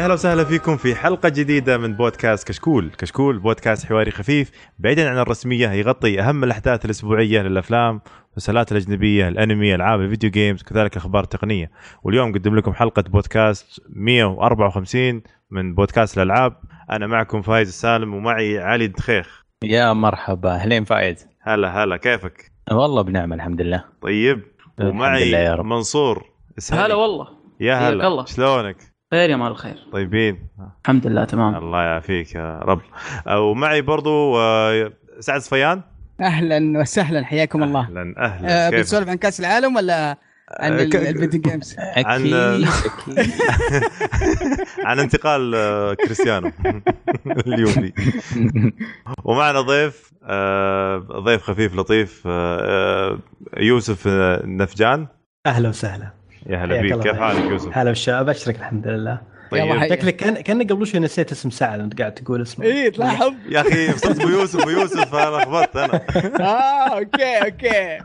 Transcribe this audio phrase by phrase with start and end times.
[0.00, 5.10] يا أهلا وسهلا فيكم في حلقة جديدة من بودكاست كشكول، كشكول بودكاست حواري خفيف بعيدا
[5.10, 8.00] عن الرسمية يغطي أهم الأحداث الأسبوعية للأفلام
[8.32, 11.70] المسلسلات الأجنبية، الأنمي، ألعاب الفيديو games وكذلك أخبار تقنية،
[12.02, 16.56] واليوم نقدم لكم حلقة بودكاست 154 من بودكاست الألعاب،
[16.90, 19.44] أنا معكم فايز السالم ومعي علي الدخيخ.
[19.64, 24.42] يا مرحبا أهلين فايز هلا هلا كيفك؟ والله بنعمة الحمد لله طيب
[24.80, 25.64] الحمد لله يا ومعي رب.
[25.64, 26.24] منصور
[26.58, 26.82] اسهلي.
[26.82, 27.28] هلا والله
[27.60, 28.24] يا هلا.
[28.24, 29.76] شلونك؟ خير يا مال الخير.
[29.92, 30.48] طيبين.
[30.84, 31.54] الحمد لله تمام.
[31.54, 32.80] الله يعافيك يا رب.
[33.30, 35.82] ومعي برضو آه، سعد صفيان.
[36.20, 37.80] أهلا وسهلا حياكم الله.
[37.80, 38.66] أهلا أهلا.
[38.66, 40.16] آه كيفك؟ بنسولف عن كأس العالم ولا
[40.60, 43.30] عن آه، ك- ال- الفيديو جيمز أكيد عن- أكيد.
[44.86, 46.52] عن انتقال آه، كريستيانو
[47.46, 47.92] اليوفي.
[49.24, 53.18] ومعنا ضيف آه، ضيف خفيف لطيف آه، آه،
[53.56, 55.06] يوسف آه، نفجان.
[55.46, 56.19] أهلا وسهلا.
[56.46, 57.02] يا هلا فيك الله.
[57.04, 59.20] كيف حالك يوسف؟ هلا بالشباب أبشرك الحمد لله.
[59.50, 59.72] طيب.
[59.72, 62.64] حي- شكلك كان كانك قبل شوي نسيت اسم سعد أنت قاعد تقول اسمه.
[62.66, 66.00] اي تلاحظ يا أخي صرت أبو يوسف أبو يوسف أنا لخبطت أنا.
[66.50, 67.98] آه أوكي أوكي.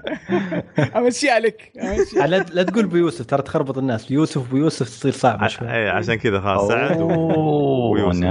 [0.96, 1.72] امشيها لك.
[2.16, 4.12] لا لا تقول أبو يوسف ترى تخربط الناس.
[4.12, 5.68] يوسف أبو يوسف تصير صعبه شوي.
[5.72, 8.24] اي عشان كذا خلاص سعد ويوسف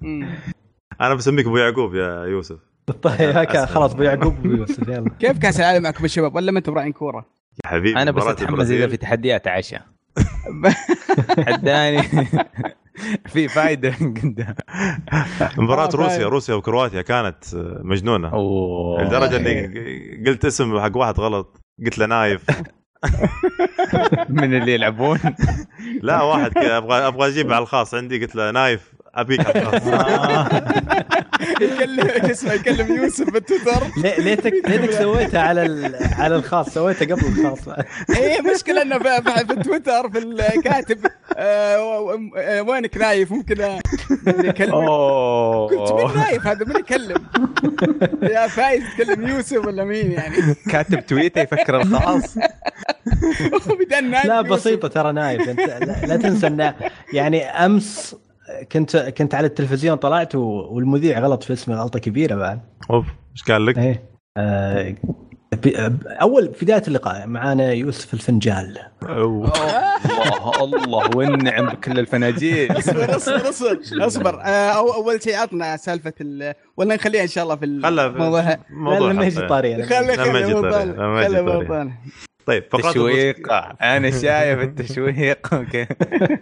[0.00, 0.28] مم.
[1.00, 2.56] أنا بسميك أبو يعقوب يا يوسف.
[3.02, 3.66] طيب هكا.
[3.66, 5.10] خلاص أبو يعقوب أبو يوسف يلا.
[5.20, 8.70] كيف كأس العالم معكم الشباب ولا ما أنتم راعين كورة؟ يا حبيبي أنا بس اتحمس.
[8.70, 9.82] إذا في تحديات عشاء
[11.46, 12.02] حداني
[13.32, 14.54] في فايدة قدام.
[15.58, 16.26] مباراة آه، روسيا.
[16.26, 18.32] روسيا وكرواتيا كانت آه، مجنونة.
[18.32, 19.02] أوه.
[19.02, 22.44] لدرجة إني قلت اسم حق واحد غلط قلت له نايف.
[24.28, 25.18] من اللي يلعبون؟
[26.02, 28.94] لا واحد كذا أبغى أبغى أجيب على الخاص عندي قلت له نايف.
[29.14, 29.82] ابيك الخاص
[31.60, 33.82] يكلم اسمه يكلم يوسف بالتويتر.
[33.96, 36.68] ليه- ليتك ليتك سويتها على ال- على الخاص.
[36.74, 37.58] سويتها قبل الخاص.
[38.16, 40.98] إيه مشكلة إنه في, في, في التويتر في الكاتب
[41.36, 43.80] آه آه، وينك نايف؟ ممكن آه،
[44.26, 44.74] من يكلم.
[44.74, 47.26] قلت مين اوه نايف هذا؟ مين يكلم؟
[48.22, 50.36] يا فايز تكلم يوسف ولا مين يعني؟
[50.70, 52.38] كاتب تويته يفكر الخاص.
[53.80, 54.40] بدل نايف لا.
[54.40, 56.72] بسيطة ترى نايف أنت لا, لا تنسى ان
[57.12, 58.16] يعني أمس
[58.72, 62.60] كنت كنت على التلفزيون طلعت و- والمذيع غلط في اسمي غلطة كبيرة بعد.
[62.90, 64.02] أوف إيش قال لك؟ إيه.
[64.36, 64.94] آه،
[65.64, 68.78] ب- أول في بداية اللقاء معانا يوسف الفنجال.
[69.08, 69.52] أوه.
[70.62, 74.40] الله الله والنعم بكل الفناجيل اصبر اصبر اصبر اصبر.
[74.40, 78.56] آه، أو أول شيء عطنا سالفة ال ولا نخليها إن شاء الله في خلا الموضوع
[78.70, 79.46] موضوع لما يجي.
[79.46, 79.82] طاري.
[79.82, 81.92] خلي لما
[82.48, 83.52] طيب فقرات تشويق.
[83.82, 85.86] أنا شايف التشويق أوكي.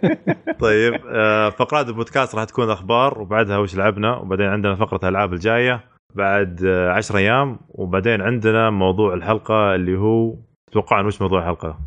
[0.65, 5.83] طيب آه، فقرات البودكاست راح تكون أخبار وبعدها وش لعبنا وبعدين عندنا فقرة الالعاب الجاية
[6.15, 10.35] بعد 10 أيام وبعدين عندنا موضوع الحلقة اللي هو
[10.71, 11.79] تتوقعون وش موضوع الحلقة؟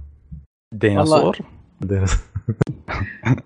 [0.74, 1.38] ديناصور.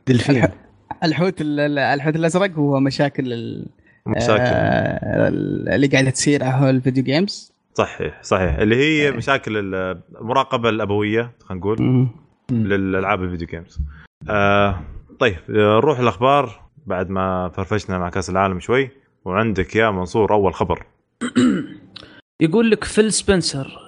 [0.06, 0.48] دلفين
[1.04, 3.66] الحوت ال- ال- الحوت الأزرق هو مشاكل ال-
[4.06, 4.42] مشاكل.
[4.42, 5.28] آه،
[5.74, 8.54] اللي قاعدة تصير على ال video games صحيح صحيح.
[8.54, 12.08] اللي هي مشاكل المراقبة الأبوية خلينا نقول
[12.50, 13.78] للألعاب ال video games.
[14.28, 14.80] آه
[15.18, 18.90] طيب آه، نروح الأخبار بعد ما فرفشنا مع كأس العالم شوي.
[19.24, 20.86] وعندك يا منصور أول خبر.
[22.40, 23.78] يقول لك فيل سبنسر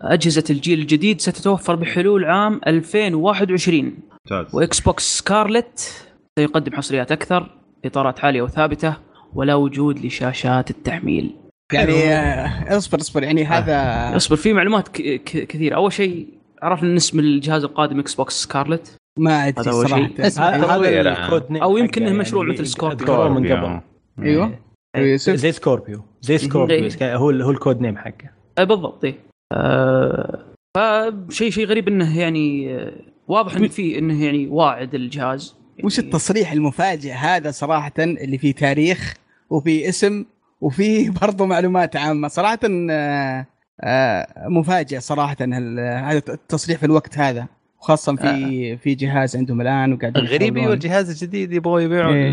[0.00, 3.96] أجهزة الجيل الجديد ستتوفر بحلول عام 2021
[4.30, 4.54] ممتاز.
[4.54, 6.04] و Xbox Scarlett
[6.38, 7.46] سيقدم حصريات أكثر
[7.84, 8.96] إطارات عالية وثابتة
[9.34, 11.47] ولا وجود لشاشات التحميل.
[11.72, 13.22] يعني آه، اصبر اصبر.
[13.22, 15.76] يعني هذا اصبر في معلومات ك- ك- كثيرة.
[15.76, 16.26] أول شيء
[16.62, 20.08] عرفنا إن اسم الجهاز القادم Xbox Scarlett ما أدري صراحة.
[20.18, 21.24] هذا.
[21.24, 23.28] ال code name أو يمكن حقه إنه مشروع يعني مثل Scorpio.
[23.28, 23.80] من قبل.
[24.18, 24.58] أيوه.
[24.96, 25.34] إيه، يوسف.
[25.34, 27.16] زي سكوربيو زي سكوربيو إيه.
[27.16, 28.30] هو هو ال code name حقه.
[28.58, 29.04] أي بالضبط.
[29.04, 29.14] إيه.
[29.52, 30.44] آه
[30.76, 32.92] فشيء شيء غريب إنه يعني آه،
[33.28, 35.54] واضح انه في إنه يعني واعد الجهاز.
[35.84, 39.14] وش يعني التصريح المفاجئ هذا صراحة اللي فيه تاريخ
[39.50, 40.24] وفي اسم
[40.60, 42.58] وفيه برضه معلومات عامة صراحة
[42.90, 43.46] آه،
[43.80, 47.46] آه، مفاجئ صراحة هال- هذا التصريح في الوقت هذا
[47.80, 50.72] وخاصه في في جهاز عندهم الآن وقاعدين الغريب أيوه.
[50.72, 52.30] الجهاز الجديد يبغوا يبيعوا إيه.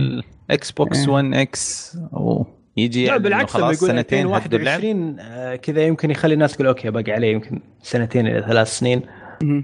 [0.50, 1.10] ال Xbox إيه.
[1.10, 2.46] 1 X أو
[2.78, 6.54] يجي لا بالعكس لما خلاص يقول سنتين حدوا اللعب 2021 آه، كذا يمكن يخلي الناس
[6.56, 9.02] تقول أوكي باقي عليه يمكن سنتين إلى ثلاث سنين.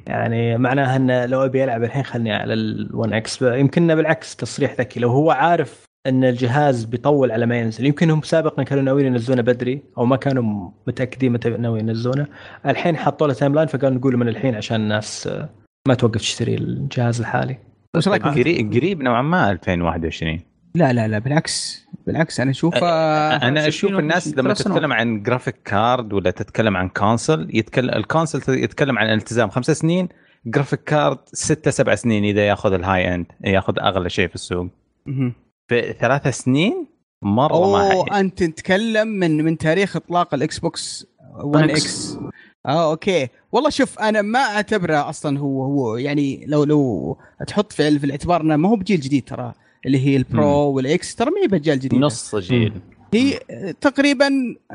[0.07, 5.00] يعني معناها إنه لو أبي ألعب الحين خلني على ال1 X يمكن بالعكس تصريح ذكي
[5.00, 7.86] لو هو عارف إن الجهاز بيطول على ما ينزل.
[7.86, 12.27] يمكن هم سابقا كانوا ناويين ينزلونه بدري أو ما كانوا متأكدين متى ناويين ينزلونه.
[12.65, 15.50] الحين حطوا له timeline فقالوا نقول من الحين عشان الناس آه،
[15.88, 17.57] ما توقف تشتري الجهاز الحالي.
[17.95, 20.39] وش رايك قريب قريب نوعا ما 2021
[20.75, 22.39] لا لا لا بالعكس بالعكس.
[22.39, 24.54] أنا أشوف آه، أنا أشوف الناس لما.
[24.54, 29.71] تتكلم عن graphic card ولا تتكلم عن console يتكلم ال console يتكلم عن التزام خمس
[29.71, 30.09] سنين
[30.45, 34.68] graphic card ستة سبع سنين إذا ياخذ ال high end ياخذ أغلى شيء في السوق.
[35.71, 36.88] في ثلاث سنين
[37.21, 38.19] مرة ما أوه حي...
[38.19, 41.06] أنت تتكلم من من تاريخ إطلاق الإكس بوكس
[41.44, 41.71] 1 X.
[41.71, 42.18] إكس
[42.65, 43.27] آه أوكي.
[43.51, 48.41] والله شوف أنا ما أعتبره أصلا هو هو يعني لو لو تحط في, في الاعتبار
[48.41, 49.53] إنه ما هو بجيل جديد ترى
[49.85, 52.73] اللي هي ال Pro وال X ترى ما هي بجيل جديد نص جيل.
[53.13, 53.39] هي
[53.81, 54.29] تقريبا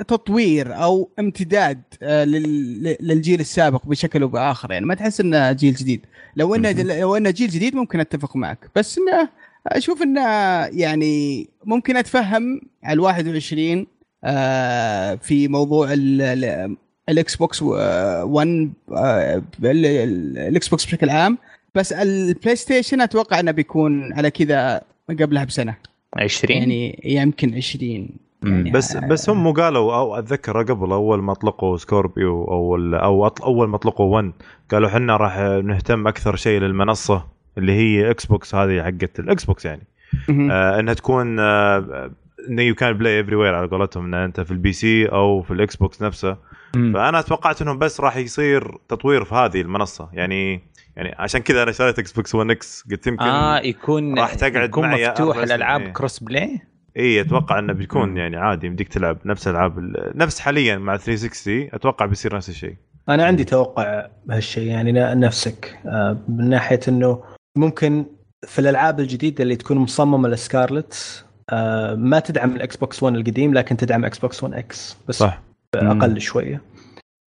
[0.09, 4.87] تطوير أو امتداد آه، لل- للجيل السابق بشكل أو بآخر يعني.
[4.87, 6.07] ما تحس إنه جيل جديد.
[6.37, 8.71] لو إنه لو إنه جيل جديد ممكن أتفق معك.
[8.77, 9.29] بس إنه
[9.67, 10.21] أشوف انه
[10.67, 13.87] يعني ممكن أتفهم على ال 21
[14.25, 16.77] آه، في موضوع ال- ال-
[17.09, 21.39] ال Xbox 1 آه، ال- ال- ال Xbox بشكل عام.
[21.75, 25.75] بس ال PlayStation أتوقع إنه بيكون على كذا قبلها بسنة.
[26.17, 28.09] 20 يعني يمكن 20
[28.43, 33.27] يعني بس بس هم قالوا أو أتذكر قبل أول ما أطلقوا Scorpio أو ال- أو
[33.27, 34.33] أول ما أطلقوا 1
[34.71, 37.36] قالوا إحنا راح نهتم أكثر شيء للمنصة.
[37.59, 39.83] اللي هي Xbox هذه حقت ال Xbox يعني.
[40.31, 42.11] آه إنها تكون آه
[42.49, 45.77] إنه you can play everywhere على قولتهم إن أنت في ال PC أو في ال
[45.77, 46.37] Xbox نفسه
[46.77, 46.93] مم.
[46.95, 50.61] فأنا توقعت إنهم بس راح يصير تطوير في هذه المنصة يعني
[50.97, 54.89] يعني عشان كذا أنا شريت Xbox 1 X قلت يمكن آه يكون راح تقعد يكون
[54.89, 55.93] معي مفتوح الالعاب سنين.
[55.93, 56.61] cross play
[56.97, 58.17] إي أتوقع إنه بيكون مم.
[58.17, 62.75] يعني عادي يمديك تلعب نفس ألعاب ال- نفس حاليا مع 360 أتوقع بيصير نفس الشيء
[63.09, 67.23] أنا عندي توقع بهالشيء يعني ن- نفسك آه، من ناحية إنه
[67.59, 68.05] ممكن
[68.47, 73.77] في الألعاب الجديدة اللي تكون مصممة لسكارلت آه، ما تدعم الاكس بوكس 1 القديم لكن
[73.77, 75.43] تدعم إكس بوكس 1 إكس بس صح.
[75.75, 76.63] أقل شوية.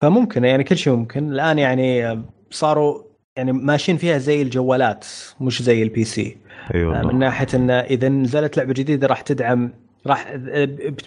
[0.04, 1.32] فممكن يعني كل شيء ممكن.
[1.32, 2.22] الآن يعني آه،
[2.52, 3.04] صاروا
[3.38, 5.06] يعني ماشيين فيها زي الجوالات
[5.42, 6.38] مش زي ال PC
[6.76, 9.72] أي آه، من ناحية انه إذا نزلت لعبة جديدة راح تدعم
[10.08, 10.36] راح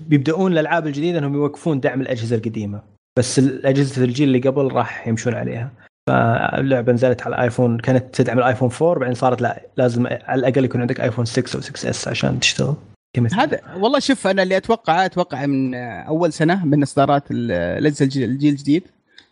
[0.08, 2.82] بيبدأون الألعاب الجديدة إنهم يوقفون دعم الأجهزة القديمة.
[3.18, 5.70] بس اجهزه الجيل اللي قبل راح يمشون عليها.
[6.06, 10.80] فاللعبة نزلت على الايفون كانت تدعم الايفون 4 بعدين صارت لا لازم على الأقل يكون
[10.80, 12.74] عندك ايفون 6 أو 6S عشان تشتغل
[13.16, 13.40] كمثال.
[13.40, 18.30] هذا والله شوف أنا اللي اتوقعه أتوقع من أول سنة من إصدارات ال- الاجهزه الجيل
[18.30, 18.82] الجيل الجديد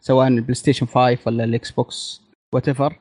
[0.01, 2.21] سواء البلاي ستيشن 5 ولا الاكس بوكس
[2.55, 2.97] whatever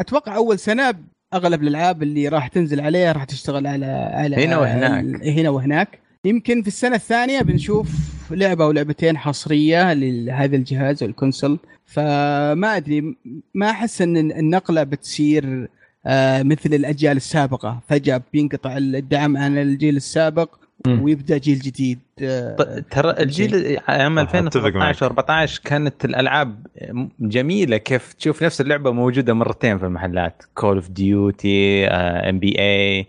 [0.00, 0.94] أتوقع أول سنة
[1.34, 5.22] أغلب الألعاب اللي راح تنزل عليها راح تشتغل على على هنا وهناك.
[5.26, 7.88] هنا وهناك يمكن في السنة الثانية بنشوف
[8.34, 13.16] لعبة أو لعبتين حصرية لهذا الجهاز وال console فما أدري
[13.54, 15.68] ما أحس أن النقلة بتصير
[16.06, 17.80] آه، مثل الأجيال السابقة.
[17.88, 20.48] فجأة بينقطع الدعم عن الجيل السابق.
[21.02, 21.98] ويبدأ جيل جديد.
[22.22, 24.88] آه، ط- ترى الجيل عام صح، أتفق معك.
[24.88, 26.66] 2013 14 كانت الألعاب
[27.20, 27.76] جميلة.
[27.76, 33.06] كيف تشوف نفس اللعبة موجودة مرتين في المحلات؟ Call of Duty NBA.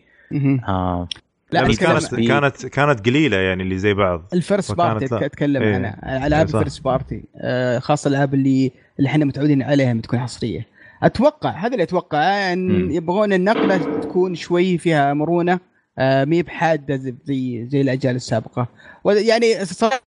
[1.53, 4.25] لا بس كانت كانت كانت قليلة يعني اللي زي بعض.
[4.33, 5.25] ال first party.
[5.25, 5.75] أتكلم إيه.
[5.75, 6.59] عنها ألعاب إيه، صح.
[6.59, 10.67] ال first party آه، خاصة الألعاب اللي اللي إحنا متعودين عليها بتكون حصرية.
[11.03, 12.91] أتوقع هذا اللي اتوقعه إن.
[12.91, 15.59] يبغون النقلة تكون شوي فيها مرونة
[15.99, 16.95] آه، مي بحادة
[17.25, 18.67] زي- زي الأجيال السابقة.
[19.05, 20.01] يعني صراحة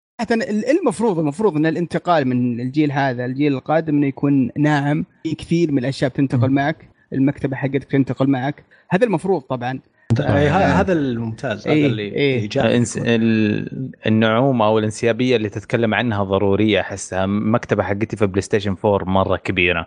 [0.80, 5.04] المفروض المفروض إن الانتقال من الجيل هذا الجيل القادم إنه يكون ناعم.
[5.24, 8.64] في كثير من الأشياء بتنتقل معك المكتبة حقتك تنتقل معك.
[8.90, 9.80] هذا المفروض طبعا.
[10.14, 12.40] هذا الممتاز هذا إيه، اللي إيه.
[12.40, 12.68] إيجابي.
[12.68, 18.76] الانس- ال- النعومة أو الانسيابية اللي تتكلم عنها ضرورية أحسها مكتبة حقتي في بلاي ستيشن
[18.84, 19.86] 4 مرة كبيرة.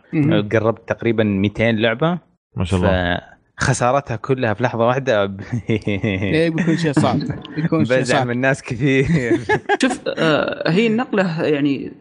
[0.52, 2.18] قربت تقريبا 200 لعبة.
[2.58, 3.22] ما شاء الله.
[3.60, 5.26] فخسارتها كلها في لحظة واحدة.
[5.26, 7.20] ب- إيه، بيكون شيء صعب.
[7.56, 8.28] بيكون شيء صعب.
[8.28, 9.06] من ناس كثير.
[9.82, 11.92] شوف آه، هي النقلة يعني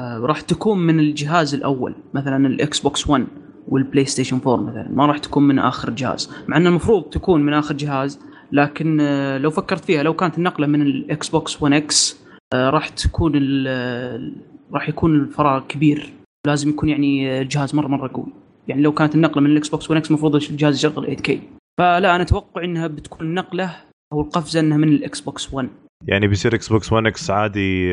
[0.00, 1.94] آه، راح تكون من الجهاز الأول.
[2.14, 3.26] مثلا الإكس بوكس 1
[3.68, 4.88] والبلاي ستيشن 4 مثلا.
[4.92, 6.30] ما راح تكون من آخر جهاز.
[6.48, 8.20] مع ان المفروض تكون من آخر جهاز
[8.52, 12.20] لكن آه، لو فكرت فيها لو كانت النقلة من الاكس بوكس 1 إكس
[12.54, 14.32] راح تكون ال-
[14.72, 16.12] راح يكون الفراغ كبير.
[16.46, 18.26] لازم يكون يعني جهاز مرة مرة قوي.
[18.68, 21.32] يعني لو كانت النقلة من الاكس بوكس 1 إكس المفروض الجهاز يشغل 8K
[21.78, 23.76] فلا أنا أتوقع إنها بتكون نقلة
[24.12, 25.68] أو القفزة إنها من الاكس بوكس 1
[26.06, 27.92] يعني بيصير إكس بوكس 1 إكس عادي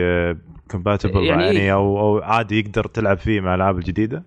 [0.72, 4.24] compatible يعني يعني؟ أو أو عادي يقدر تلعب فيه مع الألعاب الجديدة؟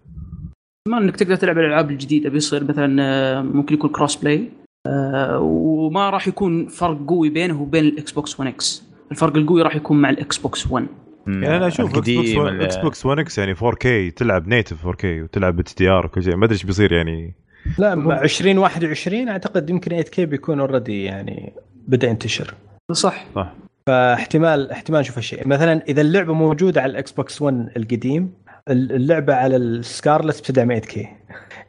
[0.90, 4.48] ما انك تقدر تلعب الألعاب الجديدة بيصير مثلا آه، ممكن يكون crossplay
[4.86, 9.76] آه، وما راح يكون فرق قوي بينه وبين الاكس بوكس 1 إكس الفرق القوي راح
[9.76, 10.86] يكون مع الاكس بوكس 1
[11.26, 14.48] يعني أنا أشوف إكس بوكس القديم 1 ال- إكس بوكس 1 إكس يعني 4K تلعب
[14.48, 16.36] native 4K وتلعب HDR وكل شيء.
[16.36, 17.34] ما أدري إيش بيصير يعني.
[17.78, 21.52] لا مع 2021 أعتقد يمكن 8K بيكون already يعني
[21.88, 22.54] بدأ ينتشر.
[22.92, 23.24] صح.
[23.34, 23.52] صح.
[23.86, 25.48] فاحتمال احتمال نشوف هالشيء.
[25.48, 28.32] مثلا إذا اللعبة موجودة على الاكس بوكس 1 القديم
[28.70, 31.08] اللعبة على السكارلت بتدعم 8K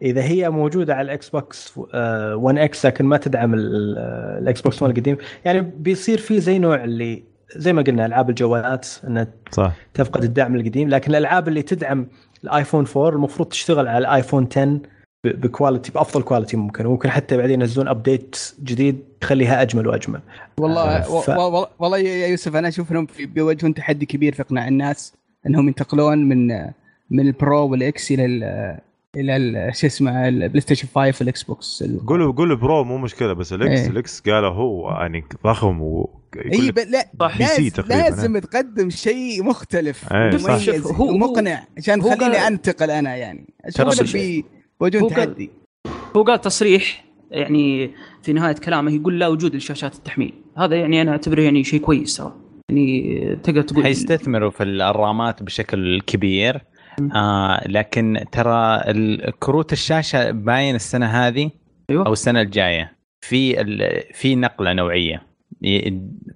[0.01, 3.97] إذا هي موجودة على الاكس بوكس 1 إكس لكن ما تدعم ال- ال-
[4.43, 5.17] الاكس بوكس 1 القديم.
[5.45, 7.23] يعني بيصير في زي نوع اللي
[7.55, 9.73] زي ما قلنا ألعاب الجوالات إنها صح.
[9.93, 10.89] تفقد الدعم القديم.
[10.89, 12.07] لكن الألعاب اللي تدعم
[12.43, 16.85] الآيفون 4 المفروض تشتغل على الآيفون 10 ب- ب quality بأفضل quality ممكن.
[16.85, 20.19] وممكن حتى بعدين ينزلون update جديد يخليها أجمل وأجمل.
[20.59, 24.41] والله و- ف- و- والله يا يوسف أنا أشوف إنهم في- بيواجهون تحدي كبير في
[24.41, 25.13] إقناع الناس
[25.47, 26.51] إنهم ينتقلون من
[27.11, 28.43] من ال Pro وال X إلى ال
[29.15, 33.53] إلى ال- شو اسمه البلاي ستيشن 5 والاكس بوكس قولوا قولوا Pro مو مشكلة بس
[33.53, 33.87] ال X إيه.
[33.87, 36.09] ال X قالوا هو يعني ضخم و
[36.53, 37.39] اي ب- لا صح.
[37.39, 40.13] لازم, تقريباً، لازم تقدم شيء مختلف.
[40.13, 40.49] إيه، صح.
[40.51, 40.87] مميز.
[40.91, 43.47] هو- ومقنع عشان هو خليني قال- أنتقل أنا يعني.
[43.75, 44.15] ترى أشوف
[44.81, 45.49] هو قال- تحدي.
[46.15, 47.91] هو قال تصريح يعني
[48.23, 50.33] في نهاية كلامه يقول لا وجود لشاشات التحميل.
[50.57, 52.33] هذا يعني أنا أعتبره يعني شيء كويس ترى.
[52.69, 56.61] يعني تقدر تقول حيستثمروا في الرامات بشكل كبير.
[57.15, 58.83] آه لكن ترى
[59.39, 61.51] كروت الشاشة باين السنة هذه
[61.89, 62.05] أيوة.
[62.05, 62.99] أو السنة الجاية.
[63.21, 63.55] في
[64.13, 65.21] في نقلة نوعية.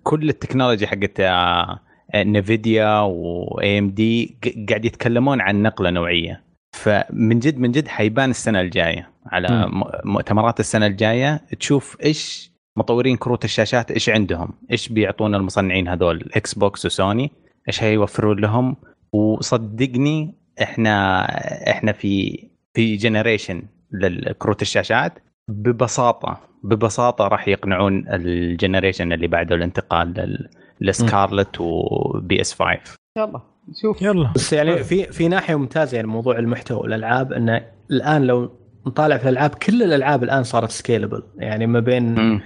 [0.04, 1.80] كل التكنولوجيا حقت آه،
[2.16, 4.38] نفيديا و AMD
[4.70, 6.44] قاعد يتكلمون عن نقلة نوعية.
[6.72, 9.10] فمن جد من جد حيبان السنة الجاية.
[9.26, 9.70] على
[10.06, 14.54] مؤتمرات السنة الجاية تشوف إيش مطورين كروت الشاشات إيش عندهم.
[14.72, 17.32] إيش بيعطون المصنعين هذول إكس بوكس وسوني
[17.68, 18.76] إيش هيوفرون لهم.
[19.14, 21.26] وصدقني إحنا
[21.72, 22.44] إحنا في
[22.74, 25.14] في generation للكروت الشاشات
[25.48, 30.48] ببساطة ببساطة راح يقنعون ال generation اللي بعده الانتقال
[30.82, 32.80] لسكارلت و PS 5
[33.18, 34.02] يلا نشوف.
[34.02, 34.32] يلا.
[34.36, 38.52] بس يعني في في ناحية ممتازة يعني موضوع المحتوى والألعاب انه الآن لو
[38.88, 42.42] نطالع في الألعاب كل الألعاب الآن صارت scalable يعني ما بين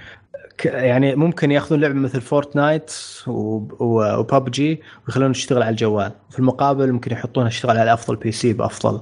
[0.64, 2.94] يعني ممكن ياخذون لعبة مثل Fortnite
[3.26, 6.12] و PUBG ويخلونها تشتغل على الجوال.
[6.30, 9.00] في المقابل ممكن يحطونها تشتغل على أفضل PC بأفضل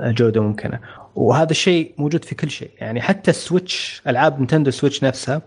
[0.00, 0.80] جودة ممكنة.
[1.14, 2.70] وهذا الشيء موجود في كل شيء.
[2.78, 5.42] يعني حتى السويتش ألعاب نينتندو سويتش نفسها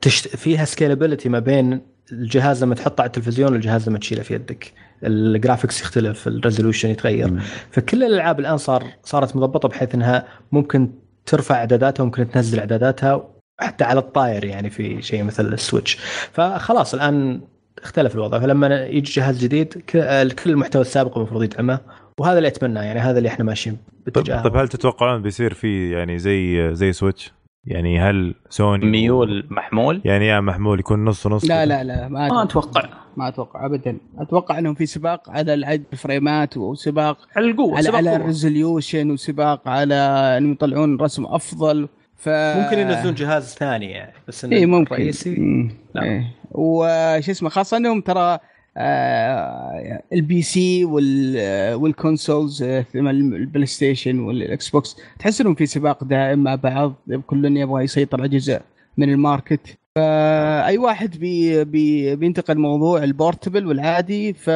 [0.00, 0.28] تشت...
[0.28, 1.80] فيها scalability ما بين
[2.12, 4.72] الجهاز لما تحطه على التلفزيون والجهاز لما تشيله في يدك.
[5.04, 7.40] ال graphics يختلف ال resolution يتغير.
[7.70, 10.90] فكل الألعاب الآن صار صارت مضبطة بحيث إنها ممكن
[11.26, 15.94] ترفع إعداداتها وممكن تنزل إعداداتها حتى على الطاير يعني في شيء مثل ال Switch.
[16.32, 17.40] فخلاص الآن
[17.82, 18.38] اختلف الوضع.
[18.38, 21.80] فلما يجي جهاز جديد كل المحتوى السابق المفروض يدعمه
[22.18, 24.42] وهذا اللي اتمناه يعني هذا اللي إحنا ماشيين طيب, باتجاهه.
[24.42, 27.32] طيب هل تتوقعون بيصير في يعني زي زي Switch؟
[27.64, 32.28] يعني هل سوني ميول محمول؟ يعني يا محمول يكون نص نص لا لا لا ما
[32.28, 32.88] ما أتوقع.
[33.16, 33.98] ما أتوقع ابدا.
[34.18, 38.16] أتوقع انهم في سباق على العدد الفريمات وسباق على القوة على على.
[38.16, 39.94] ال resolution وسباق على
[40.38, 41.88] إنهم يطلعون رسم أفضل.
[42.20, 45.70] ف ممكن ينزلون جهاز ثاني يعني بس إنه اي ممكن مم.
[45.94, 46.02] لا.
[46.02, 46.24] إيه.
[46.50, 48.38] وش اسمه خاصة إنهم ترى
[48.76, 56.04] آه ال PC وال وال consoles آه، ال PlayStation وال Xbox تحس إنهم في سباق
[56.04, 56.94] دائم مع بعض
[57.26, 58.60] كل يبغى يسيطر على جزء
[58.96, 64.50] من ال market فاي واحد بي بي بينتقل موضوع ال portable والعادي ف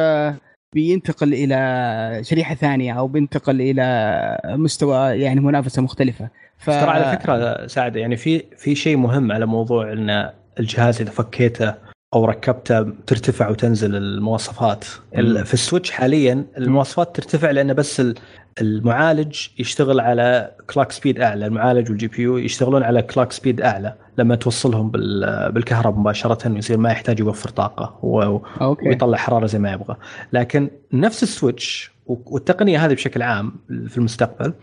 [0.73, 6.65] بينتقل إلى شريحة ثانية أو بينتقل إلى مستوى يعني منافسة مختلفة ف...
[6.69, 11.73] ترى على فكرة سعد يعني في في شيء مهم على موضوع إن الجهاز إذا فكيته
[12.13, 14.85] أو ركبته ترتفع وتنزل المواصفات.
[15.17, 18.15] ال- في ال Switch حاليا المواصفات ترتفع لأن بس ال-
[18.61, 24.35] المعالج يشتغل على clock speed أعلى المعالج وال GPU يشتغلون على clock speed أعلى لما
[24.35, 28.87] توصلهم بال- بالكهرباء مباشرة ويصير ما يحتاج يوفر طاقة و- okay.
[28.89, 29.95] ويطلع حرارة زي ما يبغى.
[30.33, 33.53] لكن نفس ال Switch والتقنية هذه بشكل عام
[33.87, 34.53] في المستقبل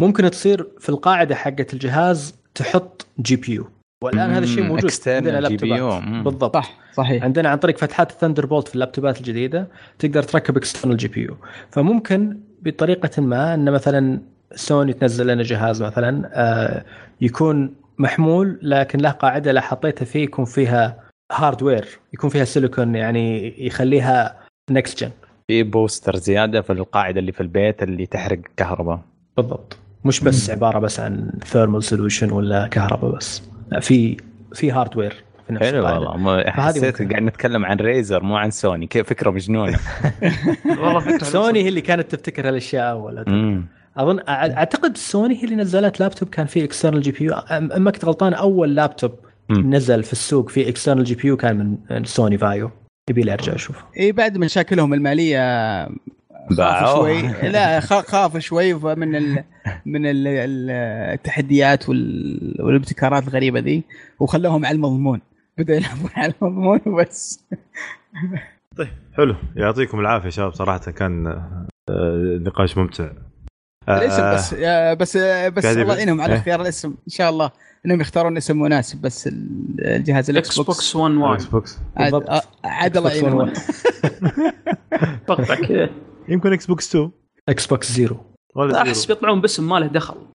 [0.00, 3.68] ممكن تصير في القاعدة حقت الجهاز تحط GPU.
[4.04, 5.40] والآن هذا الشيء موجود عندنا.
[5.40, 6.02] لابتوبات.
[6.24, 6.54] بالضبط.
[6.56, 7.24] صح صحيح.
[7.24, 11.36] عندنا عن طريق فتحات ال Thunderbolt في اللابتوبات الجديدة تقدر تركب external GPU.
[11.70, 14.20] فممكن بطريقة ما إن مثلا
[14.54, 16.84] سوني تنزل لنا جهاز مثلا آه،
[17.20, 21.02] يكون محمول لكن له قاعدة لا حطيتها فيه يكون فيها
[21.32, 24.40] hardware يكون فيها سيليكون يعني يخليها
[24.70, 25.10] next gen
[25.50, 29.00] في booster زيادة في القاعدة اللي في البيت اللي تحرق كهرباء.
[29.36, 29.76] بالضبط.
[30.04, 33.42] مش بس عبارة بس عن thermal solution ولا كهرباء بس.
[33.70, 34.16] لا في
[34.54, 35.84] في hardware في نفس حلو.
[35.84, 36.50] والله.
[36.50, 37.02] حسيت.
[37.12, 39.78] قاعد نتكلم عن Razer مو عن سوني كيف فكرة مجنونة.
[40.80, 43.18] والله فكرة سوني هي اللي كانت تبتكر هالأشياء أول.
[43.96, 48.34] اظن أع- أعتقد سوني هي اللي نزلت لابتوب كان فيه external GPU اما كنت غلطان
[48.34, 49.12] أول لابتوب
[49.48, 49.74] مم.
[49.74, 52.70] نزل في السوق فيه external GPU كان من Sony Vaio
[53.10, 53.84] يبي لي ارجع أشوف.
[54.00, 55.38] إي بعد مشاكلهم المالية
[56.50, 56.94] خافوا.
[56.94, 57.22] شوي.
[57.48, 59.44] لا خ- خافوا شوي من ال...
[59.86, 60.26] من ال...
[60.26, 60.70] ال-
[61.14, 62.56] التحديات وال...
[62.60, 63.82] والابتكارات الغريبة ذي
[64.20, 65.20] وخلوهم على المضمون.
[65.58, 67.44] بدأوا يلعبون على المضمون وبس.
[68.76, 69.36] طيب حلو.
[69.56, 73.10] يعطيكم العافية شباب صراحة كان آه، نقاش ممتع.
[73.88, 75.16] الاسم آه، بس آه، بس
[75.56, 76.38] بس الله يعينهم على إيه.
[76.38, 77.50] اختيار الاسم إن شاء الله.
[77.86, 79.36] انهم يختارون اسم مناسب بس ال-
[79.80, 82.48] الجهاز ال Xbox 1 واي Xbox عاد بالضبط.
[82.64, 83.52] عاد الله يعينهم.
[84.92, 85.90] أتوقع كذا
[86.28, 87.10] يمكن Xbox 2
[87.48, 88.16] Xbox zero
[88.58, 89.04] أحس.
[89.04, 90.14] بيطلعون باسم ما له دخل.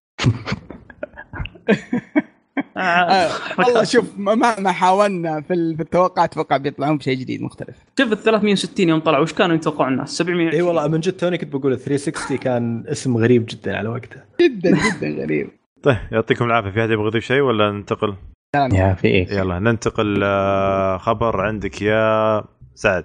[2.76, 7.42] آه، آه، والله شوف ما ما حاولنا في ال- في التوقع أتوقع بيطلعون بشيء جديد
[7.42, 7.76] مختلف.
[7.98, 11.38] شوف ال 360 يوم طلعوا وش كانوا يتوقعون الناس؟ 700 إي والله من جد توني
[11.38, 14.20] كنت بقول 360 كان اسم غريب جدا على وقته.
[14.40, 15.50] جدا جدا غريب.
[15.86, 16.70] طيب يعطيكم العافية.
[16.70, 18.14] في أحد يبغى يضيف شيء ولا ننتقل؟
[18.56, 23.04] يا في إيه؟ يلا ننتقل آه، خبر عندك يا سعد.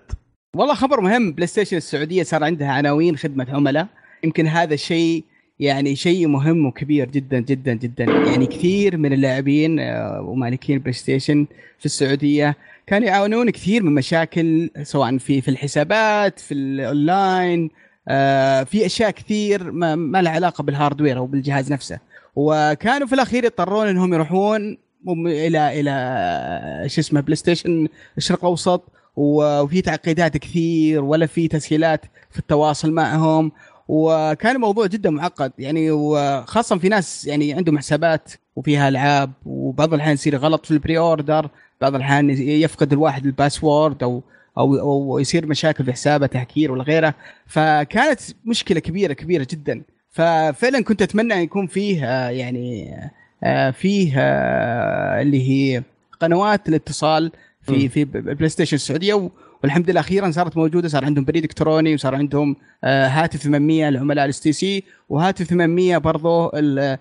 [0.55, 1.31] والله خبر مهم.
[1.31, 3.87] PlayStation السعودية صار عندها عناوين خدمة عملاء.
[4.23, 5.23] يمكن هذا الشيء
[5.59, 8.03] يعني شيء مهم وكبير جدا جدا جدا.
[8.03, 11.47] يعني كثير من اللاعبين آه، ومالكين PlayStation
[11.79, 12.55] في السعودية
[12.87, 17.69] كانوا يعانون كثير من مشاكل سواء في في الحسابات في الاونلاين
[18.07, 22.10] آه، في أشياء كثير ما, ما لها علاقة بال hardware أو بالجهاز نفسه.
[22.35, 27.87] وكانوا في الأخير يضطرون إنهم يروحون إلى إلى شو اسمه PlayStation
[28.17, 28.83] الشرق الأوسط
[29.15, 33.51] وفي تعقيدات كثير ولا في تسهيلات في التواصل معهم.
[33.87, 40.13] وكان الموضوع جدا معقد يعني وخاصة في ناس يعني عندهم حسابات وفيها ألعاب وبعض الأحيان
[40.13, 41.49] يصير غلط في ال pre-order
[41.81, 44.23] بعض الأحيان يفقد الواحد ال password أو
[44.57, 47.13] أو أو يصير مشاكل في حسابه تهكير ولا غيره.
[47.47, 49.81] فكانت مشكلة كبيره كبيرة جدا.
[50.11, 52.95] ففعلا كنت أتمنى أن يكون فيه آه، يعني
[53.43, 55.83] آه، فيه آه، اللي هي
[56.19, 59.29] قنوات الاتصال في في ال PlayStation السعودية
[59.63, 64.39] والحمد لله أخيرا صارت موجودة صار عندهم بريد إلكتروني وصار عندهم هاتف 800 لعملاء ال
[64.39, 66.97] STC وهاتف 800 برضه ال- ال-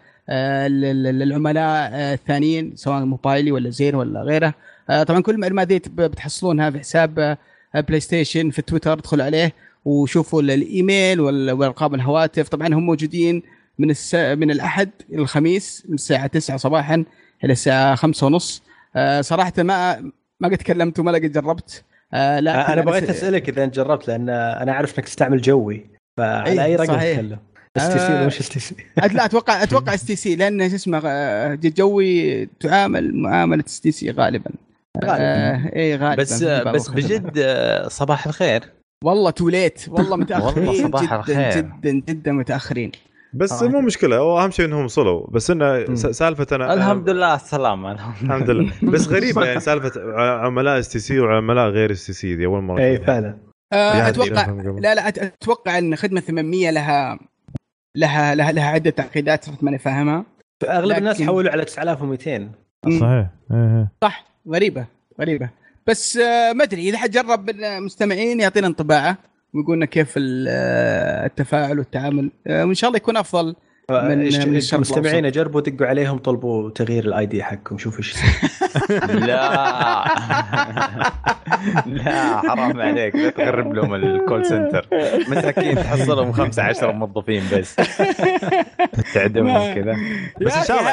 [1.06, 4.54] ال- العملاء الثانيين سواء موبايلي ولا زين ولا غيره.
[5.06, 7.36] طبعا كل المعلومات دي بتحصلونها في حساب
[7.74, 9.52] PlayStation في تويتر ادخلوا عليه.
[9.84, 12.48] وشوفوا ال- الإيميل وارقام الهواتف.
[12.48, 13.42] طبعا هم موجودين
[13.78, 14.14] من الس...
[14.14, 17.04] من الأحد إلى الخميس من الساعة 9 صباحا
[17.44, 18.62] إلى الساعة 5 ونص.
[18.96, 20.00] آه، صراحة ما
[20.40, 21.84] ما قد تكلمت وما قد جربت.
[22.14, 26.50] آه، لكن أنا بغيت أسألك إذا أنت جربت لأن أنا أعرف إنك تستعمل Jawwy فعلى
[26.52, 26.84] إيه، أي رقم.
[26.84, 27.38] تتكلم
[27.76, 28.74] STC اس تي سي
[29.14, 34.50] لا أتوقع أتوقع اس تي سي لأن شو اسمه آه، Jawwy تعامل معاملة STC غالبا.
[35.04, 36.88] آه، اي غالبا بس بس.
[36.88, 38.62] بجد آه، صباح الخير.
[39.04, 41.50] والله توليت والله متأخرين والله صباح جدا الخير.
[41.60, 42.92] جدا جدا متأخرين
[43.34, 43.68] بس صراحة.
[43.68, 47.92] مو مشكلة هو أهم شيء إنهم وصلوا بس إنه سالفة أنا الحمد لله على السلامة
[47.92, 52.36] الحمد لله بس غريبة يعني سالفة عملاء اس تي سي وعملاء غير اس تي سي
[52.36, 52.98] دي أول مرة إي.
[52.98, 53.36] فعلا
[53.72, 54.46] آه، أتوقع.
[54.78, 57.18] لا لا أتوقع إن خدمة 800 لها
[57.96, 60.24] لها لها, لها عدة تعقيدات صرت ماني فاهمها
[60.68, 62.38] أغلب الناس لكن- حولوا على 9200
[62.86, 63.00] مم.
[63.00, 63.88] صحيح إيه، إيه.
[64.02, 64.86] صح غريبة
[65.20, 65.50] غريبة
[65.86, 69.16] بس آه، ما أدري إذا حد جرب المستمعين يعطينا انطباعه
[69.54, 73.56] ويقول لنا كيف ال- آه، التفاعل والتعامل آه، وإن شاء الله يكون أفضل
[73.90, 74.22] من-
[74.72, 78.14] المستمعين جربوا دقوا عليهم طلبوا تغيير ال ID حقكم شوفوا إيش
[79.26, 80.04] لا.
[81.86, 84.86] لا حرام عليك لا تغرب لهم ال call center
[85.28, 87.76] مساكين تحصلهم خمسة عشر موظفين بس.
[89.14, 89.96] تعدمهم كذا.
[90.40, 90.92] بس إن شاء الله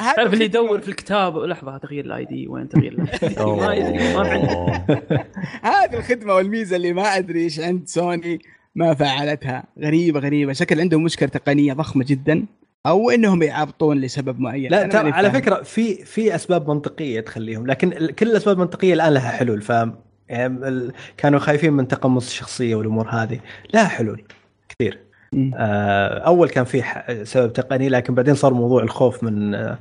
[0.00, 4.14] تعرف اللي يدور في الكتاب لحظة تغيير ال ID وين؟ تغيير ال ID ما يدري
[4.14, 4.84] ما عنده
[5.62, 8.40] هذه الخدمة والميزة اللي ما أدري إيش عند سوني
[8.74, 9.64] ما فعلتها.
[9.78, 10.52] غريبة غريبة.
[10.52, 12.46] شكل عندهم مشكلة تقنية ضخمة جدا
[12.86, 14.70] أو إنهم يعابطون لسبب معين.
[14.70, 15.30] لا ترى على.
[15.30, 19.62] فكرة في في أسباب منطقية تخليهم لكن كل الاسباب المنطقيه الآن لها حلول.
[19.62, 19.72] ف
[20.28, 23.40] يعني كانوا خايفين من تقمص الشخصية والأمور هذه.
[23.74, 24.22] لها حلول
[24.68, 25.09] كثير.
[26.26, 26.82] أول كان في
[27.24, 29.78] سبب تقني لكن بعدين صار موضوع الخوف من آه،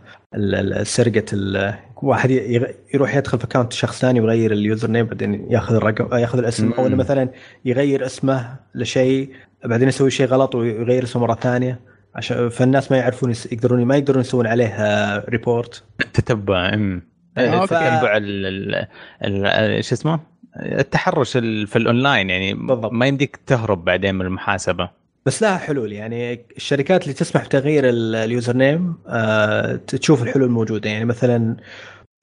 [0.84, 5.48] سرقة ال- واحد ي- يغ- يروح يدخل في account شخص ثاني ويغير ال username بعدين
[5.52, 6.96] ياخذ الرقم آه، ياخذ الاسم أو إنه.
[6.96, 7.30] مثلا
[7.66, 9.30] يغير اسمه لشيء
[9.66, 11.80] بعدين يسوي شيء غلط ويغير اسمه مرة ثانية
[12.16, 15.84] عشان فالناس ما يعرفون يقدرون ما يقدرون يسوون عليه آه، report
[16.14, 17.02] تتبع أم.
[17.38, 17.66] أوكي.
[17.68, 18.76] تتبع ال-
[19.24, 20.20] ال- ال- شو اسمه
[20.62, 22.92] التحرش ال- في الاونلاين يعني بالضبط.
[22.92, 24.99] ما يمديك تهرب بعدين من المحاسبة
[25.30, 25.94] بس لها حلول.
[25.94, 30.90] يعني الشركات اللي تسمح بتغيير ال- ال username آه، تشوف الحلول موجودة.
[30.90, 31.56] يعني مثلا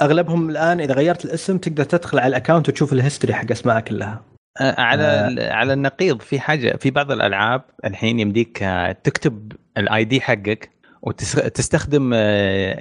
[0.03, 3.85] أغلبهم الآن إذا غيرت الاسم تقدر تدخل على ال account وتشوف ال history حق اسمائك
[3.85, 4.23] كلها.
[4.61, 5.53] آه، على آه.
[5.53, 10.71] على النقيض في حاجة في بعض الألعاب الحين يمديك آه، تكتب ال ID حقك
[11.03, 12.15] وتستخدم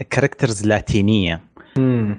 [0.10, 1.42] characters لاتينية.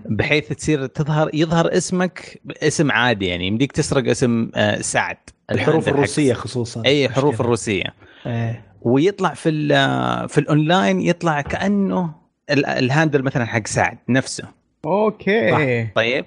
[0.08, 3.26] بحيث تصير تظهر يظهر اسمك اسم عادي.
[3.26, 5.16] يعني يمديك تسرق اسم آه، سعد.
[5.50, 6.82] الحروف الروسية خصوصا.
[6.86, 7.40] اي حروف.
[7.40, 7.94] الروسية.
[8.26, 8.64] إيه.
[8.82, 12.14] ويطلع في ال- في الأونلاين يطلع كأنه
[12.50, 14.44] ال- ال handle مثلا حق سعد نفسه.
[14.84, 15.86] أوكي.
[15.96, 16.24] طيب.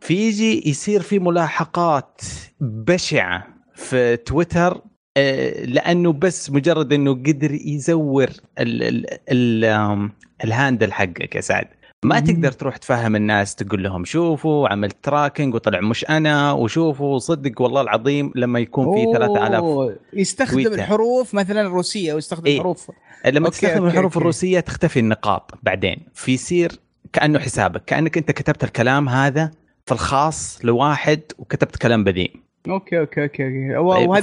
[0.00, 2.20] فيجي يصير في ملاحقات
[2.60, 4.80] بشعة في تويتر
[5.16, 10.12] آه، لأنه بس مجرد إنه قدر يزور ال ال ال آم،
[10.44, 11.66] ال handle حقك يا سعد.
[12.06, 12.20] ما.
[12.20, 17.80] تقدر تروح تفهم الناس تقول لهم شوفوا عملت tracking وطلع مش أنا وشوفوا صدق والله
[17.80, 20.72] العظيم لما يكون في 3000 أوه، يستخدم تويتر.
[20.74, 22.60] الحروف مثلا الروسية ويستخدم إيه.
[22.60, 22.90] حروف
[23.26, 24.18] لما okay، تستخدم okay، الحروف okay.
[24.18, 26.72] الروسية تختفي النقاط بعدين فيصير
[27.12, 29.50] كأنه حسابك كأنك أنت كتبت الكلام هذا
[29.86, 32.30] في الخاص لواحد وكتبت كلام بذيء
[32.68, 33.44] okay okay okay,
[33.76, 33.76] أوكي.
[33.76, 34.14] و-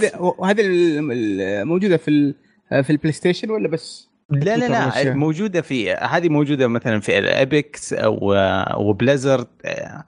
[0.42, 0.60] طيب.
[0.60, 2.34] ال- موجودة في
[2.70, 5.14] في البلاي ستيشن ولا بس؟ لا لا لا.
[5.14, 8.36] موجودة في هذه موجودة مثلا في الابيكس أو
[8.78, 9.48] وبليزرد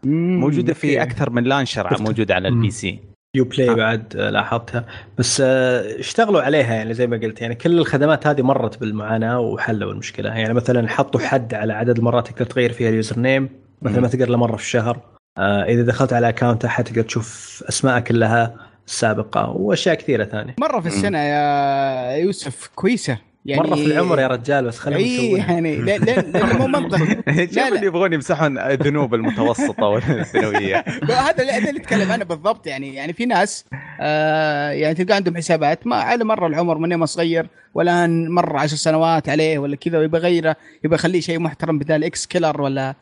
[0.03, 1.01] مم، موجودة في.
[1.01, 1.97] أكثر من launcher.
[2.01, 2.47] موجوده على.
[2.47, 3.73] ال PC Uplay آه.
[3.73, 4.85] بعد آه، لاحظتها
[5.17, 9.91] بس آه، اشتغلوا عليها يعني زي ما قلت يعني كل الخدمات هذه مرت بالمعاناة وحلوا
[9.91, 13.49] المشكلة يعني مثلا حطوا حد على عدد المرات تقدر تغير فيها ال username
[13.81, 14.99] مثلا ما تقدر إلا مرة في الشهر
[15.37, 18.55] آه، إذا دخلت على اكونت أحد تقدر تشوف أسماء كلها
[18.87, 24.27] السابقة وأشياء كثيرة ثانية مرة في السنة يا يوسف كويسة يعني مرة في العمر يا
[24.27, 26.97] رجال بس خلينا إي نسويها يعني لا لا لأنه مو منطق.
[27.45, 27.67] شوف لا.
[27.67, 32.67] اللي يبغون يمسحون الذنوب المتوسطة والثانوية؟ هذا اللي هذا اللي أتكلم عنه بالضبط.
[32.67, 33.65] يعني يعني في ناس
[34.01, 38.75] آه يعني تلقى عندهم حسابات ما على مر العمر من يوم صغير ولا مر عشر
[38.75, 42.95] سنوات عليه ولا كذا ويبغى يغيره يبغى يخليه شيء محترم بدال X Killer ولا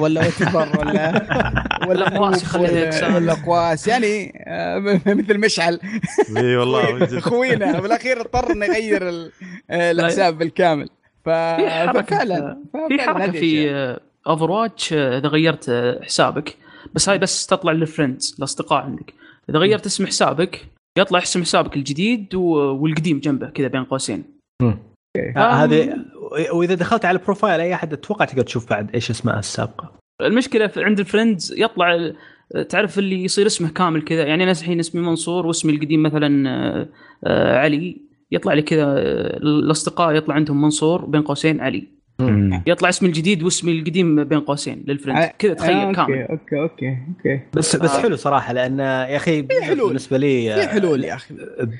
[0.00, 0.30] ولا
[0.78, 1.22] ولا
[1.88, 3.16] ولا يخليها ولا-.
[3.16, 5.80] ولا اقواس يعني آه مثل مشعل
[6.36, 7.06] إي والله.
[7.20, 9.32] خوينا بالأخير اضطر إنه يغير ال-
[9.70, 10.88] آه، الحساب بالكامل
[11.24, 11.28] ف...
[11.28, 13.98] في حركة ففعلا في حركة في.
[14.26, 16.56] Overwatch إذا غيرت آه، حسابك
[16.94, 19.14] بس هاي بس تطلع لل friends الأصدقاء عندك
[19.50, 20.66] إذا غيرت اسم حسابك
[20.98, 24.24] يطلع اسم حسابك الجديد و- والقديم جنبه كذا بين قوسين.
[25.36, 26.04] هذه
[26.52, 30.84] وإذا دخلت على profile أي أحد أتوقع تقدر تشوف بعد إيش اسماء السابقة؟ المشكلة في
[30.84, 32.12] عند ال friends يطلع
[32.68, 34.24] تعرف اللي يصير اسمه كامل كذا.
[34.24, 36.88] يعني أنا الحين اسمي منصور واسمي القديم مثلا آه،
[37.24, 37.96] آه، علي.
[38.30, 41.88] يطلع لي كذا آه، الأصدقاء يطلع عندهم منصور بين قوسين علي.
[42.30, 42.62] مم.
[42.66, 46.30] يطلع اسمي الجديد واسمي القديم بين قوسين لل friends آه، كذا تخيل آه، كامل أوكي
[46.32, 48.02] أوكي أوكي أوكي بس بس آه.
[48.02, 49.42] حلو صراحة لأن يا أخي.
[49.42, 51.34] بالنسبة لي في حلول يا أخي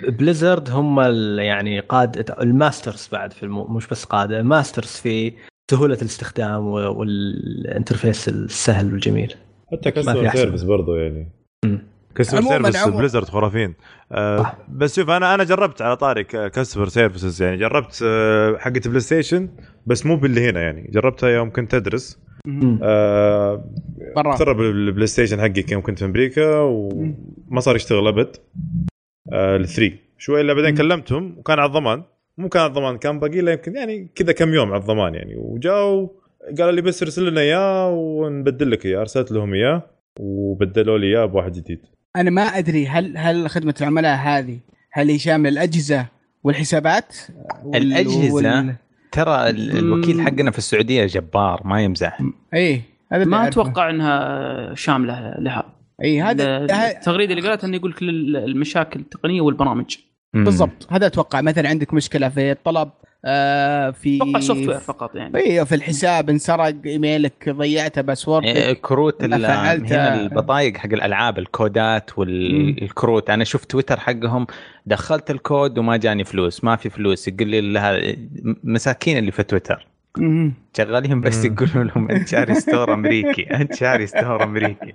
[0.08, 3.64] بليزرد هم ال- يعني قاده ال masters بعد في المو...
[3.64, 5.32] مش بس قادة masters في
[5.70, 9.34] سهولة الاستخدام و- وال interface السهل والجميل
[9.72, 10.30] حتى customer.
[10.30, 11.28] service برضه يعني
[11.64, 11.91] مم.
[12.14, 12.86] customer service.
[12.88, 13.74] بليزرد خرافين.
[14.12, 19.00] آه بس شوف أنا أنا جربت على طاري customer services يعني جربت آه حقه بلاي
[19.00, 19.48] ستيشن
[19.86, 20.90] بس مو باللي هنا يعني.
[20.92, 22.20] جربتها يوم كنت أدرس.
[22.82, 23.64] آه
[24.16, 28.36] برا خرب البلاي ستيشن حقي يوم كنت في أمريكا وما صار يشتغل أبد.
[29.32, 30.74] آه الثري شوي إلا بعدين.
[30.74, 32.02] كلمتهم وكان على الضمان.
[32.38, 35.34] مو كان على الضمان كان باقي له يمكن يعني كذا كم يوم على الضمان يعني.
[35.36, 36.08] وجاوا
[36.58, 39.00] قالوا لي بس ارسل لنا إياه ونبدل لك إياه.
[39.00, 39.82] أرسلت لهم إياه
[40.20, 41.80] وبدلوا لي إياه بواحد جديد.
[42.16, 44.58] أنا ما أدري هل هل خدمة العملاء هذه
[44.92, 46.06] هل هي شامله الأجهزة
[46.44, 47.16] والحسابات
[47.64, 48.74] وال- الأجهزة؟ وال...
[49.12, 50.26] ترى ال- الوكيل مم.
[50.26, 52.18] حقنا في السعودية جبار ما يمزح
[52.54, 53.48] اي هذا ما.
[53.48, 55.64] أتوقع إنها شاملة لها
[56.04, 56.56] اي هذا
[56.90, 59.96] التغريدة اللي قالتها إنه يقول لك المشاكل التقنية والبرامج.
[60.34, 62.90] بالضبط هذا أتوقع مثلا عندك مشكلة في الطلب
[63.92, 68.46] في أتوقع software فقط يعني أيوه في الحساب انسرق إيميلك ضيعته إيه، password
[68.82, 70.14] كروت ال- فعلتها.
[70.14, 74.46] هنا البطايق حق الألعاب الكودات والكروت أنا شفت تويتر حقهم
[74.86, 78.00] دخلت الكود وما جاني فلوس ما في فلوس يقول لي لها
[78.64, 79.86] مساكين اللي في تويتر.
[80.76, 81.52] شغالين بس مم.
[81.52, 84.94] يقولوا لهم أنت شاري store أمريكي أنت شاري store أمريكي.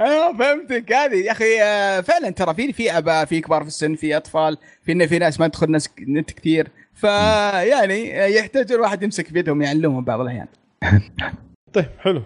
[0.00, 0.92] آه فهمتك.
[0.92, 4.58] هذه يا أخي آه، فعلا ترى في في أباء في كبار في السن في أطفال
[4.82, 6.68] في في ناس ما تدخل ناس نت كثير.
[6.94, 10.46] فيعني آه، يحتاج الواحد يمسك بيدهم يعلمهم بعض الأحيان.
[11.74, 12.22] طيب حلو.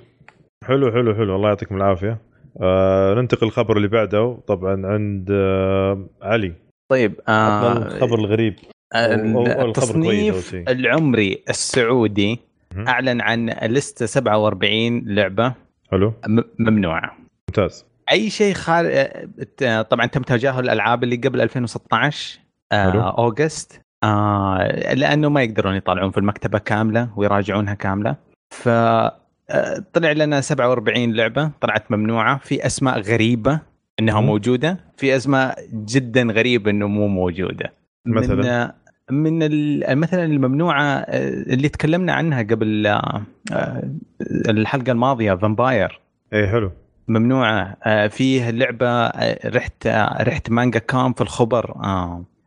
[0.65, 1.37] حلو حلو حلو.
[1.37, 2.19] الله يعطيكم العافية.
[2.63, 4.39] آه ننتقل الخبر اللي بعده.
[4.47, 6.53] طبعا عند آه علي.
[6.91, 8.55] طيب آه الخبر الغريب.
[8.95, 10.55] التصنيف.
[10.55, 12.39] العمري السعودي.
[12.89, 15.55] أعلن عن لستة 47 لعبة
[15.91, 16.13] حلو
[16.59, 17.17] ممنوعه
[17.49, 19.09] ممتاز أي شيء خال
[19.63, 22.39] آه، طبعا تم تجاهل الألعاب اللي قبل 2016
[22.73, 23.01] حلو.
[23.01, 28.17] آه أوغست آه لأنه ما يقدرون يطلعون في المكتبة كاملة ويراجعونها كاملة
[28.55, 33.61] ف آه، طلع لنا 47 لعبة طلعت ممنوعة في أسماء غريبة
[34.01, 34.21] إنها.
[34.21, 37.73] موجودة في أسماء جدا غريبه إنه مو موجودة
[38.07, 38.75] مثلاً؟
[39.11, 39.39] من
[39.99, 43.83] مثلا الممنوعة آه، اللي تكلمنا عنها قبل آه، آه،
[44.21, 46.01] الحلقة الماضية Vampyr
[46.33, 46.73] اي حلو.
[47.09, 47.77] ممنوعة
[48.09, 49.09] فيه لعبة
[49.47, 49.87] رحت
[50.21, 51.75] رحت مانجا كام في الخبر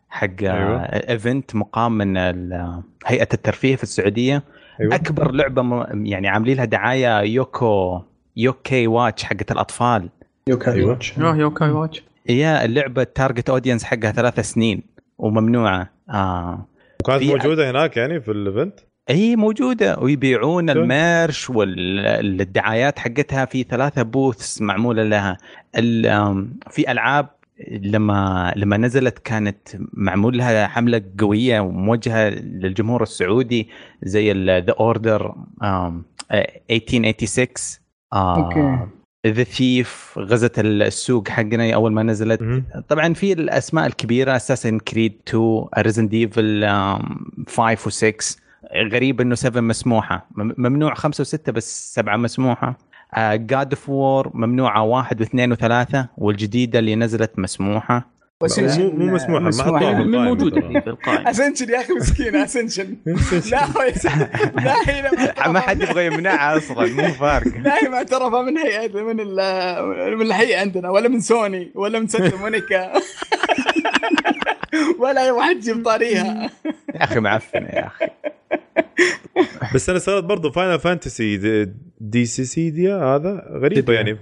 [0.10, 0.82] حق أيوة.
[0.82, 2.18] event مقام من
[3.06, 4.44] هيئة الترفيه في السعودية.
[4.80, 4.96] أيوه.
[4.96, 8.02] أكبر لعبة يعني عاملين لها دعاية يوكو
[8.38, 10.10] Yo-kai Watch حقت الأطفال.
[10.48, 10.90] Yo-kai أيوة.
[10.90, 11.20] Watch.
[11.20, 12.04] آه Yo-kai Watch.
[12.28, 14.84] هي اللعبة target audience حقها ثلاث سنين
[15.18, 15.90] وممنوعة.
[16.10, 16.68] آه.
[17.04, 20.00] وكانت في- موجودة هناك يعني في ال event هي موجودة.
[20.00, 25.38] ويبيعون؟ ال merch والدعايات حقتها في ثلاثة booths معمولة لها.
[26.70, 27.30] في ألعاب
[27.70, 29.58] لما لما نزلت كانت
[29.94, 33.70] معمول لها حملة قوية وموجهة للجمهور السعودي
[34.04, 35.36] زي The Order
[36.72, 37.80] 1886
[38.14, 38.88] okay.
[39.28, 42.42] The Thief غزت السوق حقنا أول ما نزلت.
[42.42, 42.64] مهم.
[42.90, 46.66] طبعا في الأسماء الكبيرة Assassin's Creed 2 Resident Evil
[47.48, 48.38] 5 و6
[48.94, 50.28] غريب إنه 7 مسموحة.
[50.36, 52.78] مم- ممنوع 5 و6 بس 7 مسموحة.
[53.34, 58.14] God of War ممنوعه واحد واثنين وثلاثة والجديدة اللي نزلت مسموحة.
[58.42, 60.62] مو- مو مسموحة، ما حطوها في من القائمة موجوده.
[60.82, 62.96] في القائمه Ascension يا أخي مسكين Ascension
[63.52, 63.68] لا
[64.56, 65.12] لا هي
[65.52, 67.60] ما حد يبغى يمنعها أصلا مو فارقة.
[67.60, 72.08] لا هي معترفه من هيئه من ال- من الهيئة عندنا ولا من سوني ولا من
[72.08, 72.94] سانتا مونيكا.
[75.00, 76.50] ولا أي واحد يجيب طاريها.
[76.96, 78.08] يا أخي معفنة يا أخي.
[79.76, 81.38] بس أنا صارت برضو Final Fantasy
[82.00, 84.18] Dissidia هذا غريبة يعني.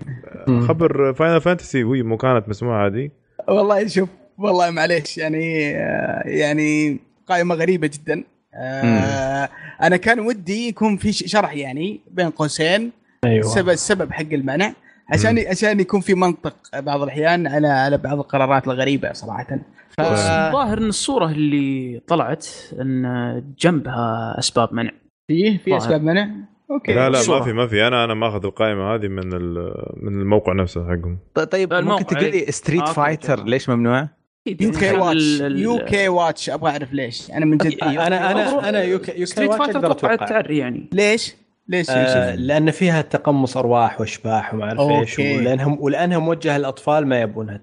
[0.68, 3.10] خبر Final Fantasy وهي مو كانت مسموعة هذه.
[3.48, 8.24] والله شوف والله معليش يعني آه، يعني قائمة غريبة جدا.
[8.54, 9.50] آه،
[9.82, 12.92] أنا كان ودي يكون في شرح يعني بين قوسين
[13.24, 13.40] أيوه.
[13.40, 14.74] السبب السبب حق المنع.
[15.10, 19.60] عشان عشان يكون في منطق بعض الأحيان على على بعض القرارات الغريبة صراحة.
[19.90, 20.02] ف...
[20.02, 22.48] الظاهر إن الصورة اللي طلعت
[22.82, 24.92] إن جنبها أسباب منع.
[25.28, 25.78] فيه في.
[25.78, 26.30] أسباب منع.
[26.72, 27.42] okay لا لا ما.
[27.42, 31.18] في ما في أنا أنا ماخذ القائمة هذه من ال- من الموقع نفسه حقهم
[31.52, 32.52] طيب الموقع، ممكن تقول لي.
[32.52, 33.44] Street آه، Fighter.
[33.44, 34.08] ليش ممنوع؟
[34.62, 39.26] Yo-kai Watch Yo-kai Watch أبغى أعرف ليش أنا من جد أنا أنا أنا Yo-kai Yo-kai
[39.26, 41.36] Street Fighter أتوقع تعري يعني ليش؟
[41.68, 45.38] ليش آه؟ لأن فيها تقمص أرواح واشباح وما أعرف إيش okay.
[45.38, 47.62] ولأنهم ولانها موجهه للاطفال ما يبونها.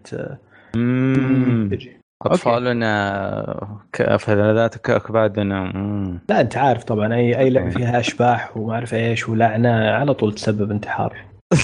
[1.71, 3.79] تجي أطفالنا
[4.19, 5.61] فلذات أكبادنا.
[5.61, 6.21] مم.
[6.29, 10.35] لا أنت عارف طبعا اي أي لعبة فيها أشباح وما أعرف إيش ولعنة على طول
[10.35, 11.17] تسبب انتحار.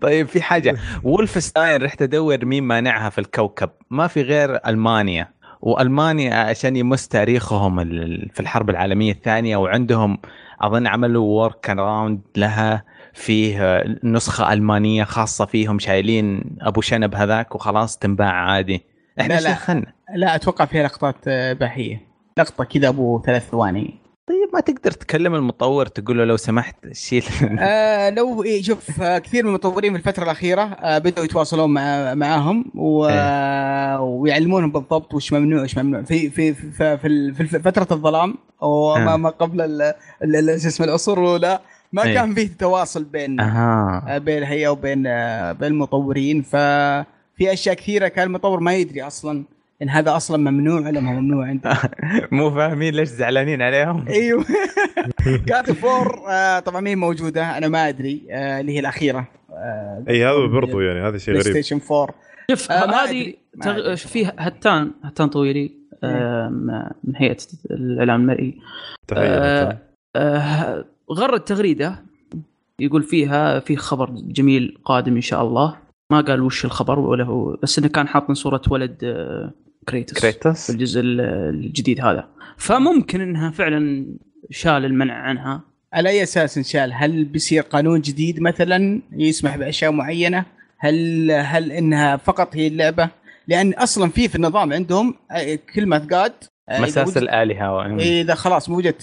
[0.00, 0.76] طيب في حاجة.
[1.02, 3.70] Wolfenstein رحت أدور مين مانعها في الكوكب.
[3.90, 5.28] ما في غير ألمانيا.
[5.60, 7.84] وألمانيا عشان يمس تاريخهم
[8.28, 10.18] في الحرب العالمية الثانية وعندهم
[10.60, 12.84] أظن عملوا work around لها.
[13.14, 18.82] فيه نسخة ألمانية خاصة فيهم شايلين أبو شنب هذاك وخلاص تنباع عادي
[19.20, 19.52] إحنا لا، إيش لا.
[19.52, 24.90] دخلنا لا أتوقع فيها لقطات آه، اباحيه لقطة كذا أبو ثلاث ثواني طيب ما تقدر
[24.90, 27.24] تكلم المطور تقول له لو سمحت شيل
[27.60, 32.14] آه لو إيه شوف آه كثير من المطورين في الفترة الأخيرة آه بدأوا يتواصلون مع
[32.14, 33.06] معاهم و...
[33.06, 34.00] إيه.
[34.00, 39.16] ويعلمونهم بالضبط وش ممنوع وش ممنوع في في في, في, في فترة الظلام وما آه.
[39.16, 39.92] ما قبل
[40.60, 41.58] شو اسمه العصور الأولى
[41.92, 42.14] ما إيه.
[42.14, 44.04] كان فيه تواصل بين أها.
[44.08, 46.42] آه، بين الهيئه وبين آه، بين المطورين.
[46.42, 49.44] ففي أشياء كثيرة كان المطور ما يدري أصلا
[49.82, 51.76] إن هذا أصلا ممنوع ولا ما ممنوع عنده
[52.32, 54.08] مو فاهمين ليش زعلانين عليهم.
[54.08, 54.44] أيوه.
[55.82, 59.28] فور آه طبعا مين موجودة؟ أنا ما أدري آه اللي هي الأخيرة.
[59.50, 61.62] آه إي هذا برضو يعني هذا شيء بلاي غريب.
[61.62, 62.14] ستيشن 4
[62.50, 63.94] شوف هذه تغ...
[63.94, 65.70] في هتان هتان طويلي
[67.04, 67.36] من هيئة
[67.70, 68.58] الإعلام المرئي.
[70.16, 72.02] آه، غرد تغريدة
[72.80, 75.78] يقول فيها في خبر جميل قادم إن شاء الله
[76.10, 79.52] ما قال وش الخبر ولا هو بس إنه كان حاطن صورة ولد آه،
[79.88, 81.20] كريتوس كريتوس في الجزء ال-
[81.54, 84.06] الجديد هذا فممكن إنها فعلا
[84.50, 85.60] شال المنع عنها
[85.92, 90.44] على أي أساس انشال؟ هل بيصير قانون جديد مثلا يسمح بأشياء معينة؟
[90.78, 93.10] هل هل إنها فقط هي اللعبة؟
[93.48, 96.32] لأن أصلا في في النظام عندهم آه، كلمة جاد
[96.70, 97.98] مساس الالهه و...
[97.98, 98.94] إذا خلاص وجد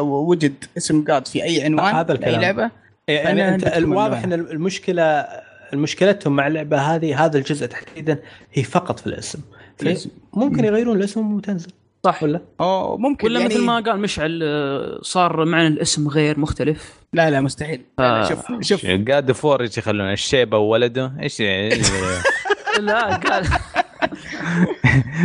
[0.00, 2.40] وجد اسم جاد في أي عنوان هذا في اي الكلام.
[2.40, 2.70] لعبة
[3.08, 4.24] يعني أنت الواضح.
[4.24, 5.26] إن المشكلة
[5.72, 8.18] مشكلتهم مع اللعبة هذه هذا الجزء تحديدا
[8.52, 9.40] هي فقط في الاسم
[9.76, 10.10] في الاسم.
[10.34, 11.70] ممكن يغيرون الاسم وتنزل
[12.04, 16.40] صح ولا أو ممكن ولا يعني مثل ما قال مشعل آه، صار معنا الاسم غير
[16.40, 18.28] مختلف لا لا مستحيل آه.
[18.28, 21.40] شوف شوف قاد فور إيش يخلون الشيبة وولده إيش
[22.80, 23.46] لا قال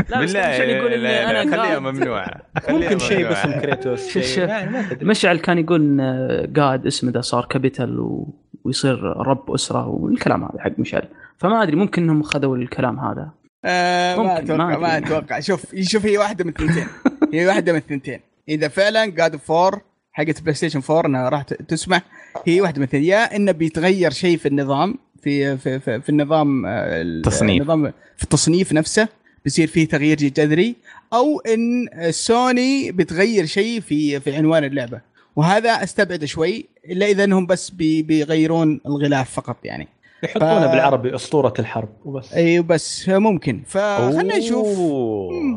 [0.09, 2.41] لا بس بالله مشعل يقول إني لا، لا، أنا خليها ممنوعة.
[2.67, 3.27] خليها ممكن شيء.
[3.27, 4.47] باسم كريتوس شيء.
[4.47, 8.33] يعني تدري مشعل كان يقول إن قاد اسمه ده صار كابيتال و...
[8.63, 11.03] ويصير رب أسرة والكلام هذا حق مشعل.
[11.37, 13.29] فما أدري ممكن إنهم خذوا الكلام هذا.
[13.65, 14.97] آه ما ممكن، أتوقع ما ما.
[14.97, 15.39] أتوقع.
[15.39, 16.87] شوف شوف هي واحدة من الثنتين
[17.33, 19.81] هي واحدة من الثنتين إذا فعلا God Four
[20.11, 22.01] حقت PlayStation 4 إنها راح ت- تسمح
[22.47, 26.65] هي واحدة من الثنتين يا إنه بيتغير شيء في النظام في في في, في النظام
[26.65, 27.61] آه، ال- تصنيف.
[27.61, 29.07] النظام في التصنيف نفسه
[29.43, 30.75] بيصير فيه تغيير جذري
[31.13, 35.01] أو إن سوني بتغير شيء في في عنوان اللعبة.
[35.35, 39.87] وهذا استبعده شوي إلا إذا إنهم بس بي بيغيرون الغلاف فقط يعني.
[40.23, 42.33] يحطونه ف- بالعربي أسطورة الحرب وبس.
[42.33, 43.63] إي بس ممكن.
[43.67, 44.67] فخلنا نشوف.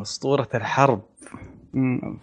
[0.01, 1.01] أسطورة الحرب.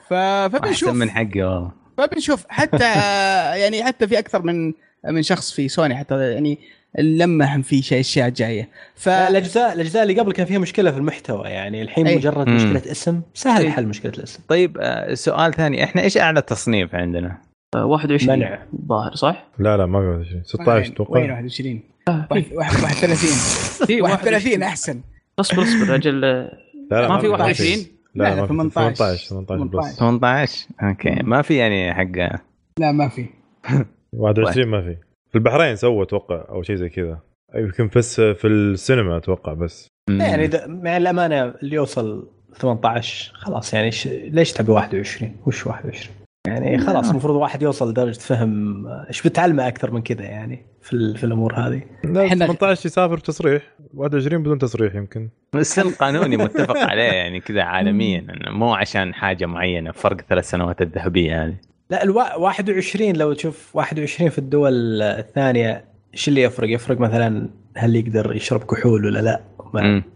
[0.09, 0.12] ف...
[0.12, 1.72] أحسن فبنشوف من حقي والله.
[1.98, 2.44] فبنشوف.
[2.48, 2.85] حتى
[3.62, 4.72] يعني حتى في أكثر من
[5.05, 6.59] من شخص في سوني حتى يعني
[6.98, 8.68] لمهم في شيء أشياء جاية.
[8.94, 9.29] ف لا،
[9.72, 12.16] الأجزاء اللي قبل كان فيها مشكلة في المحتوى يعني الحين أي.
[12.16, 12.57] مجرد مم.
[12.57, 13.70] مشكلة اسم سهل أي.
[13.70, 14.42] حل مشكلة الاسم.
[14.48, 15.85] طيب آه، سؤال ثاني.
[15.85, 17.38] إحنا إيش أعلى تصنيف عندنا؟
[17.74, 18.59] آه، 21 منع.
[18.74, 22.57] الظاهر صح؟ لا لا ما في 21 16 وين أتوقع 21 آه، في.
[22.57, 23.16] 31
[23.87, 25.00] في 31 أحسن.
[25.38, 26.50] اصبر اصبر أجل لا
[26.90, 27.29] لا ما في في.
[27.29, 28.48] 21 لا لا، ما في.
[28.48, 28.94] 18.
[28.94, 29.96] 18 18 بس.
[29.96, 31.11] 18 أوكي.
[31.22, 32.38] ما في يعني حق
[32.79, 33.26] لا ما في.
[34.12, 34.96] 21 ما في.
[35.30, 37.18] في البحرين سووا أتوقع أو شيء زي كذا.
[37.54, 39.88] يمكن بس في السينما أتوقع بس.
[40.10, 43.90] يعني مع الأمانة اللي يوصل 18 خلاص يعني.
[44.06, 46.16] ليش تبي 21 وش 21
[46.46, 51.16] يعني خلاص المفروض واحد يوصل لدرجة فهم إيش بتعلمه أكثر من كذا يعني في, ال...
[51.16, 51.82] في الأمور هذه.
[52.04, 53.62] لا إحنا- 18 يسافر تصريح.
[53.94, 55.28] 21 بدون تصريح يمكن.
[55.54, 60.82] السن قانوني متفق عليه يعني كذا عالميا إنه مو عشان حاجة معينة فرق ثلاث سنوات
[60.82, 61.54] الذهبية هذه.
[61.90, 62.35] لا الوا...
[62.37, 68.64] 21 لو تشوف 21 في الدول الثانية إيش اللي يفرق؟ يفرق مثلا هل يقدر يشرب
[68.64, 69.40] كحول ولا لا؟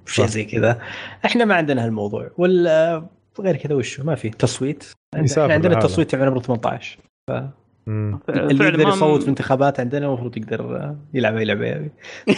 [0.06, 0.26] شيء.
[0.26, 0.78] زي كذا
[1.24, 3.06] إحنا ما عندنا هالموضوع ولا
[3.40, 4.84] غير كذا وش ما في تصويت
[5.14, 5.74] إحنا عندنا.
[5.78, 6.98] التصويت من عمر 18
[7.86, 8.18] مم.
[8.28, 11.90] اللي يقدر يصوت في انتخابات عندنا المفروض يقدر يلعب أي لعبة يبي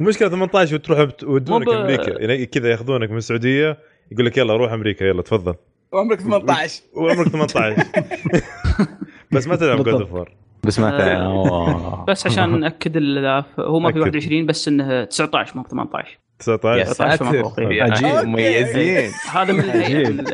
[0.00, 3.78] المشكلة 18 وتروح بت- يودونك مو ب- أمريكا يعني كذا ياخذونك من السعودية
[4.12, 5.54] يقول لك يلا روح أمريكا يلا تفضل.
[5.92, 7.76] وعمرك 18 وعمرك 18
[9.32, 9.88] بس ما تلعب God.
[10.00, 10.32] of War
[10.64, 11.26] بس ما آه.
[11.26, 12.04] أوه.
[12.04, 14.02] بس عشان ناكد ال- هو ما في أكد.
[14.06, 17.78] 21 بس إنه 19 مو 18 يا 19 19 فما فوق، ساتر إيه.
[17.78, 18.28] يا عجيب.
[18.28, 19.10] مميزين.
[19.32, 19.64] هذا من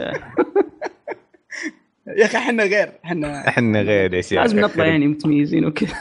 [2.19, 5.95] يا أخي إحنا غير إحنا إحنا غير يا شيخ لازم نطلع يعني متميزين وكذا.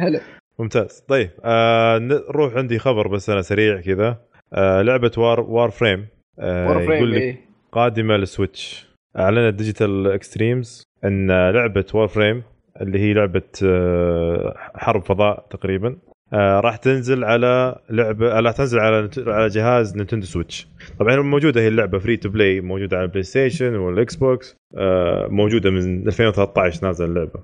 [0.00, 0.20] حلو
[0.58, 1.04] ممتاز.
[1.08, 4.18] طيب آه نروح عندي خبر بس أنا سريع كذا.
[4.54, 6.06] آه لعبة War War آه Frame،
[6.40, 7.40] يقول لك إيه.
[7.72, 12.42] قادمة لل Switch أعلنت Digital Extremes أن لعبة Warframe
[12.80, 15.96] اللي هي لعبة آه، حرب فضاء تقريبا
[16.32, 21.68] آه، راح تنزل على لعبة راح تنزل على على جهاز Nintendo Switch طبعا موجودة هي
[21.68, 27.04] اللعبة free to play موجودة على ال PlayStation وال Xbox آه، موجودة من 2013 نازل
[27.04, 27.40] اللعبة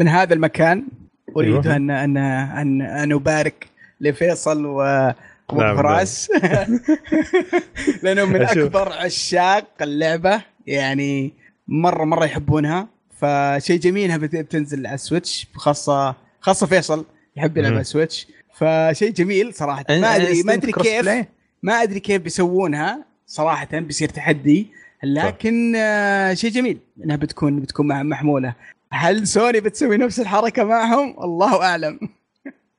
[0.00, 0.84] من هذا المكان
[1.36, 1.76] أريد أيوة.
[1.76, 3.66] ان ان ان أن أبارك
[4.00, 5.10] لفيصل و
[5.54, 6.30] نعم، وفراس
[8.02, 8.58] لانهم من أشوف.
[8.58, 11.32] أكبر عشاق اللعبة يعني
[11.68, 12.88] مرة مرة يحبونها.
[13.18, 17.04] فشيء جميل إنها بت- بتنزل على ال Switch خاصة خاصة فيصل
[17.36, 17.72] يحب يلعب.
[17.72, 18.26] على ال Switch.
[18.54, 19.84] فشيء جميل صراحة.
[19.90, 21.26] ما أدري ما أدري كيف
[21.62, 24.66] ما أدري كيف بيسوونها صراحة بيصير تحدي.
[25.02, 28.54] لكن آه شيء جميل إنها بتكون بتكون مع- محمولة.
[28.92, 31.98] هل سوني بتسوي نفس الحركة معهم؟ الله أعلم.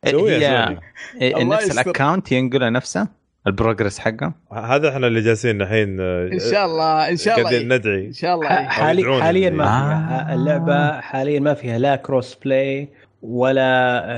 [0.06, 1.72] هي نفس.
[1.80, 3.08] ال account ينقله نفسه
[3.48, 7.50] ال progress حقه هذا إحنا اللي جالسين الحين آه، إن شاء الله إن شاء الله
[7.50, 7.74] قاعدين.
[7.74, 8.48] ندعي إن شاء الله.
[8.50, 10.36] حالي حاليا اللي- ما فيها آه.
[10.36, 12.90] اللعبة حاليا ما فيها لا cross play
[13.22, 13.64] ولا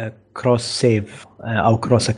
[0.05, 2.09] آه، cross save آه، أو cross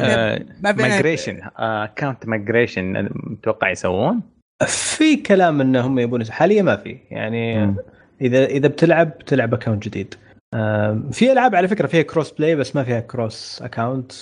[0.00, 4.20] فيها- ما فيها- migration اكونت مايجريشن متوقع يسوون
[4.66, 7.74] في كلام إنهم يبون حاليا ما في يعني.
[8.20, 10.14] اذا إذا بتلعب تلعب account جديد
[11.12, 14.12] في ألعاب على فكرة فيها cross play بس ما فيها cross account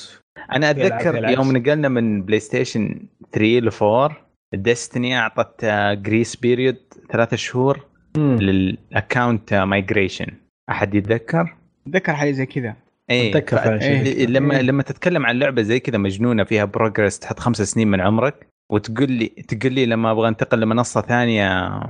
[0.52, 1.28] أنا أتذكر.
[1.28, 4.16] يوم نقلنا من PlayStation 3 ل 4
[4.54, 5.64] Destiny أعطت
[6.02, 6.76] grace period
[7.12, 7.86] ثلاثة شهور
[8.16, 10.26] لل account migration
[10.70, 12.74] أحد يتذكر؟ أتذكر حاجة زي كذا
[13.10, 13.90] إيه فعلاً شيء.
[13.90, 14.26] إيه.
[14.26, 14.62] لما إيه.
[14.62, 19.12] لما تتكلم عن لعبة زي كذا مجنونة فيها progress تحط خمس سنين من عمرك وتقول
[19.12, 21.80] لي تقول لي لما أبغى أنتقل لمنصة ثانية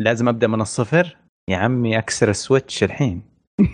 [0.00, 1.16] لازم أبدأ من الصفر
[1.50, 3.22] يا عمي أكسر ال Switch الحين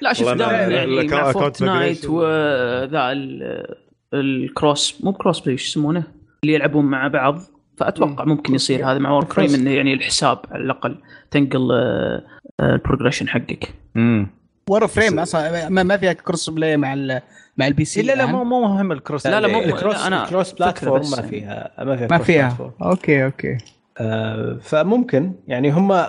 [0.00, 2.10] لا شوف دائما يعني مع Fortnite migration.
[2.10, 3.74] وذا ال-
[4.14, 6.02] ال cross مو ب cross play شو يسمونه
[6.44, 7.38] اللي يلعبون مع بعض
[7.76, 9.60] فأتوقع ممكن يصير هذا مع Warframe cross.
[9.60, 10.96] إنه يعني الحساب على الأقل
[11.30, 12.22] تنقل آه،
[12.60, 14.26] آه، ال progression حقك امم
[14.70, 17.20] Warframe أصلا ما, ما فيها cross play مع ال
[17.56, 18.26] مع البي سي لا لا.
[18.26, 21.10] مو مو مهم ال cross لا، لا، مو- ال cross لا، أنا ال cross platform
[21.10, 21.28] ما يعني.
[21.28, 22.72] فيها ما فيها ما cross فيها.
[22.82, 23.58] okay okay آه،
[24.60, 25.32] فممكن.
[25.48, 26.08] يعني هم آه،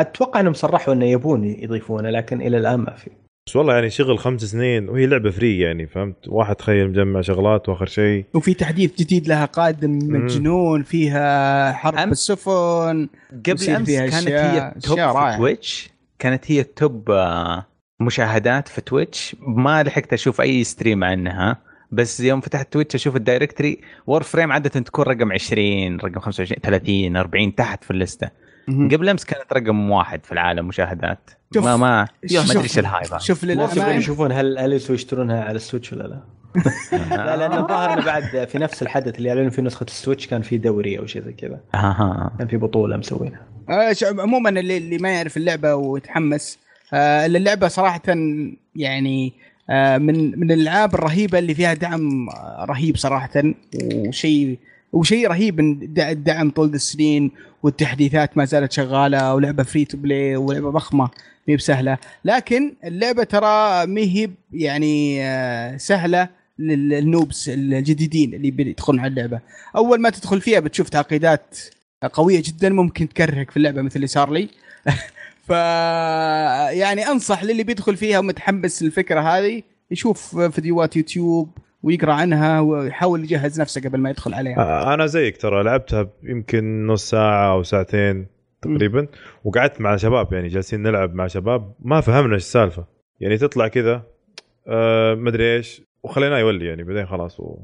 [0.00, 3.10] أتوقع إنهم صرحوا إنه يبون يضيفونه لكن إلى الآن ما في.
[3.46, 7.68] بس والله يعني شغل خمس سنين وهي لعبة free يعني فهمت؟ واحد تخيل مجمع شغلات
[7.68, 8.24] وآخر شيء.
[8.34, 13.08] وفي تحديث جديد لها قادم مجنون فيها حرب أم- بالسفن
[13.46, 15.36] قبل أمس فيها كانت هي ال top في.
[15.36, 17.66] Twitch كانت هي ال top آه،
[18.00, 21.56] مشاهدات في Twitch ما لحقت أشوف أي stream عنها.
[21.92, 27.16] بس يوم فتحت Twitch أشوف ال directory Warframe عادة تكون رقم 20 رقم 25 30
[27.16, 28.30] 40 تحت في الليستة
[28.68, 28.88] مهم.
[28.88, 31.64] قبل أمس كانت رقم واحد في العالم مشاهدات شوف.
[31.64, 32.40] ما ما ما.
[32.40, 33.18] أدري إيش ال hype هذا.
[33.18, 36.22] شوف للأمانة يشوفون هل هل يشترونها على ال Switch ولا لا؟
[37.16, 40.42] لا لأن الظاهر إنه بعد في نفس الحدث اللي اعلنوا فيه نسخة ال Switch كان
[40.42, 44.98] في دوري أو شيء زي كذا أها كان في بطولة مسوينها آه، عموما اللي, اللي
[44.98, 46.58] ما يعرف اللعبة ويتحمس
[46.92, 48.02] آه، اللعبة صراحة
[48.76, 49.47] يعني آه،
[49.98, 53.30] من من الألعاب الرهيبة اللي فيها دعم آه، رهيب صراحة
[53.82, 54.58] وشيء
[54.92, 55.60] وشيء رهيب
[55.98, 57.30] الدعم طول السنين
[57.62, 61.10] والتحديثات ما زالت شغالة ولعبة free to play ولعبة ضخمة
[61.48, 61.98] ما بسهلة.
[62.24, 69.40] لكن اللعبة ترى ما هي يعني آه، سهلة لل noobs الجديدين اللي بيدخلون على اللعبة.
[69.76, 71.58] أول ما تدخل فيها بتشوف تعقيدات
[72.12, 74.48] قوية جدا ممكن تكرهك في اللعبة مثل اللي صار لي.
[75.48, 75.50] ف
[76.70, 83.60] يعني أنصح للي بيدخل فيها ومتحمس للفكرة هذه يشوف فيديوهات يوتيوب ويقرأ عنها ويحاول يجهز
[83.60, 84.58] نفسه قبل ما يدخل عليها.
[84.58, 88.26] آه، أنا زيك ترى لعبتها يمكن نص ساعة أو ساعتين
[88.62, 89.06] تقريبا
[89.44, 92.84] وقعدت مع شباب يعني جالسين نلعب مع شباب ما فهمنا إيش السالفة.
[93.20, 94.02] يعني تطلع كذا
[94.66, 97.58] آه مدري إيش وخليناه يولي يعني بعدين خلاص و...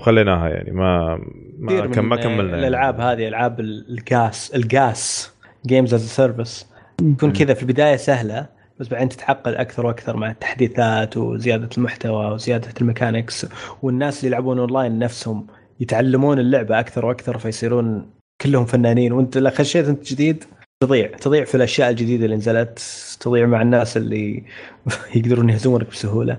[0.00, 1.20] وخليناها يعني ما
[1.58, 2.58] ما, كم ما كملنا يعني.
[2.58, 5.34] الألعاب هذه ألعاب ال GaaS ال
[5.66, 6.66] games as service
[6.98, 8.46] تكون كذا في البداية سهلة
[8.80, 13.46] بس بعدين تتعقد أكثر وأكثر مع التحديثات وزيادة المحتوى وزيادة ال mechanics.
[13.82, 15.46] والناس اللي يلعبون أونلاين نفسهم
[15.80, 18.10] يتعلمون اللعبة أكثر وأكثر فيصيرون
[18.42, 19.12] كلهم فنانين.
[19.12, 20.44] وأنت لو خشيت أنت جديد
[20.82, 22.82] تضيع تضيع في الأشياء الجديدة اللي نزلت
[23.20, 24.42] تضيع مع الناس اللي
[25.16, 26.38] يقدرون يهزمونك بسهولة.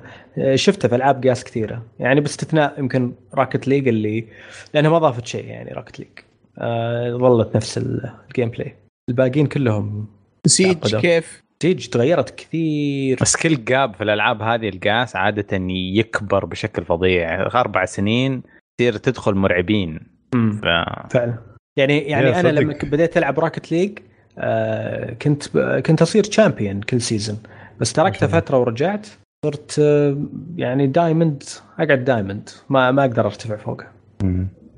[0.55, 4.25] شفتها في ألعاب قياس كثيرة يعني باستثناء يمكن Rocket League اللي
[4.73, 6.09] لأنها ما ضافت شيء يعني Rocket League
[6.57, 8.75] آه ظلت نفس ال- ال gameplay
[9.09, 10.07] الباقيين كلهم
[10.45, 10.95] Siege.
[10.95, 13.17] كيف؟ تيج تغيرت كثير.
[13.21, 17.41] بس كل gap في الألعاب هذه القاس عادة يكبر بشكل فظيع.
[17.41, 18.41] أربع سنين
[18.77, 19.99] تصير تدخل مرعبين.
[20.33, 20.65] ف...
[21.13, 21.37] فعلا.
[21.77, 22.61] يعني يعني أنا صدق.
[22.61, 23.99] لما بديت ألعب Rocket League
[24.37, 27.37] آه كنت ب- كنت أصير champion كل season
[27.79, 28.39] بس الله.
[28.39, 29.07] فترة ورجعت
[29.45, 30.17] صرت آه
[30.55, 31.43] يعني diamond
[31.79, 33.91] أقعد diamond ما ما أقدر أرتفع فوقها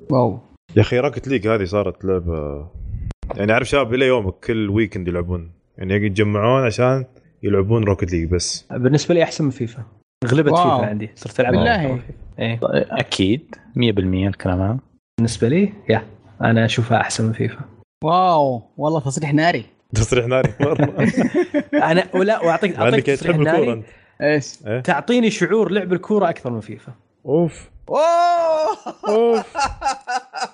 [0.10, 0.40] wow.
[0.76, 2.68] يا أخي Rocket League هذه صارت لعبة
[3.36, 5.52] يعني أعرف شباب إلى يومك كل weekend يلعبون.
[5.78, 7.06] يعني يتجمعون عشان
[7.44, 8.68] يلعبون Rocket League بس.
[8.72, 9.84] بالنسبة لي أحسن من فيفا.
[10.26, 10.78] غلبت wow.
[10.78, 11.10] FIFA عندي.
[11.16, 12.00] صرت ألعب بالله.
[12.40, 12.60] إيه.
[12.92, 13.56] أكيد.
[13.76, 13.80] 100%
[14.28, 14.80] الكلام هذا.
[15.20, 16.04] بالنسبة لي يا
[16.42, 17.60] أنا أشوفها أحسن من فيفا.
[18.04, 18.62] wow.
[18.78, 19.66] والله تصريح ناري.
[19.96, 20.54] تصريح ناري.
[20.62, 21.08] مره
[21.74, 23.84] أنا ولا وأعطيك أعطيك تصريح ناري.
[24.22, 26.94] إيش؟ إيه؟ تعطيني شعور لعب الكورة أكثر من فيفا.
[27.26, 27.71] أوف.
[27.92, 28.78] أوه
[29.08, 29.46] أوف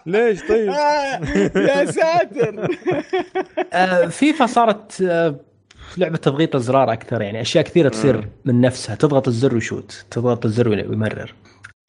[0.06, 0.70] ليش طيب؟
[1.70, 2.68] يا ساتر
[3.74, 5.36] آه، فيفا صارت آه،
[5.98, 10.70] لعبة تضغيط الزرار أكثر يعني أشياء كثيرة تصير من نفسها تضغط الزر ويشوت تضغط الزر
[10.70, 11.34] ويمرر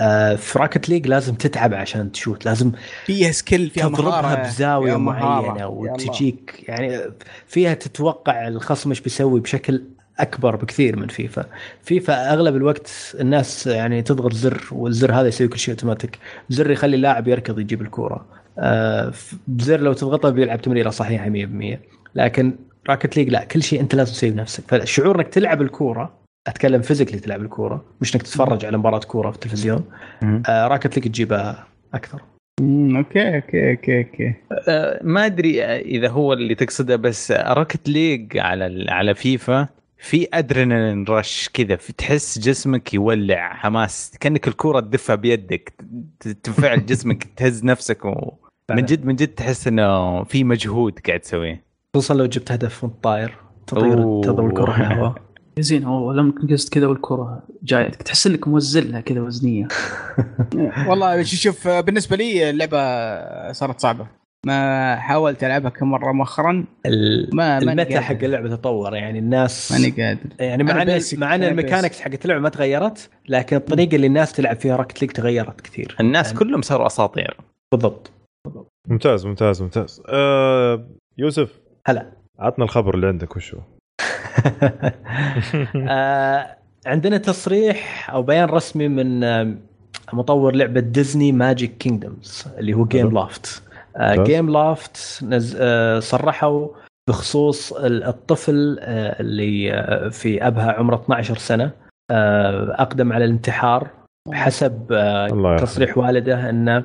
[0.01, 2.73] آه، في Rocket League لازم تتعب عشان تشوت لازم
[3.05, 4.97] فيها skill فيها تضربها بزاوية.
[4.97, 5.67] معينة.
[5.67, 7.01] وتجيك يعني
[7.47, 9.85] فيها تتوقع الخصم إيش بيسوي بشكل
[10.19, 11.45] أكبر بكثير من FIFA.
[11.83, 12.91] FIFA أغلب الوقت
[13.21, 16.19] الناس يعني تضغط زر والزر هذا يسوي كل شيء أوتوماتيك.
[16.49, 18.27] زر يخلي اللاعب يركض يجيب الكورة.
[18.59, 19.13] آه،
[19.59, 21.81] زر لو تضغطه بيلعب تمريرة صحيحة 100%
[22.15, 22.53] لكن
[22.89, 24.65] Rocket League لا كل شيء أنت لازم تسويه بنفسك.
[24.69, 29.37] فالشعور إنك تلعب الكورة أتكلم physically تلعب الكورة مش إنك تتفرج على مباراة كورة في
[29.37, 29.85] التلفزيون.
[30.49, 32.21] آه، Rocket League تجيبها أكثر.
[32.61, 34.35] okay okay okay okay.
[34.69, 40.29] آه، ما أدري إذا هو اللي تقصده بس Rocket League على ال- على فيفا في
[40.33, 45.73] adrenaline rush كذا تحس جسمك يولع حماس كأنك الكورة تدفها بيدك
[46.43, 48.33] تنفعل جسمك تهز نفسك و...
[48.71, 51.65] من جد من جد تحس إنه في مجهود قاعد تسويه.
[51.97, 53.35] خصوصا لو جبت هدف وانت طاير
[53.67, 53.95] تطير.
[54.23, 55.15] تضرب الكرة في الهواء
[55.59, 59.69] زين هو لما قست كذا والكرة جاية تحس إنك موزلها كذا وزنية.
[60.89, 62.79] والله شوف بالنسبة لي اللعبة
[63.53, 64.07] صارت صعبة.
[64.47, 66.65] ما حاولت ألعبها كم مره مؤخرا
[67.33, 68.01] ما- المتى قادر.
[68.01, 72.25] حق اللعبة تطور؟ يعني الناس ماني قادر يعني مع إن مع إن ال mechanics حقت
[72.25, 75.97] اللعبة ما تغيرت لكن الطريقة اللي الناس تلعب فيها Rocket League تغيرت كثير.
[76.01, 77.37] الناس يعني- كلهم صاروا أساطير.
[77.73, 78.11] بالضبط.
[78.89, 80.03] ممتاز ممتاز ممتاز.
[80.09, 80.87] آه
[81.19, 82.13] يوسف هلا.
[82.39, 83.59] عطنا الخبر اللي عندك وشو
[85.89, 89.55] آه عندنا تصريح أو بيان رسمي من آه،
[90.13, 93.63] مطور لعبة Disney Magic Kingdoms اللي هو Gameloft.
[94.25, 95.57] Gameloft نز...
[95.61, 96.69] آه صرحوا
[97.09, 101.71] بخصوص ال- الطفل آه اللي آه في أبها عمره 12 سنة
[102.11, 103.89] آه أقدم على الانتحار
[104.33, 105.27] حسب آه
[105.57, 106.85] تصريح والده إنه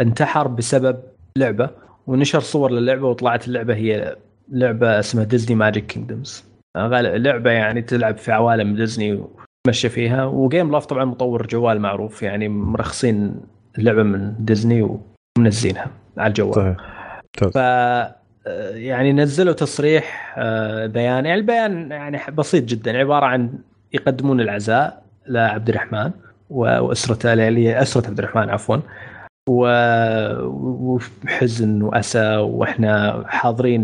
[0.00, 0.96] انتحر بسبب
[1.38, 1.70] لعبة
[2.06, 4.16] ونشر صور للعبة وطلعت اللعبة هي
[4.52, 6.44] لعبة اسمها Disney Magic Kingdoms
[6.76, 9.12] لعبة يعني تلعب في عوالم ديزني
[9.66, 13.40] وتمشى فيها و Gameloft طبعا مطور جوال معروف يعني مرخصين
[13.78, 14.98] اللعبة من ديزني
[15.38, 16.54] ومنزلينها على الجوال.
[16.54, 16.76] صحيح.
[17.42, 17.52] ممتاز.
[17.52, 17.56] ف
[18.74, 21.04] يعني نزلوا تصريح آه، بيان.
[21.04, 22.98] يعني البيان يعني بسيط جدا.
[22.98, 23.52] عبارة عن
[23.92, 26.10] يقدمون العزاء لعبد الرحمن
[26.50, 28.76] واسرته اللي هي أسرة عبد الرحمن عفوا
[31.26, 33.82] وحزن وأسى وإحنا حاضرين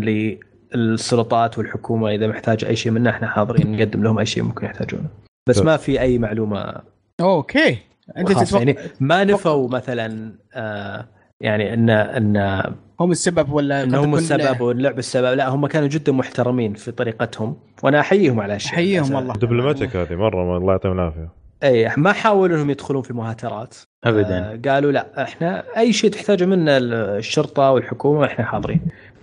[0.73, 2.09] للسلطات والحكومة.
[2.09, 5.09] إذا محتاج أي شيء منا إحنا حاضرين نقدم لهم أي شيء ممكن يحتاجونه.
[5.49, 6.73] بس ما في أي معلومة
[7.21, 7.77] okay.
[8.17, 11.05] أنت تتوقع يعني ما نفوا مثلا آه
[11.41, 12.63] يعني ان إن
[12.99, 15.37] هم السبب ولا إن هم السبب واللعب السبب.
[15.37, 18.73] لا هم كانوا جدا محترمين في طريقتهم وأنا أحييهم على هالشيء.
[18.73, 19.15] أحييهم للأسف.
[19.15, 19.33] والله.
[19.33, 21.29] diplomatic هذه مرة الله يعطيهم العافية.
[21.63, 24.37] اي ما حاولوا إنهم يدخلون في مهاترات ابدا.
[24.53, 28.81] آه قالوا لا إحنا أي شيء تحتاجه منا الشرطة والحكومة إحنا حاضرين.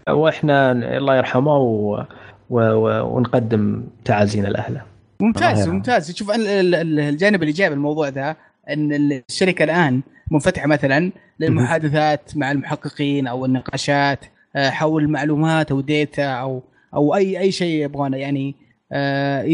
[0.09, 2.05] وإحنا الله يرحمه و...
[2.51, 2.61] و...
[2.61, 3.17] و...
[3.17, 4.83] ونقدم تعازينا لأهله.
[5.21, 6.15] ممتاز ممتاز.
[6.17, 8.37] شوف ال- ال- ال- الجانب الإيجابي الموضوع ذا
[8.71, 8.93] إن
[9.31, 10.01] الشركة الآن
[10.33, 14.25] منفتحه مثلا للمحادثات مع المحققين أو النقاشات
[14.57, 16.63] آه، حول معلومات أو ديتا أو
[16.95, 18.17] أو اي أي شيء يبغونه.
[18.17, 18.55] يعني
[18.93, 19.49] آه،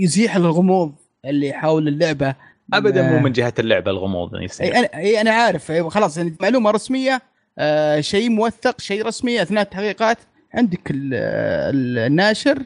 [0.00, 0.94] يزيح الغموض
[1.24, 2.34] اللي حول اللعبة.
[2.74, 4.76] ابدا آه، مو من جهة اللعبة الغموض يصير.
[4.76, 5.72] أنا إي أنا عارف.
[5.72, 7.22] خلاص يعني معلومة رسمية
[8.00, 10.18] شيء موثق شيء رسمي أثناء التحقيقات
[10.54, 11.14] عندك ال-
[11.74, 12.58] ال- الناشر.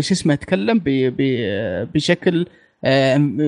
[0.00, 0.82] شو اسمه يتكلم
[1.94, 2.46] بشكل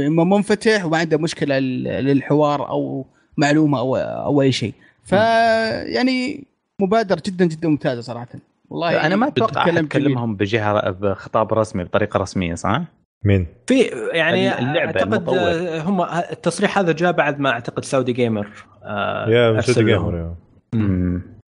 [0.09, 3.07] منفتح وما عنده مشكلة للحوار أو
[3.37, 4.75] معلومة أو أو أي شيء
[5.05, 6.45] ف يعني
[6.81, 8.29] مبادرة جدا جدا ممتازة صراحة
[8.71, 12.83] والله أنا ما أتوقع تتكلم أحد كلمهم بجهة بخطاب رسمي بطريقة رسمية صح؟
[13.25, 13.81] مين؟ في
[14.13, 15.37] يعني اللعبة أعتقد المطور.
[15.39, 16.03] آه، هم
[16.33, 18.49] التصريح هذا جاء بعد ما أعتقد سعودي جيمر
[18.85, 19.85] آه يا سعودي.
[19.85, 20.35] جيمر.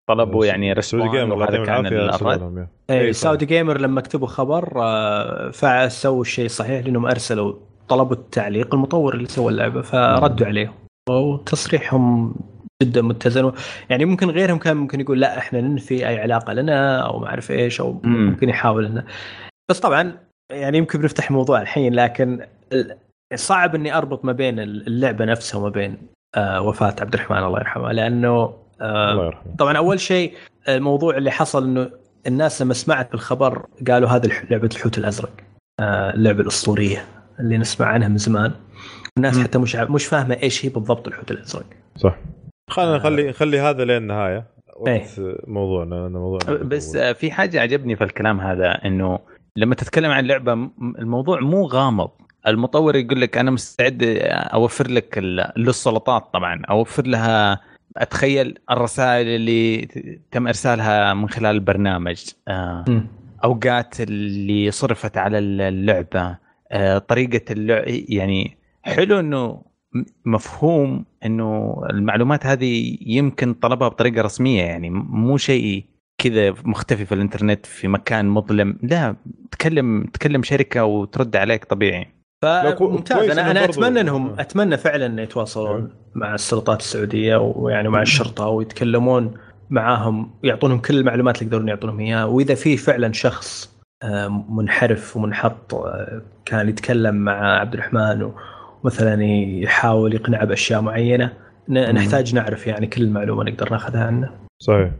[0.09, 2.69] طلبوا يعني سعودي رسبون جيمر يعطيهم كان الرد.
[2.91, 3.21] اي إي، صح.
[3.23, 7.55] سعودي جيمر لما كتبوا خبر آه، فعل سووا الشيء الصحيح لأنهم أرسلوا
[7.89, 10.73] طلبوا التعليق المطور اللي سوى اللعبة فردوا عليه
[11.11, 12.35] وتصريحهم
[12.83, 13.53] جدا متزن
[13.91, 17.51] يعني ممكن غيرهم كان ممكن يقول لا إحنا ننفي أي علاقة لنا أو ما أعرف
[17.51, 18.27] إيش أو مم.
[18.27, 19.05] ممكن يحاول إنه.
[19.71, 20.13] بس طبعا
[20.53, 22.47] يعني يمكن بنفتح موضوع الحين لكن
[23.35, 25.99] صعب إني أربط ما بين اللعبة نفسها وما بين
[26.35, 27.93] آه، وفاة عبد الرحمن الله يرحمه.
[27.93, 29.57] لأنه آه، الله يرحمه.
[29.59, 30.35] طبعا أول شيء
[30.69, 31.91] الموضوع اللي حصل إنه
[32.27, 35.31] الناس لما سمعت بالخبر قالوا هذه لعبة الحوت الأزرق
[35.81, 37.05] آه، اللعبة الأسطورية
[37.41, 38.53] اللي نسمع عنها من زمان.
[39.19, 39.43] الناس مم.
[39.45, 41.65] حتى مش ع- مش فاهمة إيش هي بالضبط الحوت الازرق
[41.97, 42.17] صح.
[42.71, 42.99] خلينا آه.
[42.99, 44.47] نخلي نخلي هذا لين النهايه
[44.87, 45.01] إيه.
[45.03, 49.19] وقت موضوعنا لأن موضوعنا بس آه، في حاجة عجبني في الكلام هذا إنه
[49.57, 52.11] لما تتكلم عن لعبة م- الموضوع مو غامض.
[52.47, 54.03] المطور يقول لك أنا مستعد
[54.55, 56.63] أوفر لك ال- للسلطات طبعا.
[56.71, 57.61] أوفر لها
[57.97, 59.89] أتخيل الرسائل اللي
[60.31, 62.25] تم إرسالها من خلال البرنامج.
[63.45, 66.37] أوقات اللي صرفت على اللعبة.
[67.09, 68.58] طريقة اللعب يعني
[68.89, 69.63] حلو إنه
[70.25, 75.85] مفهوم إنه المعلومات هذه يمكن طلبها بطريقة رسمية يعني مو شيء
[76.19, 78.79] كذا مختفي في الإنترنت في مكان مظلم.
[78.83, 79.17] لا
[79.51, 82.07] تكلم تكلم شركة وترد عليك طبيعي.
[82.43, 83.31] فممتاز.
[83.31, 84.41] أنا أنا أتمنى انهم آه.
[84.41, 89.35] أتمنى فعلا ان يتواصلون مع السلطات السعودية ويعني مع الشرطة ويتكلمون
[89.71, 92.25] معاهم يعطونهم كل المعلومات اللي يقدرون يعطونهم إياها.
[92.25, 98.31] وإذا في فعلا شخص آه، منحرف ومنحط آه، كان يتكلم مع عبد الرحمن
[98.85, 99.25] ومثلا
[99.63, 101.33] يحاول يقنعه بأشياء معينة
[101.69, 104.31] ن- نحتاج نعرف يعني كل المعلومة نقدر ناخذها عنه.
[104.63, 104.91] صحيح.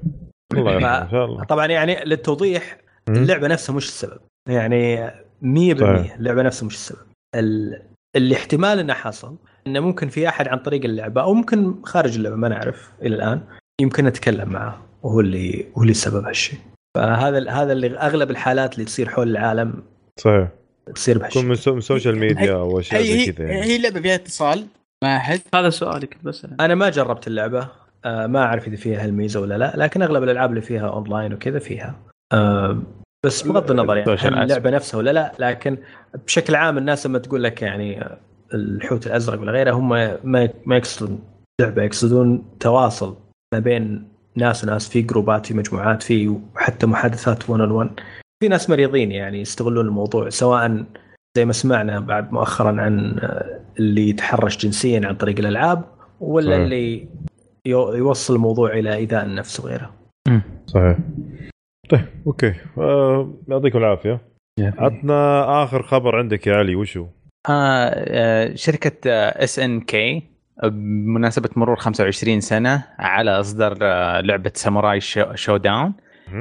[0.55, 1.45] الله يرحمه ف- إن شاء الله.
[1.45, 2.79] طبعا يعني للتوضيح.
[3.09, 4.19] اللعبة نفسها مش السبب.
[4.49, 5.11] يعني
[5.43, 6.15] 100% صحيح.
[6.15, 6.99] اللعبة نفسها مش السبب.
[7.35, 7.83] ال...
[8.17, 12.49] الاحتمال إنه حصل إنه ممكن في أحد عن طريق اللعبة أو ممكن خارج اللعبة ما
[12.49, 13.41] نعرف إلى الآن
[13.81, 16.59] يمكن نتكلم معه وهو اللي هو اللي سبب هالشيء.
[16.97, 19.83] فهذا ال- هذا اللي أغلب الحالات اللي تصير حول العالم
[20.21, 20.49] صحيح.
[20.95, 23.63] تصير تكون بهالشيء من سو- من social media أو اشياء زي كذا يعني.
[23.63, 24.67] هي اللعبه فيها اتصال
[25.05, 25.41] مع أحد.
[25.55, 26.57] هذا سؤالي كنت بسأله.
[26.61, 27.69] أنا ما جربت اللعبة
[28.05, 31.59] آه، ما أعرف إذا فيها هالميزة ولا لا لكن أغلب الألعاب اللي فيها اونلاين وكذا
[31.59, 31.95] فيها.
[32.33, 32.79] آه،
[33.27, 35.79] بس بغض النظر يعني هل اللعبة نفسها ولا لا لكن
[36.27, 38.05] بشكل عام الناس لما تقول لك يعني
[38.55, 41.21] الحوت الأزرق ولا غيره هم ما ما يقصدون
[41.61, 43.17] لعبة يقصدون تواصل
[43.55, 47.91] ما بين ناس وناس في جروبات في مجموعات في وحتى محادثات 1 on 1
[48.41, 50.85] في ناس مريضين يعني يستغلون الموضوع سواء
[51.37, 53.21] زي ما سمعنا بعد مؤخرا عن
[53.79, 55.85] اللي يتحرش جنسيا عن طريق الألعاب
[56.21, 56.59] ولا صحيح.
[56.63, 57.09] اللي
[57.67, 59.95] يو- يوصل الموضوع إلى إيذاء النفس وغيره
[60.67, 60.97] صحيح
[61.91, 64.21] طيب okay آه، يعطيكم العافية
[64.61, 67.07] عطنا آخر خبر عندك يا علي وشو؟
[67.49, 70.23] آه آه شركة SNK
[70.65, 75.93] بمناسبة مرور 25 سنة على إصدار آه لعبة Samurai Sho, Shodown.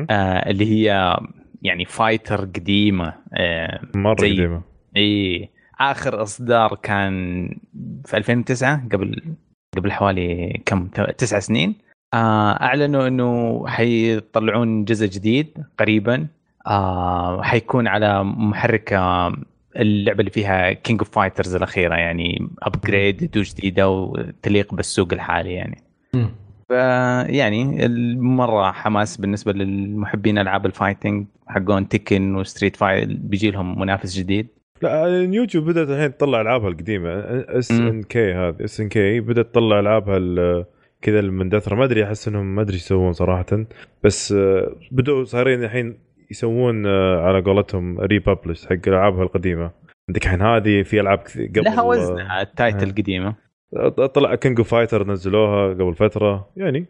[0.09, 1.17] آه اللي هي
[1.61, 4.61] يعني fighter قديمة آه مرة زي- قديمة.
[4.97, 5.49] إي
[5.79, 7.47] آخر إصدار كان
[8.05, 9.21] في 2009 قبل
[9.77, 10.87] قبل حوالي كم
[11.17, 11.75] تسع سنين.
[12.13, 15.47] آه أعلنوا إنه حيطلعون جزء جديد
[15.79, 16.27] قريبا.
[16.67, 18.93] آه حيكون على محرك
[19.75, 25.83] اللعبة اللي فيها King of Fighters الأخيرة يعني upgrade وجديده وتليق بالسوق الحالي يعني.
[26.69, 26.75] مم.
[27.27, 27.87] فيعني
[28.17, 34.17] مره حماس بالنسبة للمحبين ألعاب ال fighting حقون Tekken و Street Fight بيجي لهم منافس
[34.19, 34.47] جديد.
[34.81, 37.09] لا Neo تيوب بدأت الحين تطلع ألعابها القديمة.
[37.59, 40.65] إس إن كي هذه إس إن كي بدأت تطلع ألعابها ال-
[41.01, 43.65] كذا المندثره ما أدري أحس إنهم ما أدري يسوون صراحة.
[44.03, 45.97] بس آه، بدوا صايرين الحين
[46.31, 49.71] يسوون آه، على قولتهم ريببلش حق ألعابها القديمة.
[50.09, 52.83] عندك الحين هذه في ألعاب قبل لها وزنها التايتل آه.
[52.83, 53.27] القديمة.
[53.27, 53.35] آه،
[54.13, 56.85] طلع كينج اوف فايتر نزلوها قبل فترة يعني.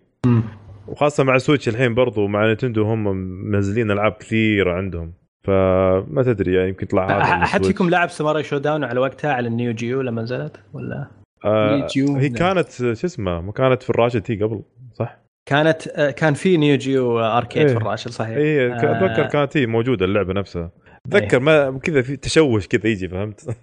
[0.87, 3.17] وخاصة مع سويتش الحين برضو مع نتندو هم
[3.51, 5.13] منزلين ألعاب كثيرة عندهم
[5.43, 7.65] فما تدري يعني يمكن يطلع هذا أحد.
[7.65, 11.07] فيكم لعب سماري شو داون على وقتها على النيو جيو لما نزلت ولا
[11.45, 11.87] آه.
[11.97, 14.61] هي كانت شو اسمه ما كانت في الراشد تي قبل
[14.93, 17.67] صح؟ كانت آه، كان في نيو جيو اركيد إيه.
[17.67, 18.75] في الراشد صحيح اي آه.
[18.75, 20.71] أتذكر كانت هي موجودة اللعبة نفسها
[21.07, 23.57] اتذكر ما كذا في تشوش كذا يجي فهمت؟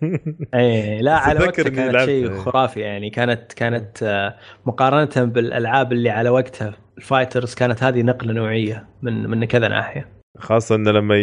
[0.54, 2.38] إيه لا على وقتها كانت شيء إيه.
[2.38, 3.10] خرافي يعني.
[3.10, 4.36] كانت كانت آه،
[4.66, 10.08] مقارنة بالألعاب اللي على وقتها الفايترز كانت هذه نقلة نوعية من من كذا ناحية.
[10.38, 11.14] خاصة انه لما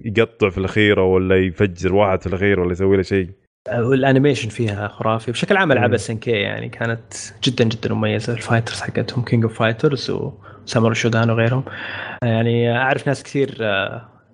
[0.00, 3.30] يقطع في الأخيرة ولا يفجر واحد في الاخير ولا يسوي له شيء.
[3.68, 5.32] آه، والأنيميشن فيها خرافي.
[5.32, 5.94] بشكل عام ألعاب.
[5.94, 7.14] اس ان كي يعني كانت
[7.44, 8.32] جدا جدا مميزة.
[8.32, 11.64] ال fighters حقتهم King of Fighters و Samurai Shodown وغيرهم.
[12.22, 13.58] آه، يعني أعرف ناس كثير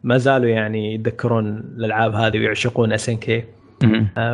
[0.05, 3.45] ما زالوا يعني يتذكرون الألعاب هذه ويعشقون SNK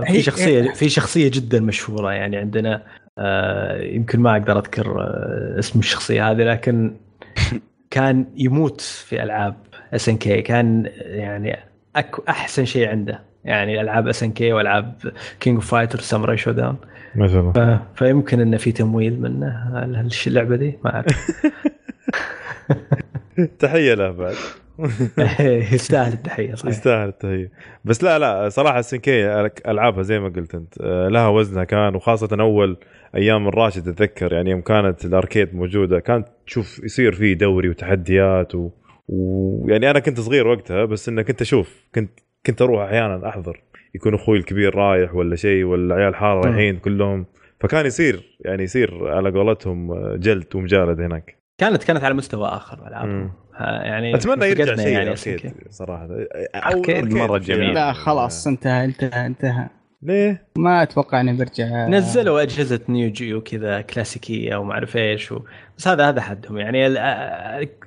[0.07, 2.83] في شخصيه في شخصية جدا مشهورة يعني عندنا.
[3.19, 6.97] آه، يمكن ما أقدر أذكر آه، اسم الشخصية هذه لكن
[7.91, 9.55] كان يموت في ألعاب
[9.95, 11.57] SNK كان يعني
[11.97, 13.21] أك أحسن شيء عنده.
[13.45, 14.95] يعني ألعاب SNK وألعاب
[15.41, 16.77] King of Fighter Samurai Shodown
[17.15, 17.53] ما شاء الله.
[17.53, 17.99] ف...
[17.99, 19.43] فيمكن انه في تمويل من
[19.95, 21.31] هالش- اللعبة دي ما أعرف.
[23.59, 24.35] تحية له بعد.
[25.75, 26.71] يستاهل التحية صحيح.
[26.71, 27.49] يستاهل التحية
[27.85, 29.27] بس لا لا صراحة SNK
[29.69, 30.75] ألعابها زي ما قلت أنت.
[30.81, 32.77] آه، لها وزنها كان وخاصة أول
[33.15, 37.69] أيام ال arcade أتذكر يعني يوم كانت ال arcade موجودة كانت تشوف يصير فيه دوري
[37.69, 38.71] وتحديات و...
[39.09, 42.11] ويعني أنا كنت صغير وقتها بس إنه كنت أشوف كنت
[42.47, 43.63] كنت أروح أحيانا أحضر.
[43.95, 47.27] يكون أخوي الكبير رايح ولا شيء ولا عيال حارة رايحين كلهم.
[47.61, 51.40] فكان يصير يعني يصير على قولتهم آه، جلد ومجالد هناك.
[51.61, 52.79] كانت كانت على مستوى آخر.
[52.95, 55.53] آه، يعني أتمنى يرجع شيء يعني اركيد.
[55.71, 56.09] صراحة.
[56.55, 57.75] أركيد مرة جميل.
[57.75, 59.69] لا خلاص انتهى انتهى انتهى.
[60.03, 65.41] ليه؟ ما أتوقع انه بيرجع نزلوا أجهزة نيو جيو كذا كلاسيكية وما أعرف إيش و...
[65.79, 66.59] بس هذا هذا حدهم.
[66.59, 66.99] يعني ال-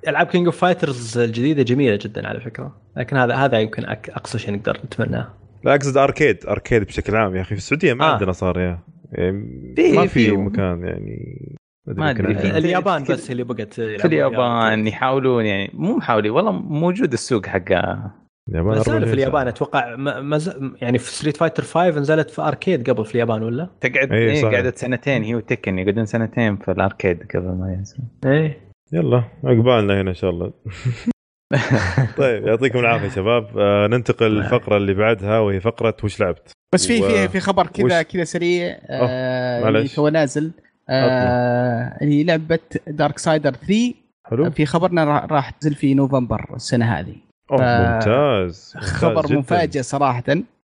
[0.07, 2.75] ألعاب King of Fighters الجديدة جميلة جدا على فكرة.
[2.97, 5.33] لكن هذا هذا يمكن أك- أقصى شيء نقدر نتمناه.
[5.63, 6.37] لا أقصد arcade.
[6.47, 7.55] arcade بشكل عام يا أخي.
[7.55, 8.13] في السعودية ما آه.
[8.13, 8.79] عندنا صار يا
[9.11, 11.55] يعني ما في- مكان يعني.
[11.87, 12.13] ما.
[12.13, 18.15] في- اليابان بس اللي بقت في اليابان يحاولون يعني مو محاولين والله موجود السوق حقها
[18.49, 19.47] اليابان 24 في اليابان.
[19.47, 20.59] أتوقع ما ما ز...
[20.81, 24.41] يعني في Street Fighter 5 نزلت في arcade قبل في اليابان ولا؟ تقعد إيه، إيه
[24.41, 24.53] صحيح.
[24.55, 28.57] قعدت سنتين هي و Tekken يقعدون سنتين في ال arcade قبل ما ينزل إيه
[28.93, 30.53] يلا عقبالنا هنا إن شاء الله
[32.17, 37.01] طيب يعطيكم العافية شباب آه ننتقل للفقره اللي بعدها وهي فقرة وش لعبت بس في
[37.01, 39.77] و- في في خبر كذا وش- كذا سريع آه معلش.
[39.77, 40.51] اللي تو نازل
[40.89, 43.93] آه اللي لعبه Darksiders 3
[44.25, 44.51] حلو.
[44.51, 47.15] في خبرنا را- راح تنزل في نوفمبر السنة هذه.
[47.51, 47.59] أوه
[47.93, 48.75] ممتاز ممتاز.
[48.77, 49.37] خبر جداً.
[49.39, 50.23] مفاجئ صراحة.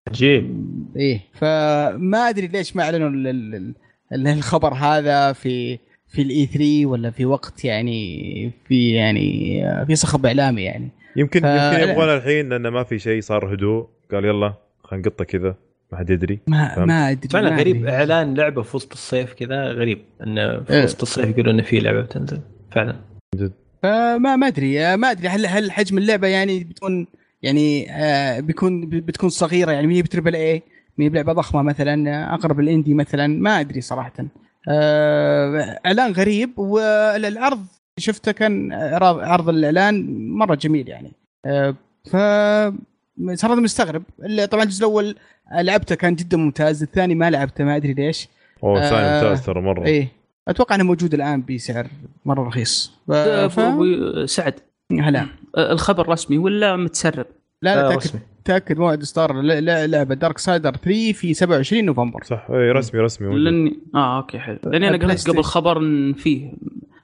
[0.07, 0.65] عجيب.
[0.95, 3.73] إيه فما أدري ليش ما أعلنوا ال- ال-
[4.13, 9.95] ال- الخبر هذا في في الاي 3 ولا في وقت يعني في يعني آه، في
[9.95, 10.89] صخب إعلامي يعني.
[11.15, 13.87] يمكن ف- يمكن يبغانا الحين لأنه ما في شيء صار هدوء.
[14.11, 14.53] قال يلا
[14.83, 15.55] خلينا نقطة كذا.
[15.91, 16.85] ما حد يدري ما.
[16.85, 17.91] ما أدري فعلا ما غريب أدري.
[17.95, 20.83] إعلان لعبة في وسط الصيف كذا غريب انه في إيه.
[20.83, 22.39] وسط الصيف يقولون انه في لعبة بتنزل
[22.71, 22.95] فعلا
[23.83, 27.07] فما ما أدري آه، ما أدري هل هل حجم اللعبة يعني بتكون
[27.41, 30.61] يعني آه بيكون بتكون صغيرة يعني مي بتربل اي
[30.97, 34.13] مي بلعبة ضخمة مثلا أقرب الاندي مثلا ما أدري صراحة
[34.69, 37.65] آه إعلان غريب والعرض
[37.97, 41.11] شفته كان عرض عرض الإعلان مرة جميل يعني
[41.45, 41.75] آه
[42.11, 42.15] ف
[43.33, 45.15] صراحة مستغرب اللي- طبعا الجزء الأول
[45.53, 48.27] لعبته كان جدا ممتاز الثاني ما لعبته ما أدري ليش
[48.63, 50.07] أوه ثاني آه، ممتاز ترى مرة إيه
[50.47, 51.87] أتوقع إنه موجود الآن بسعر
[52.25, 53.11] مرة رخيص ف...
[53.11, 53.59] ف...
[54.29, 54.53] سعد
[54.99, 55.25] هلا
[55.57, 57.25] آه، الخبر رسمي ولا متسرب؟
[57.61, 58.21] لا لا آه، تاكد رسمي.
[58.45, 63.27] تأكد موعد ستار ل- ل- لعبة Darksiders 3 في 27 نوفمبر صح اي رسمي رسمي
[63.27, 63.41] موجود.
[63.41, 65.43] لاني آه أوكي حلو لأني أنا قريت قبل.
[65.43, 66.51] خبر إن فيه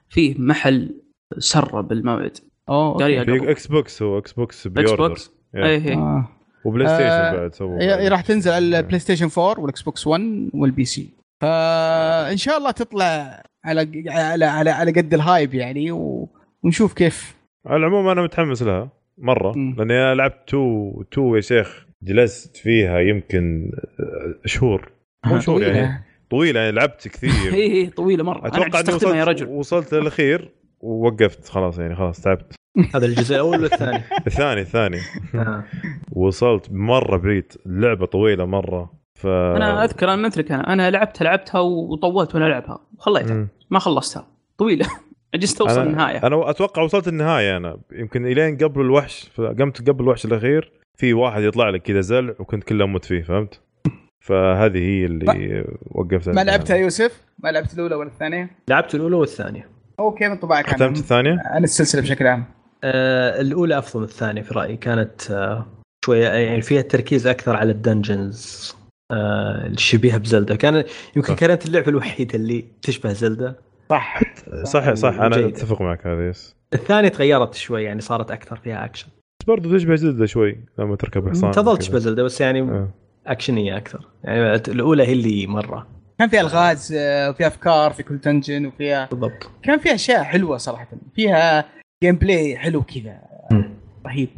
[0.08, 0.94] فيه محل
[1.38, 2.38] سرب الموعد
[2.68, 3.30] أوه قاريها أوكي.
[3.32, 5.64] قبل في Xbox هو Xbox X pre-order box إيه.
[5.64, 6.28] اي اي آه.
[6.66, 10.50] و PlayStation آه، بعد سووا هي راح تنزل على ال PlayStation 4 وال Xbox 1
[10.54, 11.08] وال PC
[11.42, 16.28] فإن شاء الله تطلع على على على, على قد ال hype يعني و...
[16.62, 17.36] ونشوف كيف.
[17.66, 18.88] على العموم أنا متحمس لها
[19.18, 19.52] مرة.
[19.56, 19.74] مم.
[19.78, 23.70] لأني لعبت two two يا شيخ جلست فيها يمكن
[24.44, 24.92] شهور.
[25.26, 26.60] مو شهور يعني طويلة.
[26.60, 27.54] يعني لعبت كثير.
[27.54, 28.38] هي طويلة مرة.
[28.38, 29.46] أنا أتوقع إني استخدمها يا وصلت رجل.
[29.46, 30.50] وصلت للأخير
[30.80, 32.54] ووقفت خلاص يعني خلاص تعبت.
[32.94, 34.98] هذا الجزء الأول والثاني الثاني الثاني
[35.34, 35.64] آه.
[36.12, 41.60] وصلت مرة بعيد اللعبه طويلة مرة ف أنا أذكر أنا مثلك أنا أنا لعبتها لعبتها
[41.60, 43.46] وطولت وأنا ألعبها وخليتها.
[43.70, 44.26] ما خلصتها
[44.58, 44.86] طويلة
[45.34, 50.04] عجزت اوصل أنا- النهاية أنا أتوقع وصلت النهاية أنا يمكن إلين قبل الوحش قمت قبل
[50.04, 53.60] الوحش الأخير في واحد يطلع لك كذا زلع وكنت كله أموت فيه فهمت؟
[54.20, 59.68] فهذه هي اللي وقفت ما لعبتها يوسف؟ ما لعبت الأولى ولا الثانية؟ لعبت الأولى والثانية
[60.00, 62.44] هو كيف انطباعك عنها؟ ختمت الثانية؟ عن السلسلة بشكل عام
[63.40, 64.76] الأولى أفضل من الثانية في رأيي.
[64.76, 65.66] كانت آه
[66.04, 68.74] شوية يعني فيها تركيز أكثر على الدنجنز
[69.12, 70.56] آه الشبيهه بزلدة.
[70.56, 70.84] كان
[71.16, 71.38] يمكن صح.
[71.38, 73.56] كانت اللعبة الوحيدة اللي تشبه Zelda.
[73.90, 74.20] صح.
[74.64, 75.14] صح صح.
[75.14, 75.46] أنا.
[75.48, 76.56] أتفق معك هذا yes.
[76.74, 79.06] الثانية تغيرت شوي يعني صارت أكثر فيها أكشن.
[79.40, 81.78] بس برضه تشبه Zelda شوي لما تركب حصان تظل.
[81.78, 82.88] تشبه Zelda بس يعني آه.
[83.26, 84.08] أكشنية أكثر.
[84.24, 85.86] يعني الأولى هي اللي مرة.
[86.18, 89.50] كان فيها ألغاز آه، وفيها أفكار في كل dungeon وفيها بالضبط.
[89.62, 90.88] كان فيها أشياء حلوة صراحة.
[91.14, 91.64] فيها
[92.04, 93.18] gameplay حلو كذا.
[94.06, 94.28] رهيب.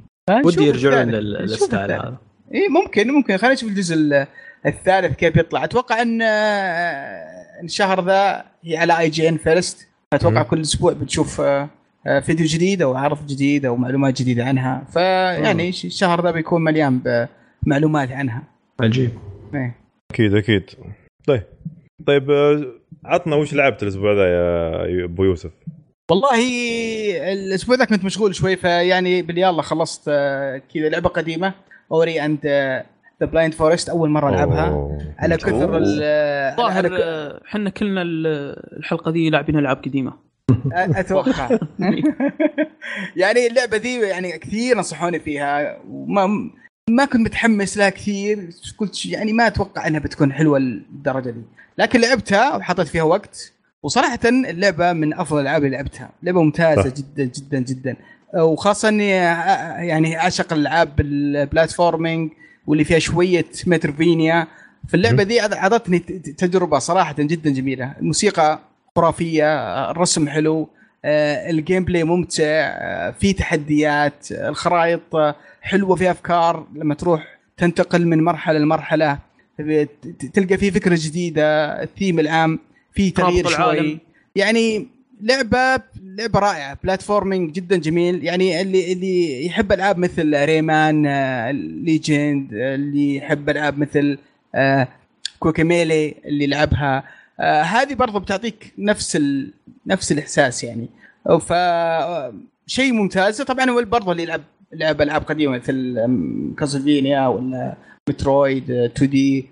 [0.45, 1.93] ودي يرجعون لل style.
[1.93, 2.17] هذا.
[2.55, 3.37] اي ممكن ممكن.
[3.37, 4.27] خلينا نشوف الجزء ال-
[4.67, 5.65] الثالث كيف يطلع.
[5.65, 7.25] أتوقع إن آه،
[7.65, 10.49] الشهر ذا هي على IGN First أتوقع مم.
[10.49, 11.69] كل أسبوع بنشوف آه،
[12.07, 14.85] آه، فيديو جديد أو عرض جديد أو معلومات جديدة عنها.
[14.93, 17.27] فيعني الشهر ذا بيكون مليان
[17.67, 18.43] بمعلومات عنها.
[18.81, 19.11] عجيب.
[19.55, 19.75] إيه.
[20.11, 20.71] أكيد أكيد.
[21.27, 21.43] طيب.
[22.07, 22.31] طيب
[23.05, 25.51] عطنا وش لعبت الأسبوع ذا يا أبو يوسف؟
[26.11, 26.39] والله
[27.33, 31.53] الأسبوع ذا كنت مشغول شوي فيعني باللي يلا خلصت آه، كذا لعبة قديمة.
[31.93, 32.39] Ori and
[33.21, 34.99] the Blind Forest أول مرة ألعبها.
[35.19, 38.27] على كثر ال- على ظاهر هذا- آه، حنا كلنا ال-
[38.79, 40.13] الحلقة ذي لاعبين ألعاب قديمة.
[40.73, 41.49] أتوقع.
[43.17, 45.79] يعني اللعبة ذي يعني كثير نصحوني فيها.
[45.91, 46.51] وما
[46.91, 48.49] ما كنت متحمس لها كثير.
[48.79, 51.43] قلت يعني ما أتوقع إنها بتكون حلوة للدرجة دي
[51.79, 53.53] لكن لعبتها وحطيت فيها وقت.
[53.83, 56.11] وصراحة اللعبة من أفضل الألعاب اللي لعبتها.
[56.23, 56.95] لعبة ممتازة صح.
[56.97, 57.97] جدا جدا جدا.
[58.37, 62.31] وخاصة إني ع- يعني أعشق الألعاب ال platforming
[62.67, 64.47] واللي فيها شوية Metroidvania.
[64.89, 65.99] في اللعبه ذي أعطتني
[66.39, 67.93] تجربة صراحة جدا جميلة.
[68.01, 68.59] الموسيقى
[68.97, 69.47] خرافية
[69.91, 70.69] الرسم حلو
[71.05, 76.67] آه، ال gameplay ممتع آه، في تحديات آه، الخرائط آه، حلوة فيها أفكار.
[76.75, 79.19] لما تروح تنتقل من مرحلة لمرحلة
[80.35, 82.59] تلقى في فكرة جديدة الثيم العام.
[82.99, 83.99] في تغيير شوي.
[84.37, 84.87] يعني
[85.21, 88.25] لعبة لعبة رائعة platforming جدا جميل.
[88.25, 94.19] يعني اللي اللي يحب ألعاب مثل Rayman آه، Legends آه، اللي يحب ألعاب مثل
[94.55, 94.89] آه،
[95.39, 97.05] Guacamelee اللي لعبها
[97.41, 99.53] آه، هذه برضو بتعطيك نفس ال...
[99.87, 100.89] نفس الإحساس يعني.
[101.25, 102.35] ف آه،
[102.67, 103.43] شيء ممتاز.
[103.43, 104.41] طبعا هو برضو اللي يلعب
[104.73, 105.97] لعب العاب قديمة مثل
[106.59, 107.77] Castlevania ولا
[108.09, 109.47] Metroid 2D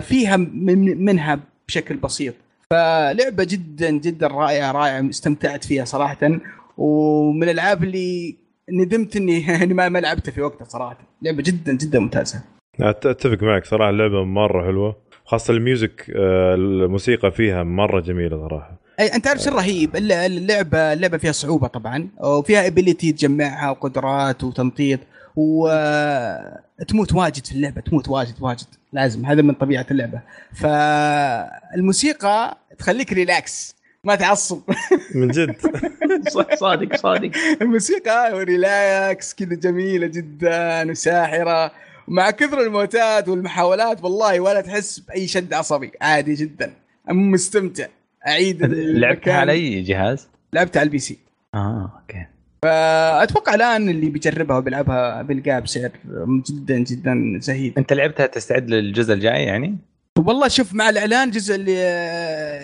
[0.00, 2.34] فيها من منها بشكل بسيط.
[2.72, 6.38] فلعبة جدا جدا رائعة رائعة استمتعت فيها صراحة.
[6.78, 8.36] ومن الألعاب اللي
[8.70, 10.98] ندمت إني إني ما لعبتها في وقتها صراحة.
[11.22, 12.42] لعبة جدا جدا ممتازة.
[12.80, 14.96] أتفق معك صراحة اللعبة مرة حلوة.
[15.24, 18.76] خاصة ال music آه، الموسيقى فيها مرة جميلة صراحة.
[19.00, 24.44] أي أنت عارف شو الرهيب الل- اللعبه اللعبة فيها صعوبة طبعا وفيها ability تجمعها وقدرات
[24.44, 25.00] وتنطيط.
[25.36, 28.66] وتموت واجد في اللعبة تموت واجد واجد.
[28.92, 30.20] لازم هذا من طبيعة اللعبة.
[30.54, 34.60] فالموسيقى تخليك relax ما تعصب.
[35.14, 35.56] من جد.
[36.60, 37.30] صادق صادق.
[37.62, 41.72] الموسيقى relax كذا جميلة جدا وساحرة.
[42.08, 45.92] مع كثر الموتات والمحاولات والله ولا تحس بأي شد عصبي.
[46.00, 46.72] عادي جدا.
[47.10, 47.86] أم مستمتع.
[48.28, 49.34] أعيد لعبتها.
[49.34, 51.18] على أي جهاز؟ لعبتها على ال P C.
[51.54, 52.26] آه okay.
[52.64, 55.90] أتوقع الآن اللي بيجربها وبيلعبها بيلقاها بسعر
[56.50, 59.78] جدا جدا زهيد أنت لعبتها تستعد للجزء الجاي يعني؟
[60.18, 61.56] والله شوف مع الإعلان الجزء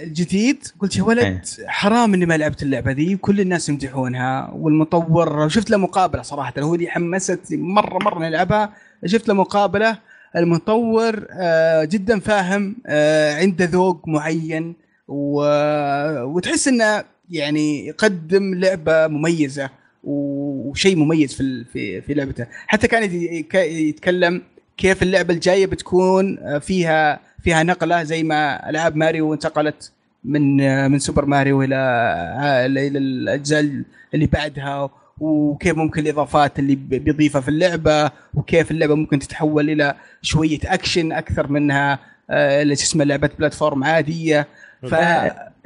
[0.03, 1.43] الجديد قلت يا ولد إيه.
[1.67, 6.75] حرام إني ما لعبت اللعبة ذي كل الناس يمدحونها والمطور شفت له مقابلة صراحة هو
[6.75, 8.73] اللي حمست مرة مرة نلعبها
[9.07, 9.99] شفت له مقابلة
[10.37, 14.75] المطور آه، جدا فاهم آه، عنده ذوق معين
[15.09, 19.71] و- وتحس إنه يعني يقدم لعبة مميزة
[20.05, 22.47] وشيء مميز في في في لعبته.
[22.67, 23.11] حتى كان
[23.55, 24.43] يتكلم
[24.77, 29.93] كيف اللعبة الجاية بتكون آه، فيها فيها نقلة زي ما العاب ماريو انتقلت
[30.25, 33.83] من آه، من سوبر ماريو إلى آه، إلى الأجزاء
[34.15, 34.91] اللي بعدها
[35.21, 41.47] وكيف ممكن الإضافات اللي بيضيفها في اللعبة وكيف اللعبة ممكن تتحول إلى شوية أكشن أكثر
[41.47, 41.99] منها
[42.31, 44.49] اللي اسمه لعبة platform عادية.
[44.83, 44.95] ف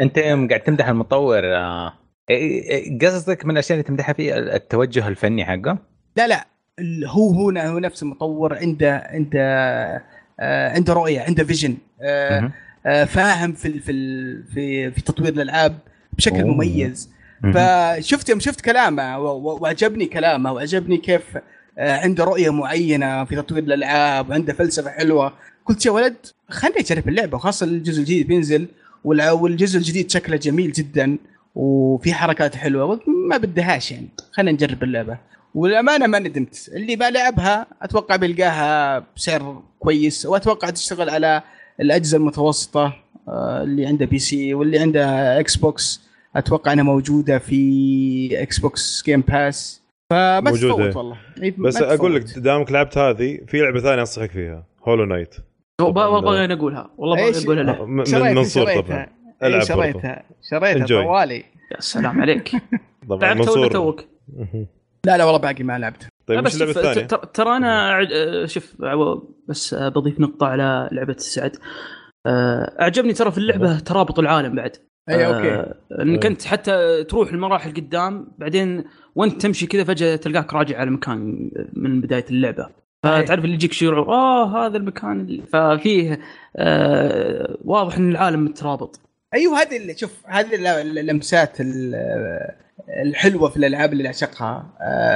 [0.00, 1.42] أنت قاعد تمدح المطور
[3.02, 5.78] قصدك من الأشياء اللي تمدحها فيه التوجه الفني حقه؟
[6.16, 6.46] لا لا
[7.06, 9.42] هو هو هو نفس المطور عنده عنده
[10.40, 12.52] آه، عنده رؤية عنده vision مهم.
[13.06, 13.92] فاهم في في
[14.54, 15.78] في في تطوير الألعاب
[16.12, 16.54] بشكل أوه.
[16.54, 17.10] مميز.
[17.54, 21.38] فشفت يوم شفت كلامه وعجبني كلامه وعجبني كيف
[21.78, 25.32] آه، عنده رؤية معينة في تطوير الألعاب وعنده فلسفة حلوة
[25.66, 26.16] قلت يا ولد
[26.48, 28.68] خليني أجرب اللعبة خاصه الجزء الجديد بينزل
[29.04, 31.18] والجزء الجديد شكله جميل جدا
[31.56, 34.08] وفي حركات حلوة ما بدهاش يعني.
[34.32, 35.18] خلينا نجرب اللعبة.
[35.54, 41.42] والأمانة ما ندمت اللي بلعبها أتوقع بيلقاها بسعر كويس وأتوقع تشتغل على
[41.80, 42.92] الأجهزة المتوسطة
[43.28, 46.00] آه، اللي عنده PC واللي عنده Xbox
[46.36, 50.74] أتوقع إنها موجودة في Xbox Game Pass فما موجودة.
[50.74, 51.16] تفوت والله.
[51.42, 52.38] إيه، ما بس أقول لك.
[52.38, 55.34] دامك لعبت هذه في لعبة ثانية أنصحك فيها Hollow Knight
[55.80, 57.62] والله باغي أنا أقولها والله باغي إيش؟ أقولها.
[57.62, 58.80] له من منصور.
[58.80, 59.06] طبعا.
[59.42, 59.82] ألعب برضو.
[59.82, 60.86] شريتها شريتها.
[60.86, 61.44] طوالي.
[61.72, 62.50] يا سلام عليك.
[63.08, 64.04] طبعا لعبت ولا منصور توك؟
[65.06, 66.08] لا لا والله باقي ما لعبت.
[66.26, 68.76] طيب وش بس اللعبة شوف الثانية؟ ترى أنا آه، شوف
[69.48, 71.56] بس آه، بضيف نقطة على لعبة السعد
[72.26, 74.76] آه، أعجبني ترى في اللعبة ترابط العالم بعد.
[75.08, 75.50] أي okay.
[75.50, 76.30] آه، انك إيه.
[76.30, 78.84] انت حتى تروح المراحل قدام بعدين
[79.14, 82.68] وانت تمشي كذا فجأة تلقاك راجع على مكان من بداية اللعبة.
[83.02, 86.20] فتعرف اللي يجيك شعور آه هذا المكان اللي ففيه
[86.56, 89.00] آه واضح إن العالم مترابط.
[89.36, 92.54] أيوه هذه اللي شوف هذه ال- ال- اللمسات ال-
[92.88, 94.66] الحلوة في الألعاب اللي أعشقها.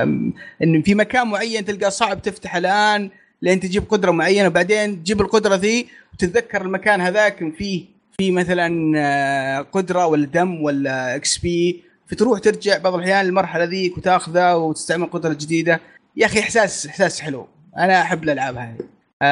[0.03, 3.11] أم، إن في مكان معين تلقاه صعب تفتح الآن
[3.43, 7.85] لين تجيب قدرة معينة وبعدين تجيب القدرة ذي وتتذكر المكان هذاك فيه
[8.19, 14.55] في مثلا آه، قدرة ولا دم ولا XP فتروح ترجع بعض الأحيان المرحله ذيك وتاخذها
[14.55, 15.81] وتستعمل قدرة جديدة.
[16.17, 17.49] يا أخي احساس إحساس حلو.
[17.79, 18.79] أنا أحب الألعاب هذه.
[19.23, 19.25] آه،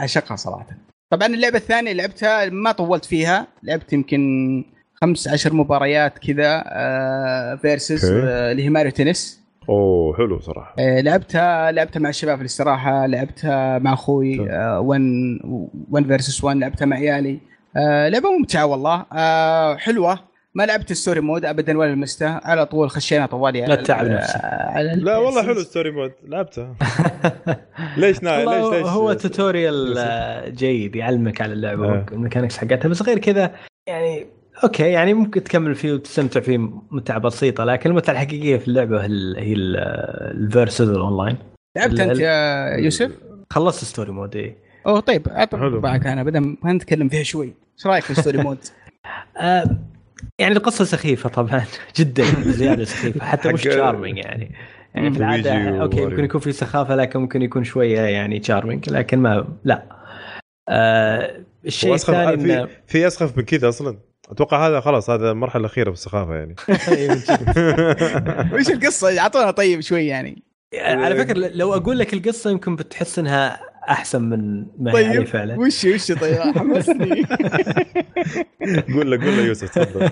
[0.00, 0.66] أعشقها صراحة.
[1.12, 3.46] طبعا اللعبة الثانية لعبتها ما طولت فيها.
[3.62, 8.26] لعبت يمكن خمس عشر مباريات كذا آه versus okay.
[8.26, 9.42] آه اللي هي Mario Tennis.
[9.68, 10.74] أوه حلو صراحة.
[10.78, 14.48] آه لعبتها لعبتها مع الشباب في الاستراحة لعبتها مع أخوي طيب.
[14.50, 15.02] آه 1
[15.90, 17.38] 1 versus 1 لعبتها مع عيالي.
[17.76, 19.06] آه لعبة ممتعة والله.
[19.12, 20.18] آه حلوة.
[20.54, 24.40] ما لعبت ال story mode ابدا ولا لمسته على طول خشينا طوالي لا تتعب نفسك.
[24.44, 25.42] على لا والله.
[25.42, 26.74] حلو story mode لعبتها
[27.96, 28.44] ليش نا...
[28.44, 32.06] ليش ليش هو tutorial آه، جيد يعلمك على اللعبة آه.
[32.12, 33.54] وال mechanics حقتها بس غير كذا
[33.86, 34.26] يعني
[34.64, 36.58] okay يعني ممكن تكمل فيه وتستمتع فيه
[36.90, 41.36] متعة بسيطة لكن المتعة الحقيقية في اللعبة هي ال- هي ال versus ال online
[41.76, 43.10] لعبت أنت يا يوسف؟
[43.50, 45.80] خلصت story mode إيه أوه طيب حلو.
[45.80, 48.58] معك أنا بدل ما نتكلم فيها شوي إيش رأيك في ال story mode؟
[50.22, 51.64] آه يعني القصة سخيفة طبعا
[51.98, 54.54] جدا زيادة سخيفة حتى مش charming يعني.
[54.94, 56.04] يعني في العادة okay.
[56.06, 59.82] ممكن يكون في سخافة لكن ممكن يكون شوية يعني charming لكن ما لا.
[60.68, 63.98] آه الشيء الثاني إنه- في في أسخف من كذا أصلا.
[64.30, 66.54] أتوقع هذا خلاص هذا المرحلة الأخيرة في السخافه يعني.
[68.54, 70.42] وش القصة؟ اعطونا طيب شوي يعني.
[70.80, 75.58] على فكرة لو أقول لك القصة يمكن بتحس إنها أحسن من ما عليه طيب فعلا.
[75.58, 77.22] وش وش طيب حمسني.
[78.94, 80.10] قول له قول له يوسف تفضل.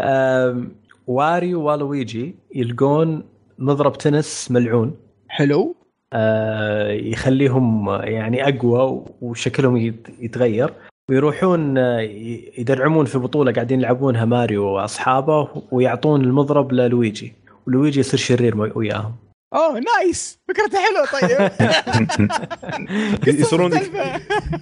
[1.06, 3.22] واريو والويجي يلقون
[3.58, 4.94] مضرب تنس ملعون.
[5.28, 5.76] حلو.
[6.12, 10.70] آه، يخليهم يعني أقوى وشكلهم يت- يتغير.
[11.10, 12.00] ويروحون آه،
[12.58, 17.32] يدرعمون في بطولة قاعدين يلعبونها ماريو وأصحابه ويعطون المضرب للويجي.
[17.66, 19.14] ولويجي يصير شرير وياهم.
[19.54, 20.38] أوه nice.
[20.48, 21.50] فكرته حلوة طيب.
[23.40, 23.80] يصيرون.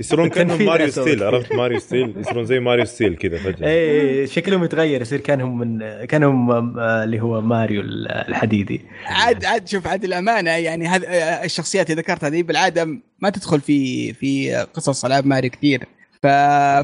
[0.00, 0.90] يصيرون كأنهم ماريو.
[0.90, 3.68] steel عرفت؟ ماريو steel يصيرون زي ماريو steel كذا فجأة.
[3.68, 7.82] اي شكلهم يتغير يصير كأنهم من كأنهم آه، اللي هو ماريو
[8.28, 8.80] الحديدي.
[9.06, 11.04] عاد عاد شوف عاد الأمانة يعني هذه
[11.44, 12.84] الشخصيات اللي ذكرتها ذي بالعادة
[13.18, 15.84] ما تدخل في في قصص ألعاب ماريو كثير.
[16.22, 16.26] ف...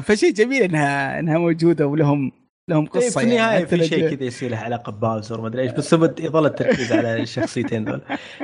[0.07, 2.31] فشيء جميل انها إنها موجودة ولهم
[2.69, 5.61] لهم طيب قصة في النهاية يعني في شيء كذا يصير له علاقة بباوزر ما أدري
[5.61, 8.01] إيش بس يظل التركيز على الشخصيتين دول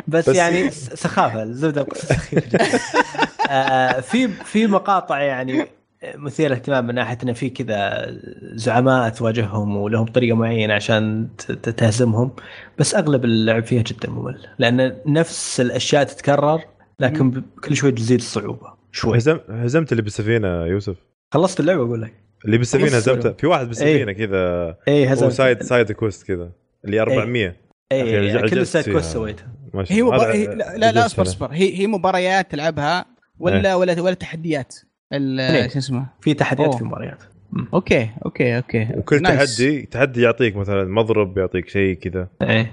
[0.07, 2.65] بس, بس- يعني سخافة الزبدة القصة سخيفه جدا
[3.49, 5.65] آه، في في مقاطع يعني
[6.15, 8.05] مثيرة اهتمام من ناحية إنه في كذا
[8.53, 11.27] زعماء تواجههم ولهم طريقة معينة عشان
[11.77, 12.31] تهزمهم
[12.79, 16.61] بس أغلب اللعب فيها جدا ممل لأن نفس الأشياء تتكرر
[16.99, 19.17] لكن كل شوي تزيد الصعوبه شوي.
[19.17, 20.95] هزم هزمت اللي بالسفينه يوسف.
[21.33, 22.22] خلصت اللعبة أقول لك.
[22.45, 23.31] اللي بالسفينه هزمته.
[23.31, 24.77] في واحد بالسفينه كذا.
[24.87, 26.51] اي هو هزمت سايد سايد كويست كذا.
[26.85, 27.55] اللي 400
[27.91, 28.89] اي كل السايد.
[28.89, 30.13] كويست سويتها ما شاء هي الله.
[30.15, 30.23] مبا...
[30.23, 30.45] هذا هي...
[30.77, 31.23] لا لا, أصبر.
[31.23, 31.47] أصبر.
[31.51, 33.05] هي هي مباريات تلعبها
[33.39, 33.75] ولا إيه.
[33.75, 34.75] ولا ولا تحديات؟
[35.13, 35.69] اثنين.
[35.69, 36.77] شو اسمه؟ في تحديات أوه.
[36.77, 37.23] في مباريات.
[37.73, 38.87] أوكي أوكي أوكي.
[38.95, 39.57] وكل نايس.
[39.57, 42.27] تحدي تحدي يعطيك مثلا مضرب يعطيك شيء كذا.
[42.41, 42.71] إيه.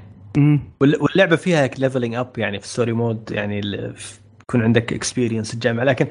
[0.80, 5.84] واللعبة فيها ليفلينج اب يعني في ستوري مود يعني ال- في- يكون عندك اكسبيرينس الجامعة.
[5.84, 6.06] لكن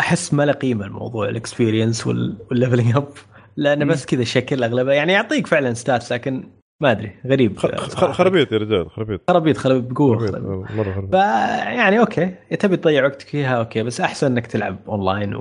[0.00, 3.08] أحس ما له قيمة الموضوع ال experience وال leveling up
[3.56, 6.48] لأنه بس كذا شكل اغلبها يعني يعطيك فعلا stats لكن
[6.80, 7.58] ما أدري غريب.
[7.58, 9.20] خرابيط يا رجال خرابيط.
[9.30, 11.14] خرابيط خرابيط بقوة خرابيط، مره خرابيط.
[11.78, 15.40] يعني okay تبي تضيع وقتك فيها okay بس أحسن إنك تلعب online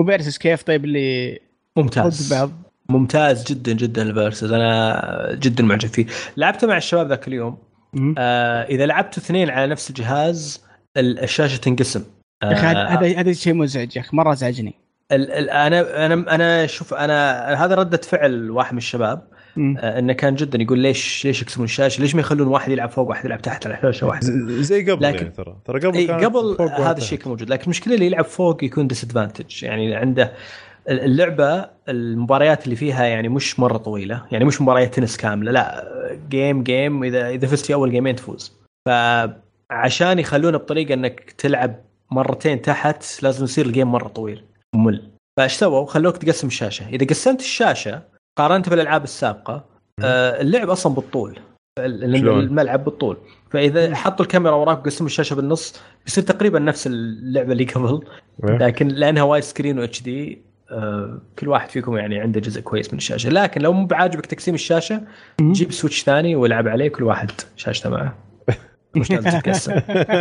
[0.00, 1.38] و versus كيف؟ طيب اللي ضد
[1.76, 2.50] وممتاز بعض.
[2.88, 6.06] ممتاز جدا جدا ال versus أنا جدا معجب فيه.
[6.36, 7.58] لعبته مع الشباب ذاك اليوم.
[8.18, 10.64] آه إذا لعبتوا اثنين على نفس الجهاز
[10.96, 12.04] ال- الشاشة تنقسم.
[12.42, 14.74] يا أخي هذا آه، هذا هذا شيء مزعج يا أخي مرة ازعجني
[15.12, 19.22] ال- ال- أنا أنا أنا شوف أنا هذا ردة فعل واحد من الشباب.
[19.58, 23.08] آه، إنه كان جدا يقول ليش ليش يقسمون الشاشة؟ ليش ما يخلون واحد يلعب فوق
[23.08, 26.06] واحد يلعب تحت على شاشة واحدة؟ ز- زي قبل لكن- يعني ترى ترى قبل إي
[26.06, 26.98] كانت قبل هذا.
[26.98, 30.32] الشيء كان موجود لكن المشكلة اللي يلعب فوق يكون ديسادفانتج يعني عنده
[30.88, 35.84] اللعبة المباريات اللي فيها يعني مش مرة طويلة يعني مش مباريات تنس كاملة لا
[36.30, 38.52] game game اذا إذا فزت في أول game ين تفوز
[39.70, 41.74] فعشان يخلونه بطريقة إنك تلعب
[42.10, 44.44] مرتين تحت لازم يصير ال game مرة طويل.
[44.74, 45.10] ممل.
[45.36, 46.88] فايش سووا؟ خلوك تقسم الشاشة.
[46.88, 48.02] إذا قسمت الشاشة
[48.38, 49.64] قارنت بالألعاب السابقة
[50.02, 51.38] آه، اللعب أصلا بالطول؟
[51.78, 53.16] الملعب بالطول.
[53.50, 58.00] فإذا حطوا الكاميرا وراك وقسموا الشاشة بالنص بيصير تقريبا نفس اللعبة اللي قبل.
[58.44, 58.56] إيه.
[58.56, 60.42] لكن لأنها wide screen و HD
[61.38, 63.30] كل واحد فيكم يعني عنده جزء كويس من الشاشة.
[63.30, 65.02] لكن لو مو بعاجبك تقسيم الشاشة.
[65.40, 68.29] جيب Switch ثاني والعب عليه كل واحد شاشته معه.
[68.94, 69.72] مش لازم تتقسم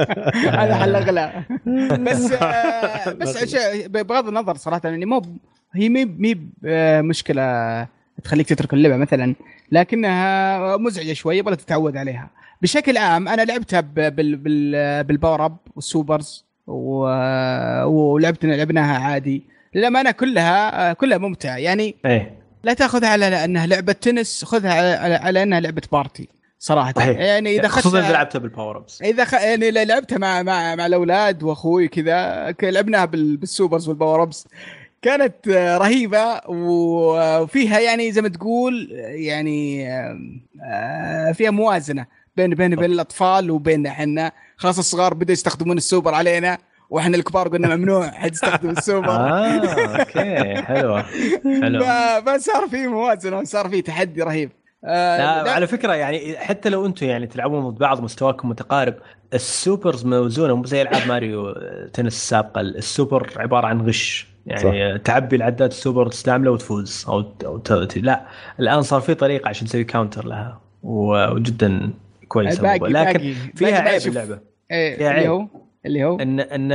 [0.59, 1.43] هذا حل اغلى
[2.05, 3.55] بس آه، بس
[3.87, 5.21] بغض النظر صراحة يعني مو
[5.73, 7.87] هي مي مي آه، مشكلة
[8.23, 9.35] تخليك تترك اللعبة مثلا
[9.71, 12.29] لكنها مزعجة شوي يبغى تتعود عليها.
[12.61, 18.99] بشكل عام أنا لعبتها ب- بال بال بال power up وال supers و- ولعبت لعبناها
[18.99, 19.43] عادي.
[19.75, 21.57] للأمانة كلها آه، كلها ممتعة.
[21.57, 22.39] يعني إيه.
[22.63, 26.27] لا تأخذها على أنها لعبة تنس خذها على أنها لعبة party.
[26.59, 26.93] صراحة.
[26.95, 27.17] صحيح.
[27.19, 29.33] يعني إذا خصوصا إذا لعبتها بال power ups إذا خ...
[29.33, 33.37] يعني لعبتها مع مع مع الأولاد وأخوي كذا لعبناها بال...
[33.37, 34.47] بال supers وال power ups
[35.01, 35.47] كانت
[35.81, 39.89] رهيبة و- وفيها يعني زي ما تقول يعني
[40.63, 42.05] آه، فيها موازنة
[42.37, 44.31] بين بين بين الأطفال وبيننا إحنا.
[44.57, 46.57] خلاص الصغار بدأوا يستخدمون السوبر علينا
[46.89, 49.09] وإحنا الكبار قلنا ممنوع حد يستخدم السوبر.
[49.09, 51.01] آه okay حلوة
[51.61, 54.51] حلو ف- فصار في موازنة وصار في تحدي رهيب.
[54.85, 58.93] آه، لا لا- على فكرة يعني حتى لو أنتم يعني تلعبون ضد بعض مستواكم متقارب
[59.33, 61.53] ال supers موزونة مو زي ألعاب ماريو
[61.93, 65.01] تنس السابقة السوبر عبارة عن غش يعني صح.
[65.03, 68.25] تعبي العداد السوبر تستعمله وتفوز أو أو ت- لا
[68.59, 71.89] الآن صار في طريقة عشان تسوي counter لها وجدا
[72.27, 72.79] كويسه باقي-.
[72.89, 74.07] لكن باقي- فيها باقي عيب.
[74.07, 74.39] اللعبة
[74.71, 75.29] إيه، فيها اللي عيب.
[75.29, 75.47] هو
[75.85, 76.71] اللي هو ان ان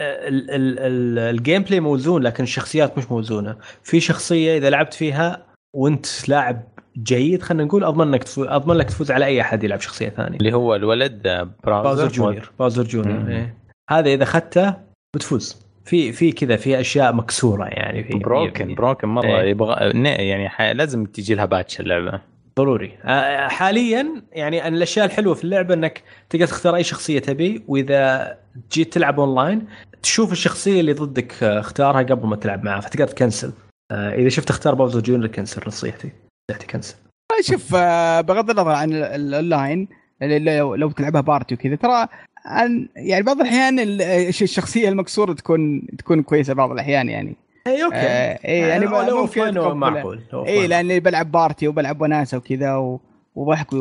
[0.00, 6.62] ال- ال gameplay موزون لكن الشخصيات مش موزونة في شخصية إذا لعبت فيها وأنت لاعب
[6.98, 10.38] جيد خلينا نقول أضمن إنك تفوز أضمن لك تفوز على أي أحد يلعب شخصية ثانية.
[10.38, 13.30] اللي هو الولد باوزر باوزر جونيور باوزر جونيور.
[13.30, 13.54] إيه.
[13.90, 14.74] هذا إذا اخذته
[15.16, 15.62] بتفوز.
[15.84, 19.50] في في كذا في أشياء مكسورة يعني في broken broken مرة إيه.
[19.50, 20.62] يبغى ن- يعني ح...
[20.62, 22.20] لازم تجي لها patch اللعبة.
[22.58, 22.98] ضروري.
[23.04, 28.34] آه، حاليا يعني أن الأشياء الحلوة في اللعبة إنك تقدر تختار أي شخصية تبي وإذا
[28.72, 29.66] جيت تلعب أونلاين
[30.02, 33.52] تشوف الشخصية اللي ضدك آه، اختارها قبل ما تلعب معها فتقدر تكنسل.
[33.90, 36.12] آه، إذا شفت اختار باوزر جونيور cancel نصيحتي.
[36.50, 36.94] نصيحتي cancel
[37.40, 39.88] شوف آه، بغض النظر عن ال- ال- الاونلاين
[40.22, 42.06] اللي- لو, لو تلعبها party وكذا ترى
[42.44, 47.36] عن يعني بعض الأحيان ال- الش- الشخصية المكسورة تكون تكون كويسة بعض الأحيان يعني
[47.66, 48.90] إي okay آه إيه يعني لو-
[49.22, 49.78] ممكن.
[49.78, 50.66] معقول إي.
[50.66, 52.98] لأني بلعب party وبلعب وناسة وكذا
[53.34, 53.72] وضحك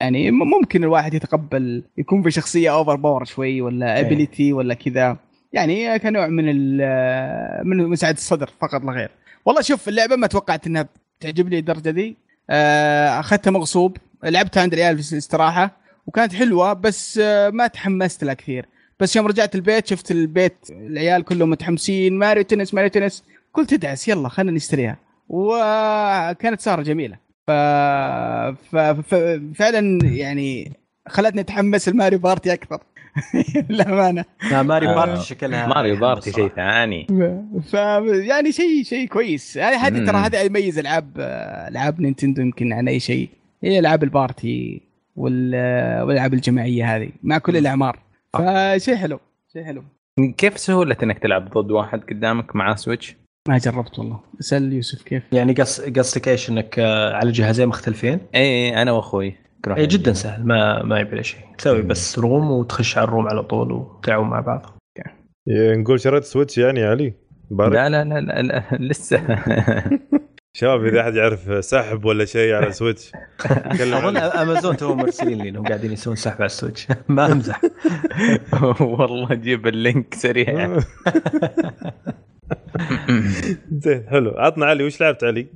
[0.00, 4.00] يعني ممكن الواحد يتقبل يكون في شخصية overpower شوي ولا.
[4.00, 5.16] ability ولا كذا
[5.52, 9.10] يعني كنوع من ال- من مساعدة الصدر فقط لا غير
[9.44, 10.88] والله شوف اللعبة ما توقعت إنها
[11.24, 12.16] تعجبني الدرجه دي.
[12.50, 13.96] آه، أخذتها مغصوب.
[14.24, 18.66] لعبتها عند العيال في الاستراحه وكانت حلوة بس آه، ما تحمست لها كثير.
[19.00, 22.18] بس يوم رجعت البيت شفت البيت العيال كلهم متحمسين.
[22.18, 23.24] ماريو تنس ماريو تنس.
[23.54, 24.98] قلت ادعس يلا خلينا نشتريها.
[25.28, 27.16] وكانت سهرة جميلة.
[27.46, 27.50] ف...
[27.50, 28.76] ف...
[28.76, 29.14] ف...
[29.54, 30.72] فعلا يعني
[31.08, 32.82] خلتني أتحمس الماريو بارتي أكثر.
[33.70, 34.94] للامانة لا ماري آه.
[34.94, 36.48] بارتي شكلها ماريو بارتي شيء.
[36.48, 37.06] ثاني
[37.70, 37.74] ف
[38.28, 40.06] يعني شيء شيء كويس هذه هذه.
[40.06, 41.20] ترى هذا يميز العاب
[41.68, 43.28] العاب نينتندو يمكن عن أي شيء
[43.64, 44.82] هي العاب ال party
[45.16, 45.54] وال...
[46.02, 47.98] والألعاب الجماعية هذه مع كل الأعمار
[48.32, 49.20] فشيء حلو
[49.52, 49.84] شيء حلو
[50.36, 53.16] كيف سهولة إنك تلعب ضد واحد قدامك مع Switch؟
[53.48, 58.18] ما جربت والله اسأل يوسف كيف يعني قص قصدك إيش إنك آه، على جهازين مختلفين؟
[58.34, 59.34] اي أنا وأخوي
[59.68, 61.40] اي جدا سهل ما ما يبي له شيء.
[61.58, 64.78] تسوي بس room وتخش على ال room على طول وتلعبون مع بعض.
[65.78, 67.14] نقول شريت Switch يعني يا علي؟
[67.50, 67.72] بارك.
[67.72, 69.20] لا لا لا, لا, لا لسه.
[70.56, 73.12] شباب إذا أحد يعرف سحب ولا شيء على Switch
[73.80, 74.16] أظن.
[74.16, 76.88] أمازون تو مرسلين لي انهم قاعدين يسوون سحب على ال Switch.
[77.08, 77.60] ما أمزح.
[78.80, 80.78] والله جيب ال link سريع.
[83.72, 84.30] زين حلو.
[84.30, 85.46] عطنا علي وش لعبت علي؟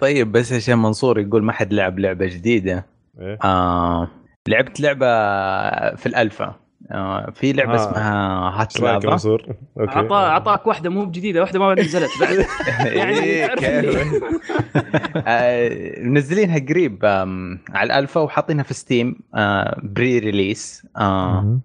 [0.00, 2.86] طيب بس عشان منصور يقول ما حد لعب لعبة جديدة.
[3.20, 4.08] إيه؟ آه
[4.48, 5.06] لعبت لعبة
[5.94, 6.54] في الألفا.
[6.90, 7.76] آه في لعبة آه.
[7.76, 8.12] اسمها
[8.60, 9.10] Hot Lava.
[9.10, 9.42] منصور؟
[9.80, 9.98] okay.
[9.98, 12.10] عطا اعطاك واحدة مو بجديدة واحدة ما نزلت.
[12.20, 12.46] بعد
[12.96, 13.46] يعني إيه،.
[15.26, 17.04] آه، منزلينها قريب
[17.74, 21.60] على الألفا وحاطينها في Steam آه، pre-release آه،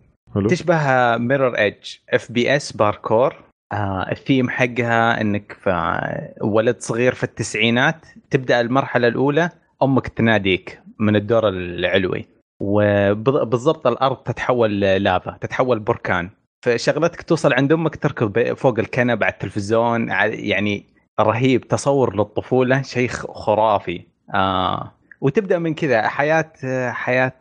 [0.49, 3.36] تشبه Mirror's Edge FPS parkour
[3.72, 9.49] آه، الثيم حقها إنك في ولد صغير في التسعينات تبدأ المرحلة الأولى
[9.84, 10.82] أمك تناديك.
[11.02, 12.26] من الدور العلوي.
[12.60, 16.30] وبالضبط الأرض تتحول لافا تتحول بركان.
[16.66, 20.86] فشغلتك توصل عند أمك تركض فوق الكنب على التلفزيون يعني
[21.20, 24.02] رهيب تصور للطفولة شيء خرافي.
[24.34, 24.91] آه.
[25.22, 26.54] وتبدأ من كذا حياة
[26.91, 27.34] حياة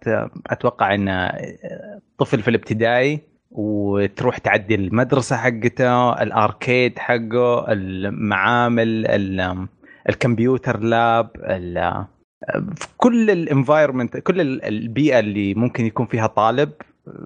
[0.47, 1.33] أتوقع إن
[2.19, 9.67] طفل في الابتدائي وتروح تعدي المدرسة حقته ال arcade حقه المعامل ال-
[10.09, 11.31] ال computer lab
[12.77, 16.71] في كل ال environment كل ال- البيئة اللي ممكن يكون فيها طالب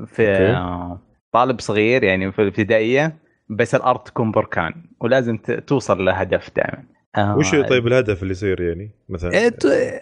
[0.07, 0.99] في okay.
[1.33, 3.17] طالب صغير يعني في الابتدائية
[3.49, 5.37] بس الأرض تكون بركان ولازم
[5.67, 6.83] توصل لهدف دائما
[7.17, 9.53] آه، وش طيب الهدف اللي يصير يعني مثلا؟ إيه،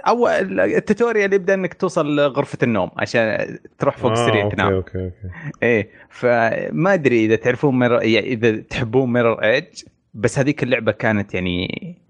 [0.09, 4.73] أول ال tutorial يبدأ إنك توصل لغرفة النوم عشان تروح فوق آه، السرير okay تنام
[4.73, 5.17] okay okay
[5.63, 9.83] إيه فما أدري إذا تعرفون Mirror يعني إذا تحبون Mirror's Edge
[10.15, 11.69] بس هذيك اللعبة كانت يعني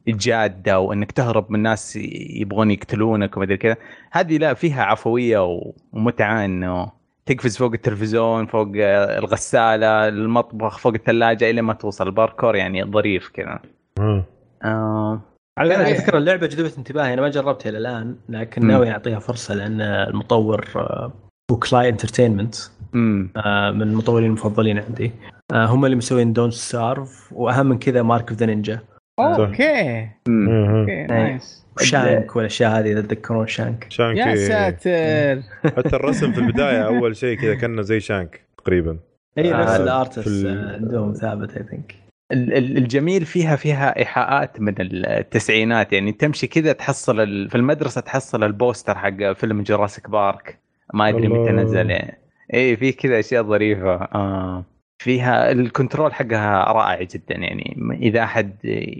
[0.09, 1.96] جادة وإنك تهرب من ناس
[2.36, 3.76] يبغون يقتلونك وما أدري كذا.
[4.12, 6.92] هذه لا فيها عفوية ومتعة إنه
[7.26, 12.07] تقفز فوق التلفزيون فوق الغسالة المطبخ فوق الثلاجة إلى ما توصل.
[12.07, 13.59] الباركور يعني ظريف كذا.
[13.98, 14.24] آه.
[14.64, 15.20] آه.
[15.59, 18.66] على فكره اللعبة جذبت انتباهي أنا ما جربتها إلى الآن لكن.
[18.66, 21.12] ناوي أعطيها فرصة لأن المطور آه،
[21.50, 22.54] هو Klei Entertainment
[22.94, 23.30] امم
[23.74, 25.07] من المطورين المفضلين عندي.
[25.07, 28.78] آه، هم اللي مسوين Don't Starve وأهم من كذا Mark of the Ninja
[29.20, 30.08] okay.
[30.28, 34.34] okay nice و Shank والاشياء هذه إذا تتذكرون شانك شانك يا إيه.
[34.34, 35.42] ساتر.
[35.76, 38.98] حتى الرسم في البداية أول شيء كذا كأنه زي Shank تقريبا.
[39.38, 41.94] اي آه، نفس في ال artist ال- آه، عندهم ثابت I think
[42.32, 47.16] ال- ال- الجميل فيها فيها إيحاءات من التسعينات يعني تمشي كذا تحصل
[47.48, 50.58] في المدرسة تحصل ال poster حق فيلم Jurassic Park
[50.94, 51.28] ما أدري.
[51.28, 52.18] متى نزل يعني.
[52.55, 53.94] اي في كذا أشياء ظريفة.
[53.94, 54.64] آه.
[55.03, 57.34] فيها ال control حقها رائع جدا.
[57.34, 58.50] يعني إذا أحد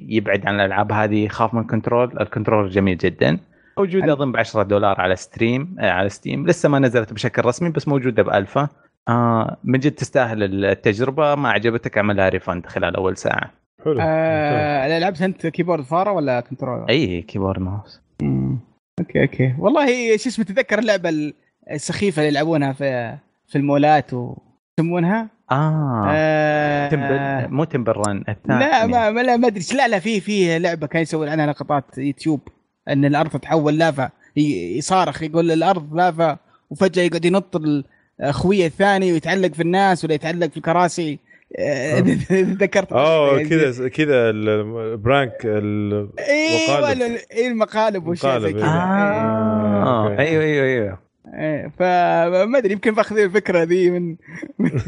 [0.09, 3.39] يبعد عن الألعاب هذه يخاف من ال control ال control جميل جدا.
[3.79, 4.13] موجودة.
[4.13, 6.47] اظن ب 10 دولار على stream آه على Steam.
[6.47, 8.69] لسه ما نزلت بشكل رسمي بس موجودة بألفا.
[9.09, 11.35] آه من جد تستاهل التجربة.
[11.35, 13.51] ما عجبتك اعملها refund خلال أول ساعة.
[13.85, 13.99] حلو.
[14.01, 18.03] آه لعبت أنت keyboard فأرة ولا controller؟ أي keyboard mouse.
[18.23, 18.59] مم.
[19.01, 19.55] okay okay.
[19.59, 21.33] والله شو اسمه تتذكر اللعبة
[21.71, 24.37] السخيفة اللي يلعبونها في في المولات و
[24.81, 26.89] يسمونها؟ آه, آه.
[26.89, 28.59] Temple مو Temple Run الثاني.
[28.61, 29.65] لا ما ما لا ما أدري.
[29.77, 32.41] لا لا في في لعبة كان يسوون عنها لقطات يوتيوب
[32.89, 34.11] إن الأرض تتحول لافا.
[34.37, 36.37] ي- يصارخ يقول الأرض لافا
[36.71, 37.85] وفجأة يقعد ينط ال-
[38.21, 41.19] اخويه الثاني ويتعلق في الناس ولا يتعلق في الكراسي.
[41.59, 47.03] آه، تذكرت آه كذا كذا ال prank ال- أيوه مقالب.
[47.03, 48.65] ال- إيه المقالب زي كذا.
[48.65, 50.19] آه okay.
[50.23, 50.99] أيوه أيوه أيوه.
[51.27, 54.17] إيه، فما أدري يمكن باخذين الفكرة ذي من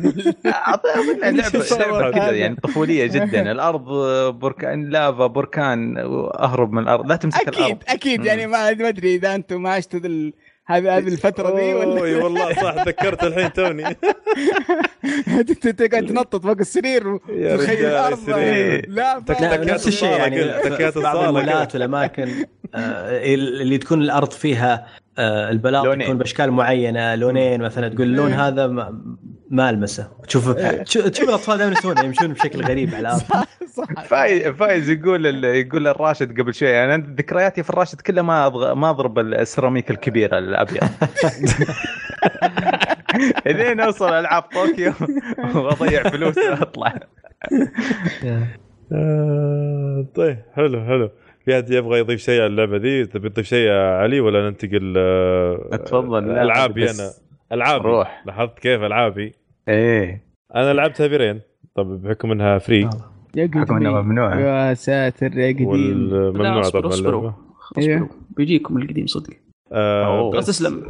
[0.47, 2.11] اعطيها لعبة.
[2.11, 2.31] كذا.
[2.31, 3.51] يعني طفولية جدا.
[3.53, 3.85] الأرض
[4.39, 5.97] بركان لافا بركان
[6.39, 7.07] أهرب من الأرض.
[7.07, 7.79] لا تمسك أكيد الأرض.
[7.89, 8.21] أكيد.
[8.21, 8.27] مم.
[8.27, 10.01] يعني ما أدري إذا أنتم ما عشتوا
[10.67, 13.85] هذه هذه الفترة ذي ولا والله صح تذكرت الحين توني.
[15.79, 18.31] تقعد تنطط فوق السرير وتخيل الأرض.
[18.89, 20.45] لا نفس الشيء يعني.
[20.97, 22.29] بعض المولات والأماكن
[22.75, 24.87] آه، اللي تكون الأرض فيها
[25.19, 26.07] البلاط لونين.
[26.07, 30.09] تكون بأشكال معينة لونين مثلا تقول اللون هذا ما- ألمسه.
[30.29, 33.23] تشوف تشوف تشوف الأطفال دائما يسوونها يمشون بشكل غريب على الأرض.
[34.07, 38.49] فايز فايز يقول ال- يقول الراشد قبل شوي يعني أنا ذكرياتي في الراشد كلها ما.
[38.75, 40.83] ما أضرب السيراميك الكبيرة الأبيض.
[43.47, 44.93] إلين أوصل ألعاب طوكيو
[45.55, 46.95] وأضيع فلوس وأطلع.
[48.93, 51.11] آه، طيب حلو حلو.
[51.45, 54.95] في احد يبغى يضيف شيء على اللعبة ذي تبي تضيف شيء يا علي ولا ننتقل
[54.97, 57.11] آه، تفضل، ألعابي أنا.
[57.53, 57.85] ألعابي.
[57.89, 58.23] روح.
[58.27, 59.33] لاحظت كيف ألعابي؟
[59.69, 60.25] إيه.
[60.55, 61.41] أنا لعبتها برين
[61.75, 62.91] طب بحكم إنها فري
[63.37, 64.07] يا حكم انه قديم.
[64.07, 64.41] ممنوع.
[64.41, 65.67] يا ساتر يا قديم.
[65.67, 67.33] والممنوع طبعا اصبروا
[67.79, 68.09] اصبروا.
[68.31, 69.33] بيجيكم القديم صدق.
[69.73, 70.31] آه.
[70.33, 70.87] لا بس تسلم.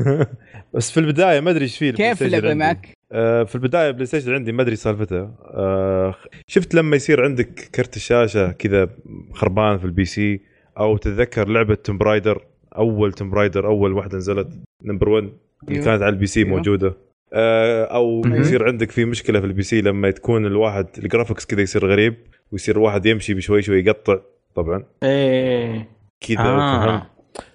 [0.74, 2.54] بس في البداية ما أدري إيش فيه كيف اللعبه.
[2.54, 6.14] معك؟ آه في البداية بلاي ستيشن عندي ما أدري سالفتها آه
[6.46, 8.88] شفت لما يصير عندك كرت الشاشة كذا
[9.32, 10.40] خربان في ال PC
[10.78, 12.44] أو تتذكر لعبة Tomb Raider
[12.78, 14.48] أول Tomb Raider أول واحدة نزلت
[14.84, 15.84] number 1 اللي أيوه.
[15.84, 16.50] كانت على ال PC أيوه.
[16.56, 16.96] موجودة
[17.32, 18.22] آه، أو.
[18.26, 22.14] يصير عندك في مشكلة في ال PC لما تكون الواحد ال graphics كذا يصير غريب
[22.52, 24.18] ويصير الواحد يمشي بشوي شوي يقطع
[24.54, 25.88] طبعا إيه
[26.20, 27.06] كذا آه.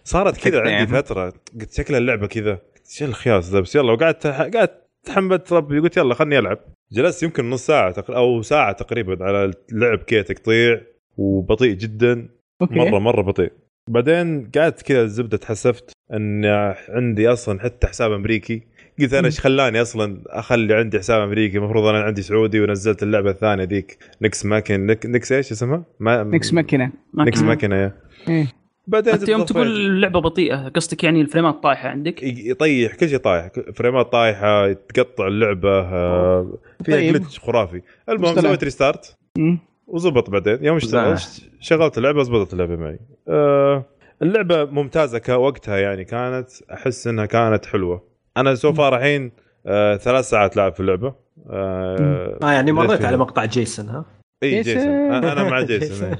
[0.03, 0.87] صارت كذا عندي يعني.
[0.87, 2.59] فترة قلت شكلها اللعبة كذا
[2.89, 6.59] شو الخياس ذا بس يلا وقعدت قعدت تحملت ربي قلت يلا خلني ألعب.
[6.91, 8.11] جلست يمكن نص ساعة تق...
[8.11, 10.81] أو ساعة تقريبا على اللعب كذا تقطيع
[11.17, 12.29] وبطيء جدا.
[12.61, 12.75] okay.
[12.75, 13.51] مره مرة بطيء.
[13.89, 16.45] بعدين قعدت كذا الزبده تحسفت إن
[16.89, 18.63] عندي أصلا حتى حساب أمريكي.
[18.99, 23.29] قلت أنا إيش خلاني أصلا أخلي عندي حساب أمريكي؟ المفروض أنا عندي سعودي ونزلت اللعبة
[23.29, 23.97] الثانية ذيك.
[24.21, 25.05] Nex Machin Nex...
[25.05, 26.23] Nex إيش اسمها؟ ما...
[26.23, 26.91] Nex Machina.
[27.17, 27.93] Nex Machina يا.
[28.29, 28.47] إيه.
[28.87, 34.11] بعدين يوم تقول اللعبة بطيئة قصدك يعني الفريمات طايحة عندك؟ يطيح كل شيء طايح فريمات
[34.11, 37.13] طايحة تقطع اللعبة آه، فيها طيب.
[37.13, 37.81] glitch خرافي.
[38.09, 38.41] المهم.
[38.41, 39.59] سويت restart مم.
[39.87, 40.57] وزبط بعدين.
[40.65, 42.99] يوم اشتغلت شغلت اللعبة زبطت اللعبة معي.
[43.27, 43.85] آه،
[44.21, 48.03] اللعبة ممتازة كوقتها يعني كانت أحس إنها كانت حلوة.
[48.37, 49.31] أنا so far الحين
[49.65, 51.13] آه، ثلاث ساعات لعب في اللعبة.
[51.49, 53.05] آه آه يعني مريت.
[53.05, 54.05] على مقطع جيسون ها؟
[54.43, 54.87] إي جيسون.
[54.87, 56.15] أنا أنا مع جيسون.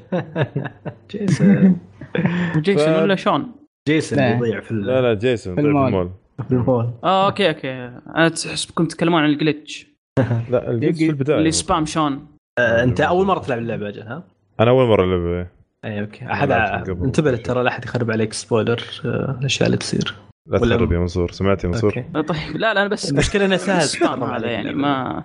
[1.12, 1.78] جيسون.
[2.58, 3.52] جيسون ف- ولا شون؟
[3.88, 4.30] جيسون لا.
[4.36, 5.88] يضيع في لا ال- لا جيسون في طلع في المول.
[5.88, 6.12] المول.
[6.48, 6.90] في المول.
[7.04, 7.72] آه أوكي أوكي.
[8.16, 9.88] أنا تحسبكم تتكلمون عن الجلتش
[10.52, 11.38] لا الجيتس في البداية.
[11.38, 12.28] اللي سبام شون.
[12.60, 14.24] آه، أنت أول مرة تلعب اللعبة أجل ها؟
[14.60, 15.48] أنا أول مرة ألعب
[15.86, 16.26] اي أوكي.
[16.32, 16.52] أحد.
[16.90, 20.16] انتبه ترى لا أحد يخرب عليك سبويلر آه، الأشياء اللي تصير.
[20.50, 21.32] لا تخرب يا منصور.
[21.32, 22.24] سمعت يا منصور؟ أوكي.
[22.28, 23.82] طيب لا لا أنا بس المشكلة إنه سهل.
[23.82, 25.24] سبام هذا يعني ما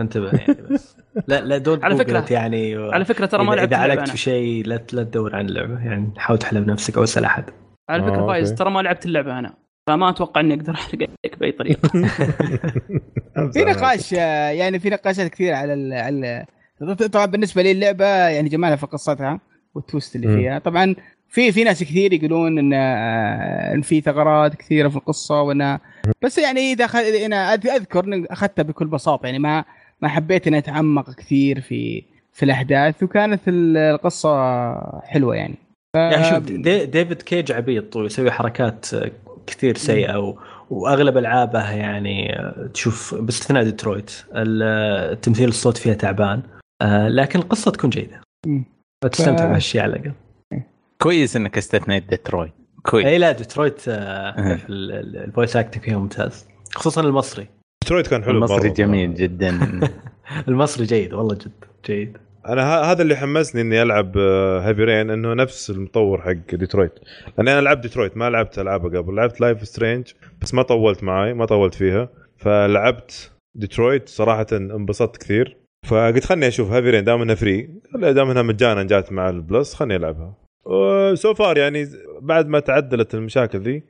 [0.00, 0.96] انتبه يعني بس.
[1.28, 2.76] لا لا دونت على فكرة- يعني.
[2.78, 4.08] و- على فكرة ترى ما لعبت إذا اللعبة علقت.
[4.10, 5.84] في شيء لا لا تدور عن اللعبة.
[5.84, 7.44] يعني حاول تحلم نفسك أو اسأل أحد.
[7.90, 8.54] على فكرة آه، فايز.
[8.54, 9.54] ترى ما لعبت اللعبة أنا.
[9.86, 11.88] فما أتوقع إني أقدر احرق عليك بأي طريقة.
[13.52, 16.46] في نقاش آه، يعني في نقاشات كثير على ال على
[17.12, 19.40] طبعا بالنسبة لي اللعبة يعني جمالها في قصتها
[19.74, 20.36] والتويست اللي.
[20.36, 20.58] فيها.
[20.58, 20.94] طبعا
[21.28, 25.80] في في ناس كثير يقولون إن آه، إن في ثغرات كثيرة في القصة وانها
[26.22, 26.84] بس يعني إذا.
[27.26, 29.26] أنا أذ- أذكر اني أخذتها بكل بساطة.
[29.26, 29.64] يعني ما
[30.02, 32.02] ما حبيت إني أتعمق كثير في
[32.32, 34.30] في الأحداث وكانت ال- القصة
[35.00, 35.54] حلوة يعني.
[35.96, 35.96] ف...
[35.96, 38.86] يعني شوف دي ديفيد كيج عبيط ويسوي حركات
[39.46, 40.38] كثير سيئة و...
[40.70, 42.34] وأغلب ألعابه يعني
[42.74, 44.62] تشوف باستثناء ديترويت ال-
[45.12, 46.42] التمثيل الصوت فيها تعبان
[46.82, 48.20] آه، لكن القصة تكون جيدة.
[49.04, 50.12] فتستمتع ف- بهالشيء على الأقل.
[51.02, 52.52] كويس إنك استثنيت ديترويت.
[52.82, 53.06] كويس.
[53.06, 54.56] إي لا ديترويت آه،.
[54.56, 57.46] في ال- ال- ال voice acting فيها ممتاز خصوصا المصري.
[57.82, 58.74] ديترويت كان حلو المصري مرة.
[58.74, 59.80] جميل جدا.
[60.48, 61.52] المصري جيد والله جد
[61.86, 62.16] جيد.
[62.48, 64.18] أنا ه- هذا اللي حمسني إني ألعب
[64.62, 66.92] Heavy Rain إنه نفس المطور حق ديترويت.
[67.38, 69.14] لأن أنا لعبت ديترويت ما لعبت العابها قبل.
[69.16, 70.06] لعبت Life Strange
[70.42, 72.08] بس ما طولت معي ما طولت فيها.
[72.36, 75.56] فلعبت ديترويت صراحة انبسطت كثير.
[75.86, 79.74] فقلت خلني أشوف Heavy Rain دام إنها free دام إنها مجانا جات مع ال Plus
[79.74, 80.34] خلني ألعبها.
[81.14, 81.86] so far يعني
[82.22, 83.82] بعد ما تعدلت المشاكل ذي آه،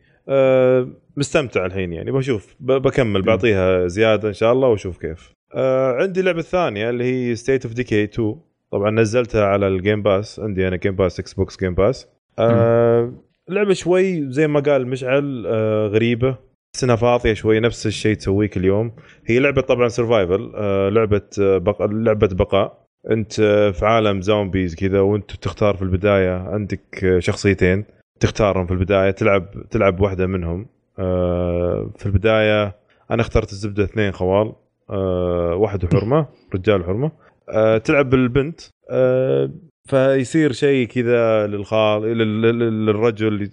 [1.17, 2.13] مستمتع الحين يعني.
[2.13, 5.33] بشوف بكمل بعطيها زيادة إن شاء الله وأشوف كيف.
[5.55, 8.37] آه، عندي اللعبه الثانية اللي هي State of Decay 2
[8.73, 12.09] طبعا نزلتها على ال Game Pass عندي أنا Game Pass إكس بوكس Game Pass
[12.39, 13.13] آه
[13.49, 16.37] لعبة شوي زي ما قال مشعل آه غريبة.
[16.75, 18.93] بس انها فاضيه شوي نفس الشيء تسويه كل يوم
[19.27, 21.83] هي لعبة طبعا survival آه لعبة آه بق...
[21.83, 22.87] لعبة بقاء.
[23.11, 27.85] أنت آه في عالم زومبيز كذا وأنت تختار في البداية عندك آه شخصيتين.
[28.23, 30.67] تختارهم في البداية تلعب تلعب واحدة منهم.
[30.99, 32.77] آه في البداية
[33.11, 34.53] أنا اخترت الزبدة اثنين خوال
[34.91, 37.11] آه واحد وحرمه رجال وحرمه
[37.51, 38.61] آه تلعب بالبنت.
[39.89, 43.51] فيصير شيء كذا للخال لل- لل- للرجل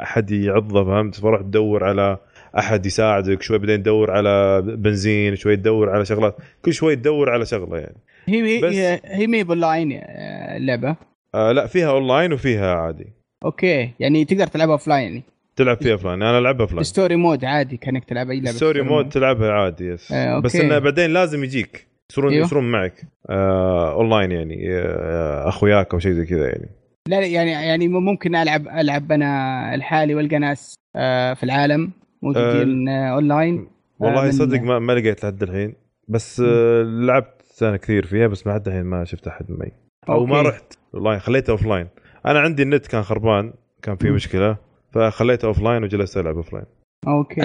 [0.00, 2.18] أحد يعضه فهمت؟ فروح تدور على
[2.58, 6.36] أحد يساعدك شوي بعدين تدور على بنزين شوي تدور على شغلات.
[6.64, 7.96] كل شوي تدور على شغلة يعني.
[8.26, 10.96] هي هي هي مي باونلاين آه، اللعبة؟
[11.34, 13.12] آه لا فيها اونلاين وفيها عادي.
[13.44, 15.22] okay يعني تقدر تلعبها offline يعني
[15.56, 19.08] تلعب فيها offline أنا ألعبها offline story mode عادي كأنك تلعب أي لعبة story mode
[19.08, 20.38] تلعبها عادي yes آه،.
[20.38, 21.86] بس إنه بعدين لازم يجيك.
[22.10, 22.46] يصيرون أيوه.
[22.46, 23.02] يصيرون معك.
[23.30, 26.68] آه اونلاين يعني آه أخوياك أو شيء زي كذا يعني.
[27.08, 31.90] لا يعني يعني ممكن العب ألعب أنا لحالي وألقى ناس آه، في العالم.
[32.22, 35.74] موجودين آه، اونلاين والله من- صدق ما, ما لقيت لحد الحين.
[36.08, 39.72] بس آه لعبت أنا كثير فيها بس ما لحد الحين ما شفت أحد معي.
[40.08, 40.42] أو ما.
[40.42, 40.74] رحت.
[40.94, 41.86] اونلاين خليته offline
[42.26, 44.10] أنا عندي النت كان خربان كان في.
[44.10, 44.56] مشكلة
[44.92, 46.64] فخليته offline وجلست ألعب اوف لاين
[47.08, 47.42] okay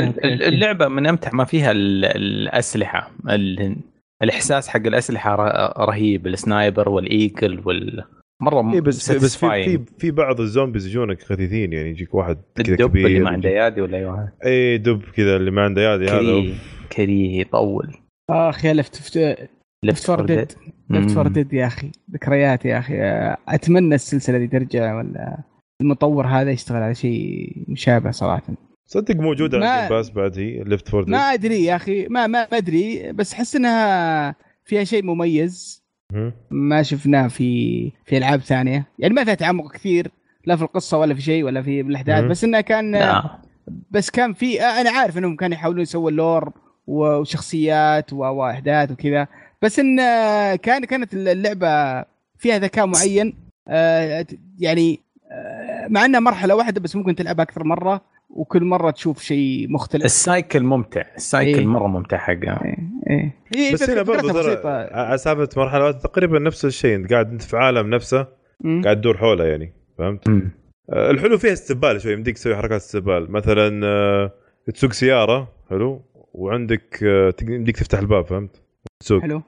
[0.48, 3.76] اللعبة من أمتع ما فيها ال- الأسلحة ال-
[4.24, 8.04] الإحساس حق الأسلحة ر- رهيب ال sniper وال Eagle وال
[8.42, 9.64] مرة اي بس بس في.
[9.64, 13.50] في في بعض الزومبيز يجونك غثيثين يعني يجيك واحد كذا الدب كبير اللي ما عنده
[13.50, 14.32] يدين ولا أيوه.
[14.46, 16.54] اي دب كذا اللي ما عنده يدين هذا
[16.92, 17.94] كريه يطول.
[18.30, 18.96] اخ يا Left
[19.84, 20.52] Left 4 Dead
[20.90, 21.28] Left 4.
[21.28, 21.92] Dead يا أخي.
[22.14, 22.96] ذكريات يا أخي.
[23.48, 25.38] أتمنى السلسلة دي ترجع ولا
[25.82, 28.44] المطور هذا يشتغل على شيء مشابه صراحة.
[28.86, 32.08] صدق موجوده ما- على باس بعد هي Left 4 ما أدري يا أخي.
[32.08, 33.12] ما ما ما أدري.
[33.14, 34.36] بس أحس إنها
[34.66, 35.84] فيها شيء مميز.
[36.52, 38.86] ما شفناه في في ألعاب ثانية.
[39.00, 40.12] يعني ما فيها تعمق كثير.
[40.46, 42.24] لا في القصة ولا في شيء ولا في الأحداث.
[42.24, 43.40] بس انها كان لا.
[43.92, 46.52] بس كان في أنا عارف إنهم كانوا يحاولون يسووا ال lore
[46.88, 49.28] وشخصيات و- وأحداث وكذا.
[49.64, 49.98] بس إن
[50.56, 52.06] كان كانت اللعبة
[52.38, 53.34] فيها ذكاء معين
[53.68, 54.26] آه،
[54.60, 55.00] يعني
[55.32, 60.06] آه، مع إنها مرحلة واحدة بس ممكن تلعبها أكثر مرة وكل مرة تشوف شيء مختلف.
[60.06, 61.04] ال cycle ممتع.
[61.16, 61.66] ال cycle إيه.
[61.66, 62.78] مرة ممتع حقها إيه
[63.10, 63.34] إيه.
[63.56, 66.96] هي بس هنا برضه ترى سالفة مرحلة تقريبا نفس الشيء.
[66.96, 68.28] أنت قاعد أنت في عالم نفسه
[68.62, 68.82] مم.
[68.84, 69.74] قاعد تدور حوله يعني.
[69.98, 70.52] فهمت؟ مم.
[70.90, 73.32] آه، الحلو فيها استهبال شوي يمديك تسوي حركات استهبال.
[73.32, 74.32] مثلا آه،
[74.74, 76.02] تسوق سيارة حلو؟
[76.34, 78.62] وعندك آه، يمديك تفتح الباب فهمت؟
[79.00, 79.22] تسوق.
[79.22, 79.42] حلو.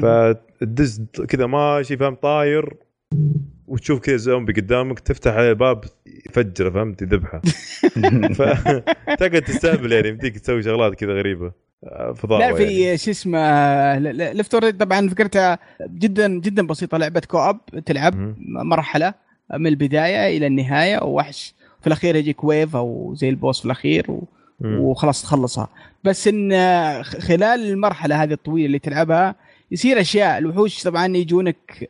[0.00, 2.76] فتدز كذا ماشي فهمت طاير
[3.66, 5.84] وتشوف كذا زومبي قدامك تفتح عليه الباب
[6.26, 7.40] يفجره فهمت؟ يذبحه.
[8.38, 11.52] فتقعد تستهبل يعني يمديك تسوي شغلات كذا غريبة.
[12.14, 12.56] فضاء لا يعني.
[12.56, 17.56] في شو اسمه Left 4 طبعا فكرتها جدا جدا بسيطة لعبة co-op
[17.86, 18.34] تلعب.
[18.48, 19.14] مرحلة
[19.54, 21.54] من البداية إلى النهاية ووحش.
[21.80, 24.28] في الأخير يجيك ويف أو زي البوس في الأخير و...
[24.64, 25.68] وخلاص تخلصها.
[26.04, 26.52] بس إن
[27.02, 29.34] خلال المرحلة هذه الطويلة اللي تلعبها
[29.70, 30.38] يصير أشياء.
[30.38, 31.88] الوحوش طبعا يجونك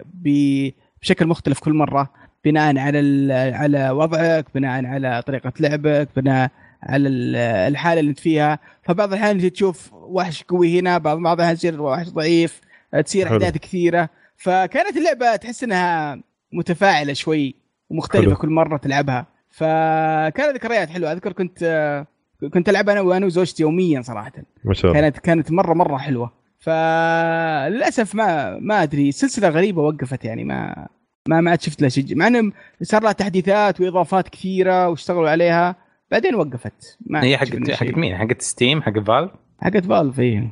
[1.03, 2.11] بشكل مختلف كل مرة
[2.45, 6.51] بناء على على وضعك بناء على طريقة لعبك بناء
[6.83, 8.59] على ال- الحالة اللي أنت فيها.
[8.83, 12.61] فبعض الأحيان تشوف وحش قوي هنا بعض بعض الأحيان يصير وحش ضعيف
[13.05, 13.27] تصير.
[13.27, 14.09] احداث كثيرة.
[14.37, 16.21] فكانت اللعبة تحس إنها
[16.53, 17.55] متفاعلة شوي
[17.91, 18.37] ومختلفة حلو.
[18.37, 19.27] كل مرة تلعبها.
[19.51, 21.13] فكانت ذكريات حلوة.
[21.13, 22.07] أذكر كنت
[22.55, 24.33] كنت العب أنا وأنا وزوجتي يوميا صراحة.
[24.65, 25.01] ما شاء الله.
[25.03, 26.46] كانت كانت مره مرة حلوة.
[26.59, 30.87] فللأسف ما ما أدري سلسلة غريبة وقفت يعني ما
[31.29, 32.53] ما ما عاد شفت لها شيء مع إنه
[32.83, 35.77] صار لها تحديثات وإضافات كثيرة واشتغلوا عليها
[36.11, 37.71] بعدين وقفت ما هي حقت.
[37.71, 39.31] حقت مين؟ حقت Steam حق Valve؟
[39.61, 40.51] حقت Valve يا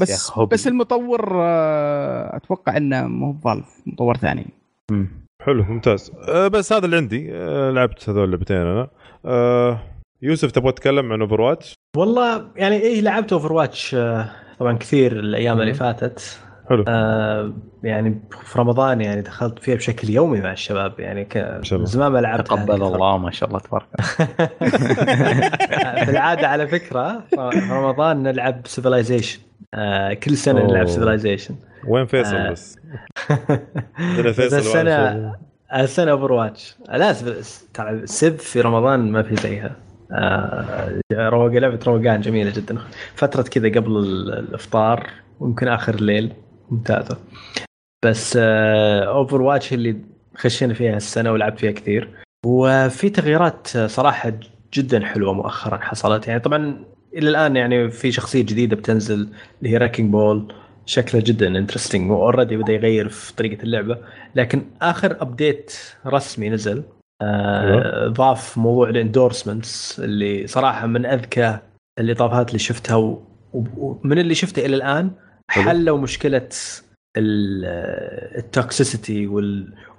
[0.00, 0.32] بس.
[0.52, 4.46] بس المطور آه، أتوقع إنه مو Valve مطور ثاني
[4.90, 5.08] مم.
[5.42, 8.88] حلو ممتاز أه بس هذا اللي عندي أه لعبت هذول اللعبتين أنا
[9.24, 9.82] أه
[10.22, 13.96] يوسف تبغى تتكلم عن Overwatch والله يعني إيه لعبت Overwatch
[14.60, 15.74] طبعا كثير الأيام اللي.
[15.74, 16.38] فاتت.
[16.70, 16.84] حلو.
[16.88, 17.52] آه
[17.82, 21.60] يعني في رمضان يعني دخلت فيها بشكل يومي مع الشباب يعني ك...
[21.82, 23.86] زمان ما لعبت تقبل الله ما شاء الله تبارك
[26.04, 27.36] في العادة على فكرة في
[27.70, 29.40] رمضان نلعب Civilization
[29.74, 30.70] آه كل سنة أوه.
[30.70, 31.54] نلعب Civilization
[31.88, 32.50] وين فيصل آه.
[32.50, 32.78] بس؟
[33.98, 35.36] عندنا فيصل أنا-
[35.74, 37.14] السنة Overwatch لا
[37.74, 39.76] ترى Civ في رمضان ما في زيها.
[41.12, 42.78] روق لعبة روقان جميلة جدا.
[43.14, 45.10] فترة كذا قبل ال- الإفطار
[45.40, 46.32] ويمكن آخر الليل
[46.70, 47.16] ممتازة.
[48.04, 49.96] بس Overwatch اللي
[50.36, 52.08] خشينا فيها السنة ولعبت فيها كثير.
[52.46, 54.32] وفي تغييرات آه، صراحة
[54.74, 56.28] جدا حلوة مؤخرا حصلت.
[56.28, 56.84] يعني طبعا
[57.14, 59.28] إلى الآن يعني في شخصية جديدة بتنزل
[59.58, 60.52] اللي هي Wrecking Ball
[60.86, 63.98] شكله جدا interesting و already بدأ يغير في طريقة اللعبة.
[64.34, 65.72] لكن آخر update
[66.06, 66.82] رسمي نزل.
[67.22, 71.58] آه ضاف موضوع ال endorsements اللي صراحة من أذكى
[72.00, 73.20] الاضافات اللي شفتها
[73.52, 75.10] ومن اللي شفته إلى الآن.
[75.50, 75.64] حلو.
[75.64, 76.48] حلوا مشكلة
[78.38, 79.26] ال toxicity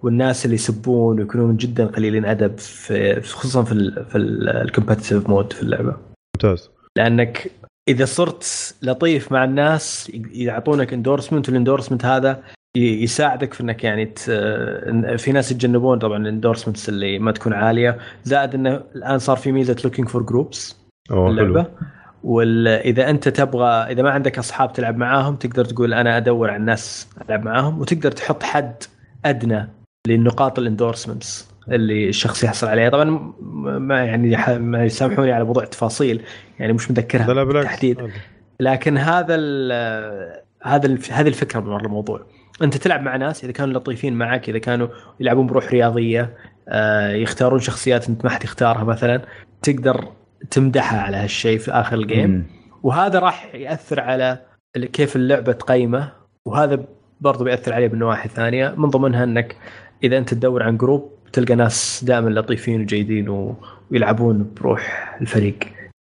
[0.03, 5.53] والناس اللي يسبون ويكونون جدا قليلين أدب في خصوصا في ال في ال competitive mode
[5.53, 5.97] في اللعبة.
[6.35, 6.69] ممتاز.
[6.97, 7.51] لأنك
[7.87, 12.43] إذا صرت لطيف مع الناس يعطونك endorsement وال endorsement هذا
[12.75, 14.19] يساعدك في إنك يعني ت...
[15.17, 19.51] في ناس يتجنبون طبعا ال endorsements اللي ما تكون عالية زائد إنه الآن صار في
[19.51, 20.77] ميزة looking for groups
[21.29, 21.71] اللعبة حلو
[22.23, 27.07] واذا أنت تبغى إذا ما عندك أصحاب تلعب معاهم تقدر تقول أنا أدور على الناس
[27.29, 28.83] ألعب معاهم وتقدر تحط حد
[29.25, 29.69] أدنى
[30.07, 32.89] للنقاط ال endorsements اللي الشخص يحصل عليها.
[32.89, 33.33] طبعا
[33.79, 36.21] ما يعني ح- ما يسامحوني على موضوع التفاصيل
[36.59, 36.91] يعني مش
[37.47, 37.69] بالعكس.
[37.69, 37.97] بالتحديد.
[38.59, 39.71] لكن هذا ال
[40.63, 42.25] هذا هذه الفكرة من الموضوع.
[42.63, 44.87] أنت تلعب مع ناس إذا كانوا لطيفين معك إذا كانوا
[45.19, 46.37] يلعبون بروح رياضية
[46.69, 49.21] آه، يختارون شخصيات أنت ما حد يختارها مثلا
[49.61, 50.07] تقدر
[50.51, 52.47] تمدحها على هالشيء في آخر ال game.
[52.83, 54.39] وهذا راح يأثر على
[54.93, 56.11] كيف اللعبة تقيمه
[56.45, 56.85] وهذا
[57.21, 59.55] برضو بيأثر عليه من نواحي ثانية من ضمنها إنك
[60.03, 63.29] إذا أنت تدور عن group تلقى ناس دائما لطيفين وجيدين.
[63.91, 65.57] ويلعبون بروح الفريق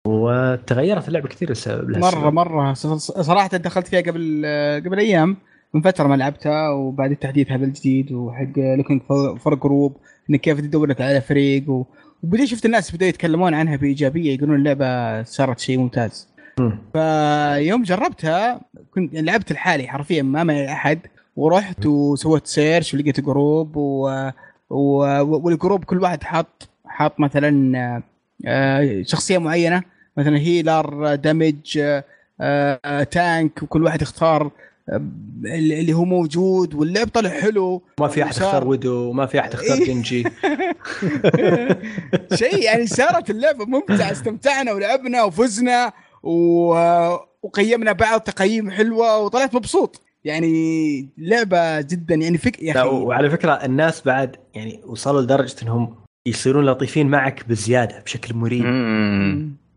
[0.07, 2.29] وتغيرت اللعبة كثير بسبب مرة.
[2.29, 4.45] مرة صراحة دخلت فيها قبل
[4.85, 5.37] قبل أيام
[5.75, 9.01] من فترة ما لعبتها وبعد التحديث هذا الجديد وحق looking
[9.39, 9.97] for group
[10.29, 11.85] إنك كيف تدور لك على فريق و...
[12.23, 16.27] وبديت شفت الناس بدأوا يتكلمون عنها بإيجابية يقولون اللعبة صارت شيء ممتاز
[16.59, 16.77] مم.
[16.93, 18.61] فيوم جربتها
[18.93, 20.99] كنت لعبت لحالي حرفيا ما معي أحد
[21.35, 24.09] ورحت وسويت search ولقيت group و...
[24.69, 28.01] و- وال group كل واحد حاط حاط مثلا
[28.45, 29.83] آه، شخصية معينة
[30.17, 31.17] مثلا healer
[32.41, 34.51] آه، tank وكل واحد يختار
[34.89, 39.53] اللي اللي هو موجود واللعب طلع حلو ما في أحد يختار ودو ما في أحد
[39.53, 39.85] يختار إيه.
[39.85, 40.23] جنجي.
[42.39, 45.93] شيء يعني صارت اللعبة ممتعة استمتعنا ولعبنا وفزنا
[46.23, 46.33] و...
[47.43, 50.01] وقيمنا بعض تقييم حلوة وطلعت مبسوط.
[50.23, 52.89] يعني لعبة جدا يعني فك يا لا أخي.
[52.89, 55.95] وعلى فكرة الناس بعد يعني وصلوا لدرجة إنهم
[56.27, 58.65] يصيرون لطيفين معك بزيادة بشكل مريب.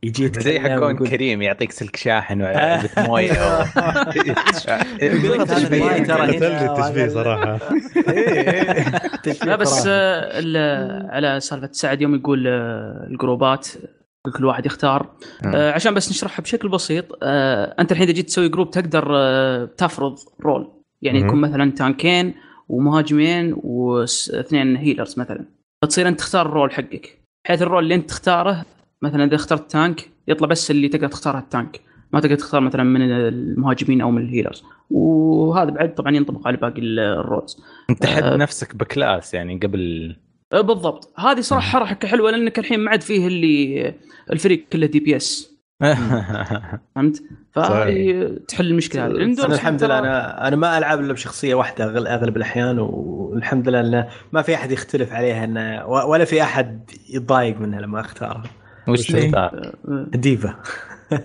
[0.02, 2.88] يجي زي حقون كريم يعطيك سلك شاحن وعلبة
[5.28, 7.58] لك هذا الماي ترى التشبيه وهذا- صراحة.
[9.24, 9.84] تشبيه لا بس.
[9.86, 13.68] آه، ال- على سالفة سعد يوم يقول آه، ال groupات
[14.36, 15.10] كل واحد يختار.
[15.54, 19.64] آه، عشان بس نشرحها بشكل بسيط آه، أنت الحين إذا جيت تسوي group تقدر آه،
[19.76, 20.72] تفرض role
[21.02, 21.18] يعني.
[21.20, 22.34] يكون مثلا tankين
[22.68, 25.44] ومهاجمين واثنين healers مثلا.
[25.82, 27.18] فتصير أنت تختار ال role حقك.
[27.44, 28.64] بحيث ال role اللي أنت تختاره
[29.02, 31.80] مثلا إذا اخترت tank يطلع بس اللي تقدر تختاره ال tank
[32.12, 36.56] ما تقدر تختار مثلا من المهاجمين أو من ال healers وهذا بعد طبعا ينطبق على
[36.56, 37.60] باقي ال roles
[37.90, 38.36] أنت حد آه.
[38.36, 40.16] نفسك ب class يعني قبل؟
[40.52, 41.12] أه، بالضبط.
[41.18, 43.94] هذه صراحة حركه حلوة لأنك الحين ما عاد فيه اللي
[44.32, 45.58] الفريق كله DPS
[46.94, 47.22] فهمت؟
[47.52, 49.24] فهذه تحل المشكلة هذه.
[49.24, 51.84] أنا الحمد لله أنا أنا ما ألعب إلا بشخصية واحدة
[52.14, 57.60] أغلب الأحيان والحمد لله انه ما في أحد يختلف عليها انه ولا في أحد يتضايق
[57.60, 58.50] منها لما أختارها.
[58.88, 59.50] وش إيه.
[60.08, 60.54] ديفا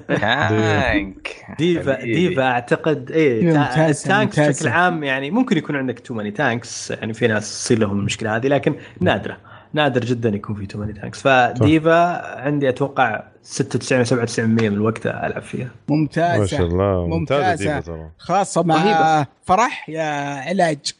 [0.07, 2.03] تانك ديفا.
[2.03, 4.49] ديفا أعتقد إيه التانكس ممتازة.
[4.49, 8.35] بشكل عام يعني ممكن يكون عندك تو ماني تانكس يعني في ناس تصير لهم المشكلة
[8.35, 9.38] هذه لكن نادرة
[9.73, 15.41] نادر جدا يكون في تو ماني تانكس فديفا عندي أتوقع 96 97% من الوقت ألعب
[15.41, 17.76] فيها ممتازة ما شاء الله ممتازة ممتازة.
[17.76, 19.27] ديفا ترى خاصه مع رهيبة.
[19.45, 20.03] فرح يا
[20.49, 20.91] علاج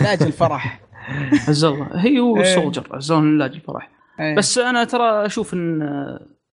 [0.00, 0.80] علاج الفرح
[1.48, 2.20] عز الله هي إيه.
[2.20, 3.90] والسولجر عزون اللاج الفرح
[4.20, 4.36] إيه.
[4.36, 5.82] بس أنا ترى أشوف إن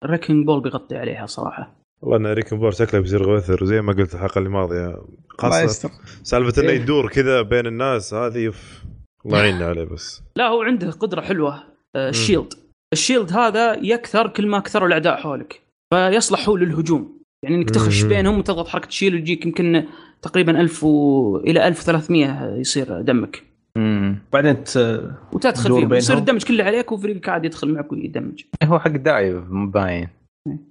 [0.06, 1.76] ريكينج بول بيغطي عليها صراحة.
[2.02, 4.86] والله إن ريكن بور شكله بيصير غوثر وزي ما قلت الحلقة اللي ماضية.
[4.86, 5.92] الله خاصه
[6.24, 6.82] سالفة إنه إيه.
[6.82, 8.84] يدور كذا بين الناس هذه يف
[9.26, 10.22] الله يعيننا عليه بس.
[10.36, 11.64] لا هو عنده قدرة حلوة
[11.96, 12.54] آه، الشيلد
[12.94, 15.62] الشيلد هذا يكثر كل ما كثروا الأعداء حولك
[15.94, 17.20] فيصلح هو للهجوم.
[17.44, 18.04] يعني إنك تخش.
[18.04, 19.84] بينهم وتضغط حركة شيل ويجيك يمكن
[20.22, 21.38] تقريبا 1000 و...
[21.38, 23.44] إلى 1300 يصير دمك.
[23.78, 24.18] مم.
[24.34, 26.18] بعدين ت- وتدخل فيهم يصير.
[26.18, 30.08] الدمج كله عليك وفريقك عاد يدخل معك ويدمج هو حق دايف مباين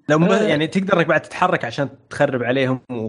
[0.08, 0.30] لو مب...
[0.30, 0.42] آه.
[0.42, 3.08] يعني تقدر إنك بعد تتحرك عشان تخرب عليهم و...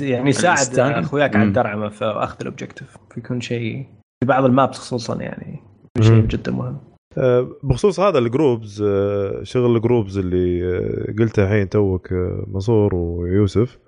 [0.00, 0.92] يعني يساعد الستان.
[0.92, 1.44] أخوياك على.
[1.48, 3.86] الدرعمه في أخذ الاوبجيكتيف يكون شيء
[4.20, 5.60] في بعض المابس خصوصا يعني
[6.00, 6.26] شيء مم.
[6.26, 6.78] جدا مهم
[7.18, 12.08] آه، بخصوص هذا الجروبز آه، شغل الجروبز اللي آه، قلته الحين توك
[12.46, 13.78] منصور ويوسف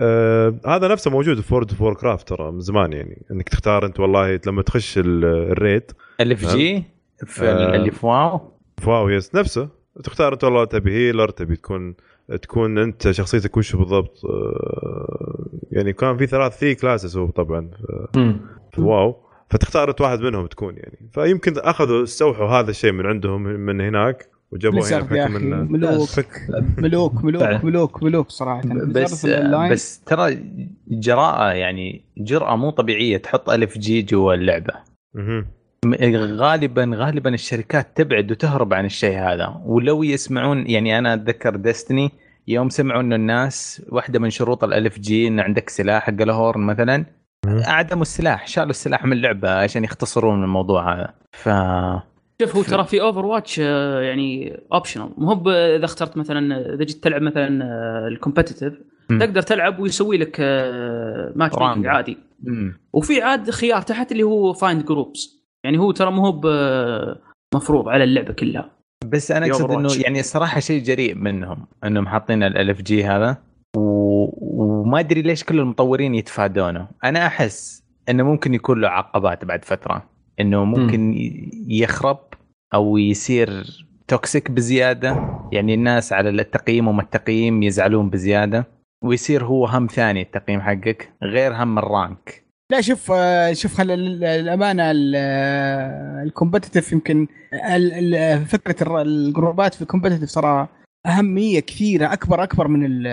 [0.00, 3.22] آه هذا نفسه موجود في وورلد أوف ووركرافت ترى من زمان يعني.
[3.30, 5.82] إنك تختار أنت والله لما تخش ال- ال raid ال
[6.20, 6.84] LFG
[7.26, 7.50] في.
[7.52, 8.40] اللي في واو
[8.78, 9.68] فواو yes نفسه.
[10.04, 11.94] تختار أنت والله تبي healer تبي تكون
[12.42, 17.70] تكون أنت شخصيتك وش بالضبط آه، يعني كان في ثلاث three classes هو طبعا
[18.72, 19.16] في واو
[19.50, 21.08] فتختار أنت واحد منهم تكون يعني.
[21.12, 24.28] فيمكن أخذوا استوحوا هذا الشيء من عندهم من هناك.
[24.56, 26.08] وجابوه هنا بحكم إنه ملوك.
[26.78, 27.64] ملوك ملوك.
[27.64, 28.62] ملوك ملوك صراحة.
[28.64, 29.26] بس.
[29.72, 30.38] بس ترى
[30.88, 34.74] جراءة يعني جرأة مو طبيعية تحط ألف جي جوا اللعبة.
[36.36, 39.60] غالبا غالبا الشركات تبعد وتهرب عن الشيء هذا.
[39.64, 42.10] ولو يسمعون يعني أنا أتذكر ديستني
[42.48, 47.04] يوم سمعوا إنه الناس واحدة من شروط الألف جي إن عندك سلاح حق الهورن مثلا.
[47.68, 51.14] أعدموا السلاح شالوا السلاح من اللعبة عشان يختصرون الموضوع هذا.
[51.32, 51.48] ف
[52.42, 57.04] شوف هو ترى في اوفر واتش يعني optional مو هو إذا اخترت مثلا إذا جيت
[57.04, 57.48] تلعب مثلا
[58.08, 58.72] ال competitive
[59.10, 59.18] مم.
[59.18, 60.40] تقدر تلعب ويسوي لك
[61.36, 61.86] match random.
[61.86, 62.80] عادي مم.
[62.92, 66.40] وفي عاد خيار تحت اللي هو find groups يعني هو ترى مو هو
[67.54, 68.70] مفروض على اللعبة كلها
[69.04, 69.88] بس أنا أقصد إنه.
[70.04, 73.36] يعني الصراحه شيء جريء منهم إنهم حاطين ال LFG هذا
[73.76, 74.26] و...
[74.82, 80.15] وما أدري ليش كل المطورين يتفادونه أنا أحس إنه ممكن يكون له عقبات بعد فترة
[80.40, 81.14] إنه ممكن
[81.68, 82.18] يخرب
[82.74, 83.64] أو يصير
[84.08, 85.38] toxic بزيادة.
[85.52, 88.66] يعني الناس على التقييم وما التقييم يزعلون بزيادة.
[89.04, 92.46] ويصير هو هم ثاني التقييم حقك غير هم ال rank.
[92.72, 94.82] لا شوف آه، شوف الأمانة
[96.22, 97.26] ال competitive يمكن
[97.74, 100.68] ال- ال- فكرة ال groupات في ال competitive ترى
[101.06, 103.06] أهمية كثيرة أكبر أكبر من ال-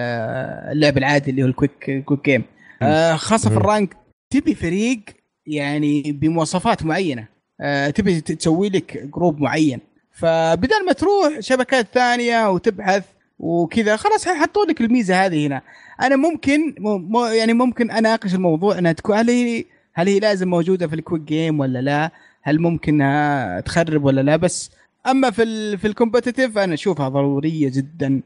[0.72, 2.44] اللعب العادي اللي هو ال quick quick game
[2.82, 3.58] آه، خاصة في.
[3.58, 3.98] ال rank
[4.34, 5.00] تبي فريق
[5.48, 7.28] يعني بمواصفات معينة.
[7.62, 9.80] آه، تبي تسوي لك group معين.
[10.12, 13.04] فبدل ما تروح شبكات ثانية وتبحث
[13.40, 15.62] وكذا خلاص حطوا لك الميزة هذه هنا.
[16.02, 20.48] أنا ممكن م- م- يعني ممكن أناقش الموضوع أنها تكون هل هي هل هي لازم
[20.50, 22.12] موجودة في ال quick game ولا لا؟
[22.42, 24.72] هل ممكن أنها تخرب ولا لا؟ بس
[25.08, 28.22] أما في ال في ال competitive أنا أشوفها ضرورية جدا.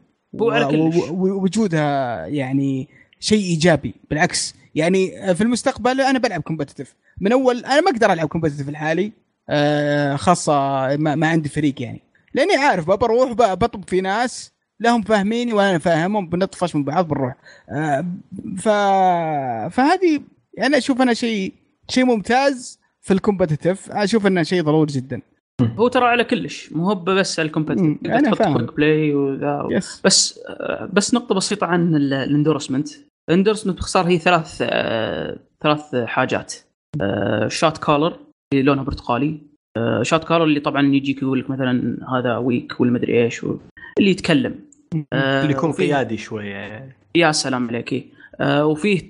[1.11, 2.88] ووجودها يعني
[3.19, 3.94] شيء إيجابي.
[4.10, 9.11] بالعكس يعني في المستقبل أنا بلعب competitive من أول أنا ما أقدر ألعب competitive لحالي
[9.49, 10.53] آه، خاصة
[10.95, 12.01] ما, ما عندي فريق يعني.
[12.33, 17.35] لأني عارف بروح بطب في ناس لهم فاهميني وأنا فاهمهم بنطفش من بعض بنروح.
[17.69, 18.05] آه،
[18.57, 18.69] ف
[19.75, 20.21] فهذه
[20.59, 21.53] أنا أشوف أنا شيء
[21.89, 25.21] شيء ممتاز في ال competitive أشوف إنه شيء ضروري جدا.
[25.61, 27.49] هو ترى على كلش مو هو بس على
[28.05, 28.57] أنا تقدر تحط.
[28.57, 32.89] quick play وذا يس بس آه، بس نقطة بسيطة عن ال- ال endorsement
[33.29, 36.53] ال endorsement باختصار هي ثلاث آه، ثلاث حاجات.
[37.47, 38.17] shot caller
[38.53, 39.37] اللي لونها برتقالي.
[40.01, 43.57] shot caller اللي طبعا يجيك يقول لك مثلا هذا weak ولا مدري إيش و-
[43.99, 44.55] اللي يتكلم.
[45.13, 46.95] آه، اللي يكون قيادي شوية.
[47.15, 47.93] يا سلام عليك.
[47.93, 48.05] إيه.
[48.39, 49.01] آه وفيه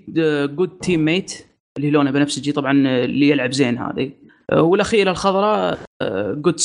[0.46, 1.46] good teammate
[1.78, 2.52] اللي لونه بنفسجي.
[2.52, 4.12] طبعا آه، اللي يلعب زين هذه.
[4.52, 5.80] آه والأخيرة الخضراء
[6.34, 6.58] good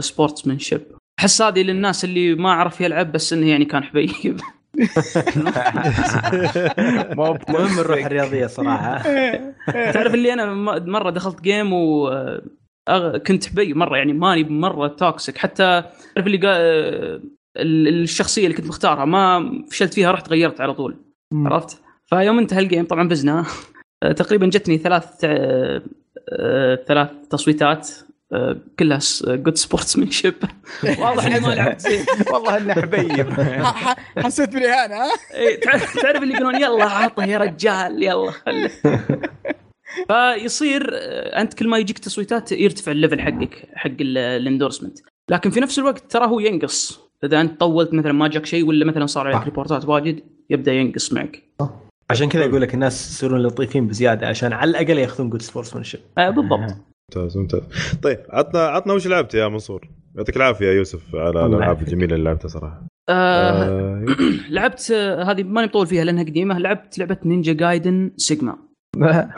[0.00, 0.80] sportsmanship
[1.20, 4.40] أحس هذه للناس اللي ما عرف يلعب بس إنه يعني كان حبيب.
[7.16, 9.02] مو مهم الروح الرياضية صراحة.
[9.94, 12.42] تعرف اللي أنا م- مرة دخلت game و آه،
[12.90, 15.82] أغ- كنت حبي مرة يعني ماني مرة toxic حتى
[16.14, 16.48] تعرف اللي قا...
[16.56, 17.20] آه،
[17.56, 20.96] ال- الشخصية اللي كنت مختارها ما فشلت فيها رحت غيرت على طول.
[21.34, 23.44] عرفت؟ فيوم انتهى ال game طبعا فزنا
[24.02, 25.04] آه، تقريبا جتني ثلاث
[26.88, 27.90] ثلاث تصويتات.
[28.78, 30.34] كلها good sportsmanship
[30.98, 31.80] واضح إني ما لعبت.
[31.80, 33.30] زين والله إنه حبيب.
[34.24, 38.70] حسيت بالاهانه ها؟ إيه، تعرف تعرف اللي يقولون يلا عطه يا رجال يلا خله
[40.08, 40.90] فيصير
[41.40, 44.98] أنت كل ما يجيك تصويتات يرتفع ال level حقك حق ال endorsement
[45.30, 47.00] لكن في نفس الوقت ترى هو ينقص.
[47.24, 49.44] إذا أنت طولت مثلا ما جاك شيء ولا مثلا صار عليك.
[49.44, 50.20] report ات واجد
[50.50, 51.42] يبدأ ينقص معك.
[52.10, 56.30] عشان كذا أقول لك الناس يصيرون لطيفين بزيادة عشان على الأقل ياخذون good sportsmanship آه
[56.30, 56.76] بالضبط.
[57.16, 57.62] ممتاز ممتاز.
[58.02, 61.82] طيب عطنا عطنا وش لعبت يا منصور؟ يعطيك العافية يا يوسف على الألعاب.
[61.82, 62.86] الجميلة اللي لعبتها صراحة.
[63.08, 64.04] آه آه،
[64.50, 66.58] لعبت آه، هذه ماني مطول فيها لأنها قديمة.
[66.58, 68.58] لعبت لعبة Ninja Gaiden Sigma.
[69.02, 69.30] آه،.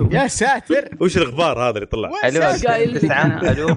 [0.12, 0.88] يا ساتر!
[1.00, 3.52] وش الغبار هذا اللي طلع؟ ألو أنا.
[3.52, 3.68] ألو.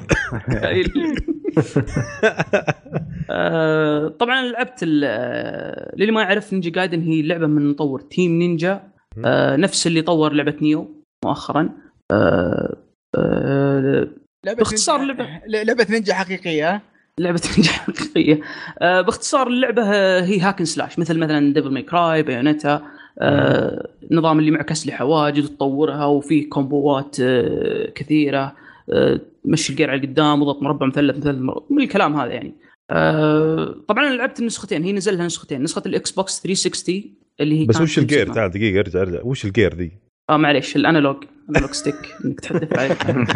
[3.31, 8.93] آه، طبعا لعبت آه، للي ما يعرف Ninja Gaiden هي لعبة من مطور Team Ninja.
[9.25, 11.69] آه، نفس اللي طور لعبة Nioh مؤخرا.
[12.11, 12.77] آه، آه،
[13.15, 15.27] لعبة باختصار نينجا- لعبة.
[15.63, 16.81] لعبة نينجا حقيقية.
[17.19, 18.41] لعبة نينجا حقيقية.
[18.81, 22.81] آه، باختصار اللعبة آه، هي hack and slash مثل مثلا Devil May Cry Bayonetta
[23.19, 28.55] آه، نظام اللي معك اسلحه واجد تطورها وفيه combo ات آه، كثيرة
[28.93, 31.35] آه، تمشي ال gear على القدام وضغط مربع مثلث مثلث
[31.69, 32.53] من الكلام هذا يعني.
[32.91, 37.03] آه، طبعا أنا لعبت النسختين هي نزل لها نسختين نسخة ال Xbox 360
[37.39, 39.19] اللي هي بس وش ال gear؟ تعال دقيقة ارجع ارجع.
[39.23, 39.91] وش ال gear ذي؟
[40.29, 42.91] آه معليش ال analog analog stick إنك تحدث عليه.
[42.91, 43.23] اسلم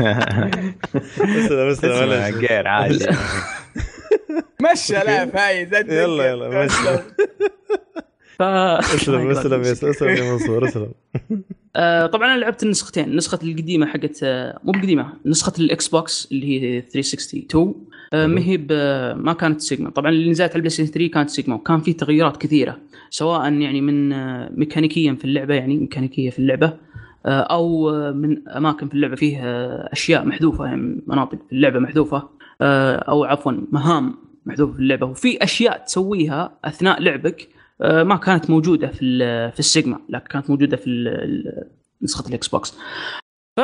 [1.46, 2.36] اسلم اسمع معليش.
[2.36, 3.00] غير عادي.
[4.74, 6.76] مشى لا فايز يلا يلا ماشي
[8.38, 10.92] ف اسلم اسلم يا اسلم يا منصور اسلم.
[11.76, 13.10] آه، طبعا أنا لعبت النسختين.
[13.10, 17.76] النسخة القديمة حقت آه، مو القديمه نسخة ال Xbox اللي هي 362 آه،
[18.14, 19.90] ما هي ب- ما كانت سيجما.
[19.90, 22.78] طبعا اللي نزلت على ال PlayStation 3 كانت سيجما وكان في تغيرات كثيرة
[23.10, 26.74] سواء يعني من آه، ميكانيكيا في اللعبة يعني ميكانيكية في اللعبة
[27.26, 31.80] آه، أو آه، من أماكن في اللعبة فيه آه، أشياء محذوفة يعني مناطق في اللعبة
[31.80, 32.30] محذوفة
[32.62, 34.16] آه، أو عفوا مهام
[34.46, 35.06] محذوفة في اللعبة.
[35.06, 37.50] وفي أشياء تسويها أثناء لعبك
[37.82, 39.18] آه، ما كانت موجودة في
[39.52, 40.90] في السيجما لكن كانت موجودة في
[42.02, 42.78] نسخة ال Xbox.
[43.58, 43.60] ف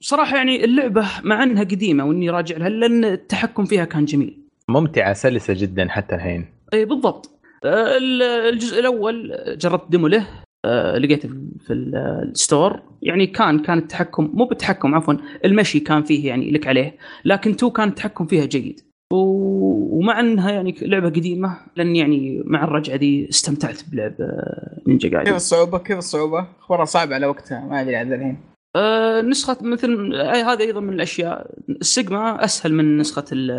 [0.00, 4.38] صراحة يعني اللعبة مع أنها قديمة وإني راجع لها لأن التحكم فيها كان جميل.
[4.68, 6.46] ممتعة سلسة جدا حتى الحين.
[6.74, 7.30] اي بالضبط.
[7.64, 10.26] آه، ال- الجزء الأول جربت demo له
[10.64, 11.96] آه، لقيته في- في ال-
[12.30, 12.82] ال store.
[13.02, 15.14] يعني كان كان التحكم مو بالتحكم عفوا
[15.44, 18.80] المشي كان فيه يعني lag عليه لكن تو كان التحكم فيها جيد.
[19.12, 25.08] و- ومع أنها يعني لعبة قديمة لأن يعني مع الرجعة دي استمتعت بلعب آه، نينجا
[25.08, 28.36] كيف Gaiden الصعوبة؟ كيف الصعوبة؟ أخبارها صعبة على وقتها ما أدري عاد الحين.
[28.76, 31.50] آه، نسخة مثل أي هذا أيضا من الأشياء.
[31.68, 33.50] السيجما أسهل من نسخة ال-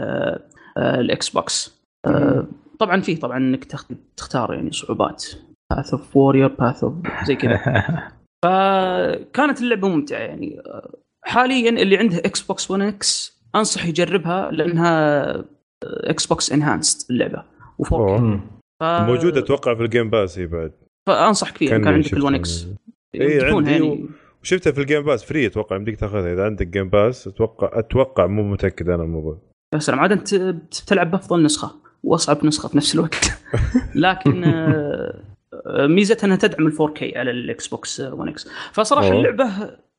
[0.77, 1.02] آه،
[1.34, 2.48] box آه،
[2.80, 3.88] طبعا فيه طبعا إنك تخ-
[4.18, 5.26] تختار يعني صعوبات.
[5.74, 6.94] path of warrior path of
[7.27, 7.60] زي كذا.
[8.45, 10.60] فكانت اللعبة ممتعة يعني.
[10.60, 10.94] آه،
[11.26, 15.44] حاليا اللي عنده Xbox 1 X أنصح يجربها لأنها
[15.84, 17.44] Xbox enhanced اللعبة.
[17.84, 18.41] و4 أوه.
[18.81, 18.84] ف...
[18.84, 20.72] موجودة أتوقع في ال Game Pass هي بعد.
[21.07, 22.68] فانصحك فيها كان عندك شفت ال1 عن- X
[23.14, 24.06] تكون عندي يعني.
[24.48, 26.34] وشفتها في ال Game Pass free أتوقع يمديك تاخذها.
[26.34, 29.38] إذا عندك Game Pass أتوقع أتوقع مو متأكد أنا الموضوع.
[29.74, 30.36] يا سلام عاد انت
[30.84, 33.40] بتلعب بأفضل نسخة وأصعب نسخة في نفس الوقت.
[33.95, 35.22] لكن آه،
[35.53, 39.18] آه، ميزتها إنها تدعم ال 4K على ال Xbox 1 X فصراحة أوه.
[39.18, 39.49] اللعبة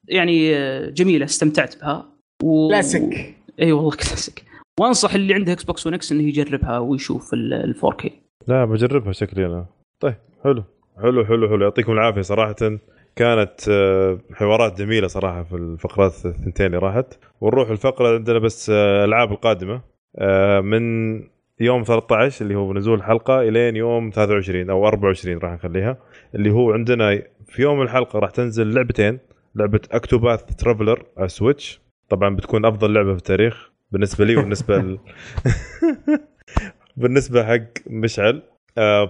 [0.09, 2.07] يعني آه، جميلة استمتعت بها.
[2.43, 2.69] و...
[2.69, 3.37] كلاسيك.
[3.61, 4.45] إي والله كلاسيك.
[4.81, 8.11] وأنصح اللي عنده Xbox 1 X إنه يجربها ويشوف ال 4K
[8.47, 9.67] لا بجربها شكلي أنا.
[10.01, 10.15] طيب
[10.45, 10.65] حلو.
[11.03, 11.65] حلو حلو حلو.
[11.65, 12.79] يعطيكم العافية صراحة.
[13.19, 17.19] كانت آه، حوارات جميلة صراحة في الفقرات الثنتين اللي راحت.
[17.41, 19.81] ونروح الفقرة عندنا بس آه، الألعاب القادمة
[20.19, 20.83] آه، من
[21.61, 25.97] يوم 13 اللي هو نزول الحلقة إلين يوم 23 أو 24 راح نخليها.
[26.35, 29.19] اللي هو عندنا في يوم الحلقة راح تنزل لعبتين
[29.55, 31.81] لعبة Octopath Traveler على Switch.
[32.09, 34.99] طبعا بتكون أفضل لعبة في التاريخ بالنسبة لي وبالنسبة ل...
[36.97, 38.43] بالنسبة حق مشعل.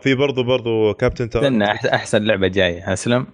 [0.02, 1.28] في برضو برضو كابتن
[1.66, 3.26] أح- أحسن لعبة جاية أسلم.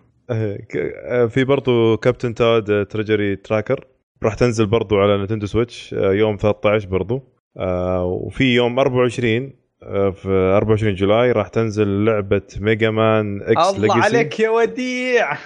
[1.28, 3.86] في برضو كابتن Toad Treasure Tracker
[4.22, 7.22] راح تنزل برضو على Nintendo Switch آه، يوم 13 برضو.
[7.56, 9.52] آه، وفي يوم 24
[9.82, 15.36] آه، في 24 July راح تنزل لعبة Mega Man X الله عليك يا وديع.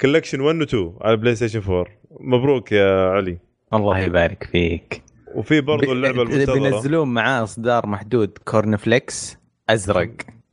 [0.00, 1.86] Collection 1 و 2 على PlayStation 4
[2.20, 3.38] مبروك يا علي.
[3.74, 5.02] الله يبارك فيك.
[5.34, 6.70] وفي برضو اللعبة المنتظرة.
[6.70, 9.38] بينزلون معاه إصدار محدود corn flakes
[9.70, 10.10] أزرق.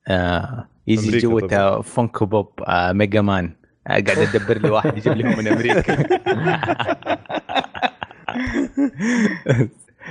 [0.08, 3.56] آه يجي جوته Funko Pop آه Mega Man
[3.88, 5.96] آه قاعد أدبر لي واحد يجيب لي من أمريكا.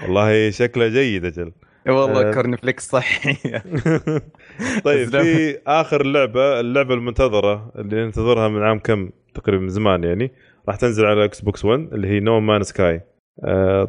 [0.02, 1.52] والله شكله جيد أجل.
[1.88, 2.32] والله آه.
[2.34, 3.34] corn flakes صحي
[4.84, 5.08] طيب.
[5.22, 10.32] في آخر لعبة اللعبة المنتظرة اللي ننتظرها من عام كم؟ تقريبا من زمان يعني.
[10.68, 13.00] راح تنزل على Xbox 1 اللي هي No Man's Sky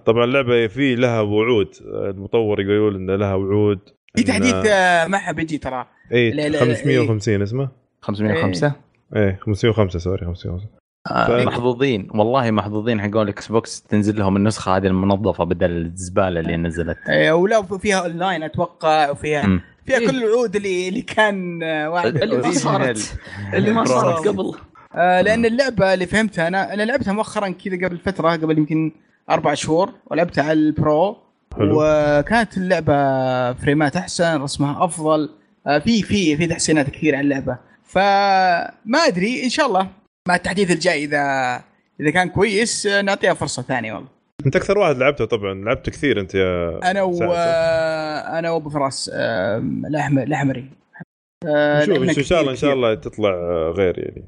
[0.05, 1.67] طبعا اللعبة في لها وعود.
[1.93, 3.79] آه، المطور يقول إن لها وعود
[4.15, 5.87] في إن- تحديث آه، معها بيجي ترى.
[6.13, 7.69] اي لا- لا- لا، 550 اسمه؟
[8.01, 8.71] 505
[9.15, 10.65] إيه 505 sorry 505
[11.11, 16.39] آه ف- محظوظين والله محظوظين حقون ال Xbox تنزل لهم النسخة هذه المنظفة بدل الزبالة
[16.39, 16.97] اللي نزلت.
[17.09, 19.61] آه، ولو فيها اونلاين أتوقع وفيها مم.
[19.85, 20.07] فيها إيه.
[20.07, 22.51] كل الوعود اللي اللي كان آه، واحد اللي ما.
[22.51, 23.17] صارت.
[23.53, 24.51] اللي ما صارت قبل.
[24.95, 28.91] آه لأن اللعبة اللي فهمتها أنا أنا لعبتها مؤخرا كذا قبل فترة قبل يمكن
[29.29, 31.17] أربع شهور ولعبتها على ال Pro.
[31.57, 31.77] حلو.
[31.81, 32.93] وكانت اللعبة
[33.53, 35.29] فريمات أحسن رسمها أفضل.
[35.65, 37.57] في في في تحسينات كثير على اللعبة.
[37.83, 39.87] فما أدري إن شاء الله
[40.27, 41.21] مع التحديث الجاي اذا
[41.99, 44.09] إذا كان كويس آه، نعطيها فرصة ثانية والله.
[44.45, 49.11] أنت أكثر واحد لعبته طبعا لعبت كثير أنت يا أنا و؟ آه، أنا وأبو فراس
[49.13, 50.69] آه، الاحمر الأحمري.
[51.45, 54.23] آه، نشوف إن شاء الله إن شاء الله تطلع آه، غير يعني.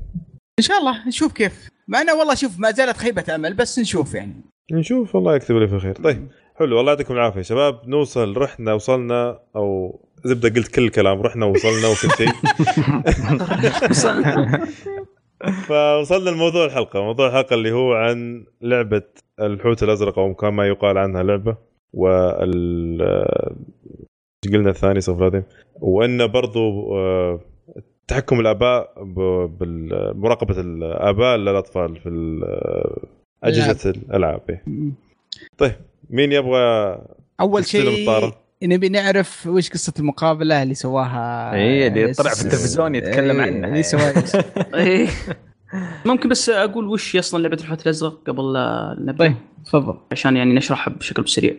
[0.59, 1.69] إن شاء الله نشوف كيف.
[1.87, 4.33] مع إنه والله شوف ما زالت خيبة أمل بس نشوف يعني.
[4.71, 6.27] نشوف الله يكتب لي في خير طيب
[6.59, 7.41] حلو الله يعطيكم العافية.
[7.41, 12.31] شباب نوصل رحنا وصلنا أو زبدة قلت كل الكلام رحنا وصلنا وكل شيء
[15.67, 19.03] فوصلنا لموضوع الحلقة موضوع الحلقة اللي هو عن لعبة
[19.41, 21.57] الحوت الأزرق أو كما يقال عنها لعبة
[21.93, 23.01] وال
[24.53, 25.43] قلنا الثاني سوف لا
[25.79, 27.39] وأن برضو آه،
[28.07, 29.03] تحكم الآباء
[29.47, 32.09] بمراقبه الآباء للأطفال في
[32.43, 33.07] آه،
[33.43, 34.61] أجهزة الألعاب.
[35.57, 35.75] طيب
[36.09, 36.97] مين يبغى
[37.39, 38.07] أول شيء؟
[38.63, 43.69] نبي نعرف وش قصة المقابلة اللي سواها إيه، اللي طلع في التلفزيون يتكلم إيه، عنها.
[43.69, 44.23] اللي سواها
[44.73, 45.07] إيه.
[46.05, 49.35] ممكن بس أقول وش هي أصلا لعبة الحوت الأزرق قبل لا نبدأ طيب
[49.65, 51.55] تفضل عشان يعني نشرحها بشكل سريع.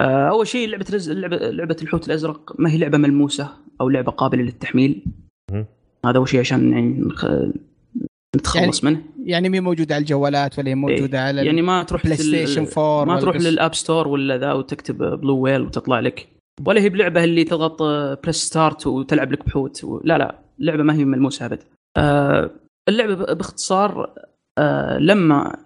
[0.00, 1.10] آه، أول شيء لعبة رز...
[1.10, 3.48] لعبة لعبة الحوت الأزرق ما هي لعبة ملموسة
[3.80, 5.04] أو لعبة قابلة للتحميل.
[6.04, 7.08] هذا أول شيء عشان يعني
[8.36, 8.56] نخ...
[8.56, 9.02] نتخلص منه.
[9.24, 13.20] يعني مي موجوده على الجوالات ولا هي موجوده على يعني ما تروح PlayStation 4 ما
[13.20, 16.28] تروح لل App Store ولا ذا وتكتب Blue Whale وتطلع لك.
[16.66, 17.82] ولا هي بلعبة اللي تضغط
[18.22, 20.00] press start وتلعب لك بحوت و...
[20.04, 21.62] لا لا اللعبة ما هي ملموسة أبد.
[21.96, 22.50] آه
[22.88, 24.10] اللعبة باختصار
[24.58, 25.56] آه لما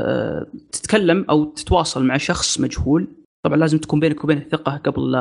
[0.00, 3.06] آه تتكلم أو تتواصل مع شخص مجهول
[3.46, 5.20] طبعا لازم تكون بينك وبينه ثقه قبل لا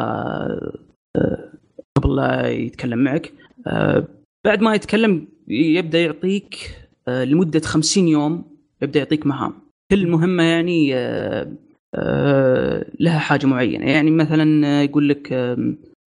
[1.15, 1.49] آه
[1.97, 3.33] قبل لا يتكلم معك.
[3.67, 4.03] آه
[4.45, 8.43] بعد ما يتكلم يبدأ يعطيك لمدة 50 يوم
[8.81, 9.53] يبدأ يعطيك مهام.
[9.91, 11.51] كل مهمة يعني آه،
[11.95, 13.85] آه، لها حاجة معينة.
[13.85, 15.27] يعني مثلا آه، يقول لك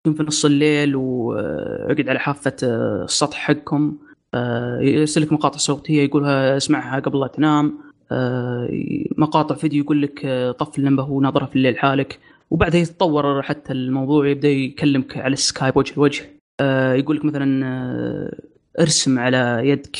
[0.05, 3.97] كن في نص الليل واقعد على حافة آه، السطح حقكم
[4.33, 7.77] آه، يرسل لك مقاطع صوتية يقولها اسمعها قبل لا تنام
[8.11, 8.69] آه،
[9.17, 12.19] مقاطع فيديو يقول لك آه، طفي اللمبة وناظرها في الليل حالك.
[12.51, 16.23] وبعدها يتطور حتى الموضوع يبدأ يكلمك على السكايب وجه لوجه.
[16.61, 18.39] آه، يقول لك مثلا آه،
[18.81, 19.97] ارسم على يدك.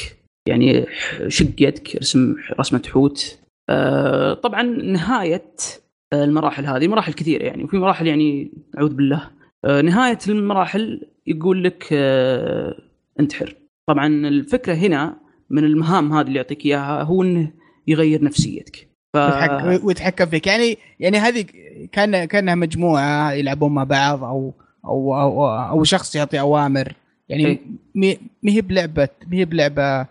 [0.47, 0.85] يعني
[1.27, 3.39] شق يدك ارسم رسمة حوت.
[3.69, 5.51] آه، طبعا نهاية
[6.13, 9.30] آه، المراحل هذه مراحل كثيرة يعني وفي مراحل يعني أعوذ بالله.
[9.65, 11.93] آه، نهاية المراحل يقول لك
[13.19, 13.55] انتحر
[13.89, 15.17] طبعا الفكرة هنا
[15.49, 17.51] من المهام هذه اللي يعطيك إياها هو إنه
[17.88, 18.88] يغير نفسيتك.
[19.13, 19.17] ف...
[19.17, 20.47] ويتحك- ويتحكم فيك.
[20.47, 21.45] يعني يعني هذه
[21.91, 24.53] كان كأنها مجموعة يلعبون مع بعض أو
[24.85, 26.93] أو أو, أو شخص يعطي أوامر.
[27.30, 27.59] يعني إيه.
[27.95, 30.07] مي- ما هي بلعبه ما هي بلعبة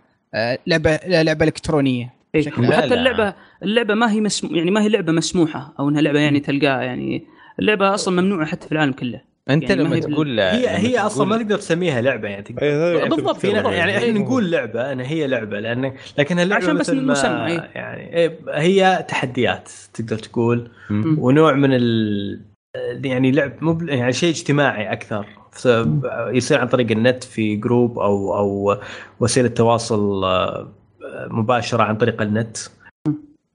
[0.66, 2.40] لعبة لا، لعبة إلكترونية إيه.
[2.40, 2.94] بشكل لا، وحتى لا.
[2.94, 6.82] اللعبة اللعبة ما هي مسمو يعني ما هي لعبة مسموحة أو إنها لعبة يعني تلقاها
[6.82, 7.24] يعني
[7.58, 9.20] اللعبة أصلا ممنوعة حتى في العالم كله
[9.50, 12.42] أنت يعني ما لما تقول هي لما هي أصلا ما تقول- تقدر تسميها لعبة يعني
[12.42, 13.72] تقدر أي، هذا- بالضبط، في بالضبط.
[13.72, 14.10] يعني إحنا.
[14.10, 17.70] نقول لعبة انها هي لعبة لأن لكن اللعبة عشان بس مثل ما المسمى، إيه.
[17.74, 21.16] يعني إيه، هي تحديات تقدر تقول مم.
[21.18, 22.40] ونوع من ال
[23.04, 25.26] يعني لعب مو بل- يعني شيء اجتماعي أكثر
[26.28, 28.78] يصير عن طريق النت في group أو أو
[29.20, 30.68] وسيلة تواصل آه،
[31.26, 32.56] مباشرة عن طريق النت.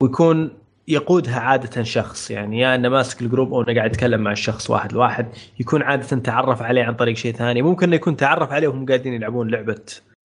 [0.02, 0.52] ويكون
[0.88, 2.32] يقودها عادة شخص.
[2.32, 5.28] يعني يا إنه ماسك ال group أو إنه قاعد يتكلم مع الشخص واحد لواحد
[5.60, 7.62] يكون عادة تعرف عليه عن طريق شيء ثاني.
[7.62, 9.82] ممكن إنه يكون تعرف عليه وهم قاعدين يلعبون لعبة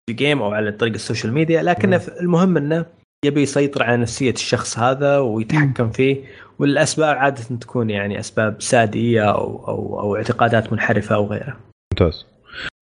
[0.09, 1.63] في game أو على طريق ال social media.
[1.63, 2.85] لكن المهم إنه
[3.25, 6.23] يبي يسيطر على نفسية الشخص هذا ويتحكم فيه
[6.67, 11.57] والأسباب عادة تكون يعني أسباب سادية أو أو أو اعتقادات منحرفة أو غيره.
[11.93, 12.25] ممتاز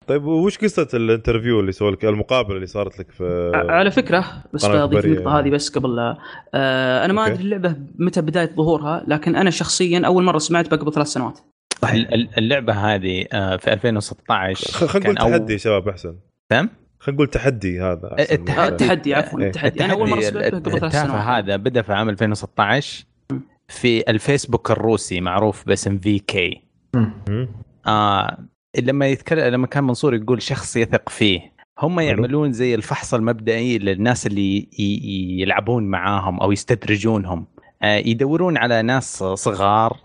[0.06, 4.66] طيب وش قصة الانترفيو اللي سوى لك المقابلة اللي صارت لك في على فكرة بس
[4.66, 5.04] بضيف.
[5.04, 6.16] النقطه هذه بس قبل لا
[6.54, 7.26] آه أنا ما.
[7.26, 11.38] أدري اللعبة متى بداية ظهورها لكن أنا شخصيا أول مرة سمعت قبل ثلاث سنوات
[11.92, 16.16] ال- ال- اللعبة هذه آه، في 2016 خ- خلينا نقول تحدي يا شباب أحسن
[16.50, 18.16] تمام خلينا نقول تحدي هذا.
[18.20, 19.46] التحدي- آه، التحدي عفوا إيه.
[19.46, 23.04] التحدي أنا أول مرة سمعت قبل ثلاث سنوات هذا بدأ في عام 2016
[23.72, 26.62] في الفيسبوك الروسي معروف باسم في كي.
[27.86, 28.38] آه
[28.78, 34.26] لما يتكلم لما كان منصور يقول شخص يثق فيه هم يعملون زي الفحص المبدئي للناس
[34.26, 34.68] اللي
[35.40, 37.46] يلعبون معاهم أو يستدرجونهم.
[37.82, 39.96] آه يدورون على ناس صغار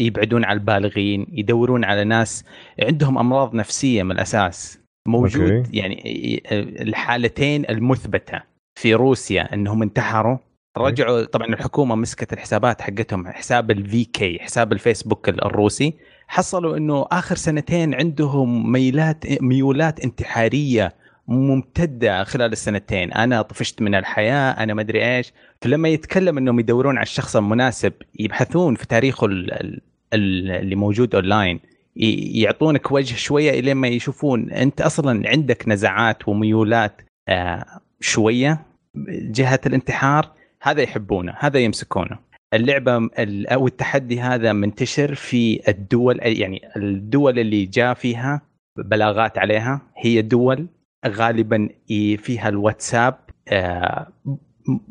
[0.00, 2.44] يبعدون عن البالغين يدورون على ناس
[2.82, 4.80] عندهم أمراض نفسية من الأساس.
[5.08, 5.78] موجود أوكي.
[5.78, 6.42] يعني ي-
[6.82, 8.42] الحالتين المثبتة
[8.78, 10.38] في روسيا إنهم انتحروا
[10.78, 15.94] رجعوا طبعا الحكومة مسكت الحسابات حقتهم حساب ال VK حساب الفيسبوك الروسي.
[16.28, 20.94] حصلوا إنه آخر سنتين عندهم ميلات ميولات انتحارية
[21.28, 23.12] ممتدة خلال السنتين.
[23.12, 25.32] أنا طفشت من الحياة أنا ما أدري إيش.
[25.62, 29.80] فلما يتكلم إنهم يدورون على الشخص المناسب يبحثون في تاريخه ال- ال-
[30.14, 31.60] ال- اللي موجود أونلاين
[31.96, 34.50] يعطونك وجه شوية الين ما يشوفون.
[34.50, 37.64] أنت أصلا عندك نزعات وميولات آه،
[38.00, 38.66] شوية
[39.08, 40.35] جهة الانتحار.
[40.62, 42.18] هذا يحبونه هذا يمسكونه.
[42.54, 48.42] اللعبة ال- أو التحدي هذا منتشر في الدول يعني الدول اللي جاء فيها
[48.78, 50.66] بلاغات عليها هي دول
[51.06, 51.68] غالبا
[52.16, 53.14] فيها الواتساب
[53.48, 54.06] آه،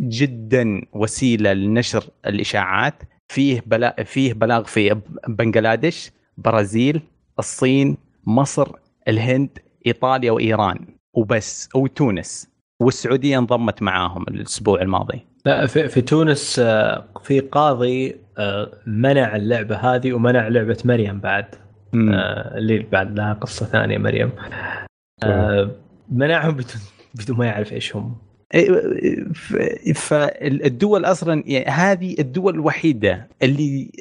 [0.02, 3.04] جدا وسيلة لنشر الإشاعات.
[3.28, 7.02] فيه بلا فيه بلاغ في بنغلاديش برازيل
[7.40, 7.98] الصين
[8.28, 8.72] مصر
[9.08, 9.50] الهند
[9.88, 10.78] إيطاليا وإيران.
[11.14, 12.50] وبس وتونس
[12.82, 15.26] والسعودية انضمت معاهم الأسبوع الماضي.
[15.46, 21.46] لا في, في تونس آه، في قاضي آه، منع اللعبة هذه ومنع لعبة مريم بعد.
[21.94, 22.14] مم.
[22.14, 24.30] آه، اللي بعد لها قصة ثانية مريم.
[26.12, 26.82] منعهم بدون
[27.16, 28.18] بدون ما يعرف إيش هم.
[29.34, 29.56] ف-
[29.96, 33.92] فالدول أصلا يعني هذه الدول الوحيدة اللي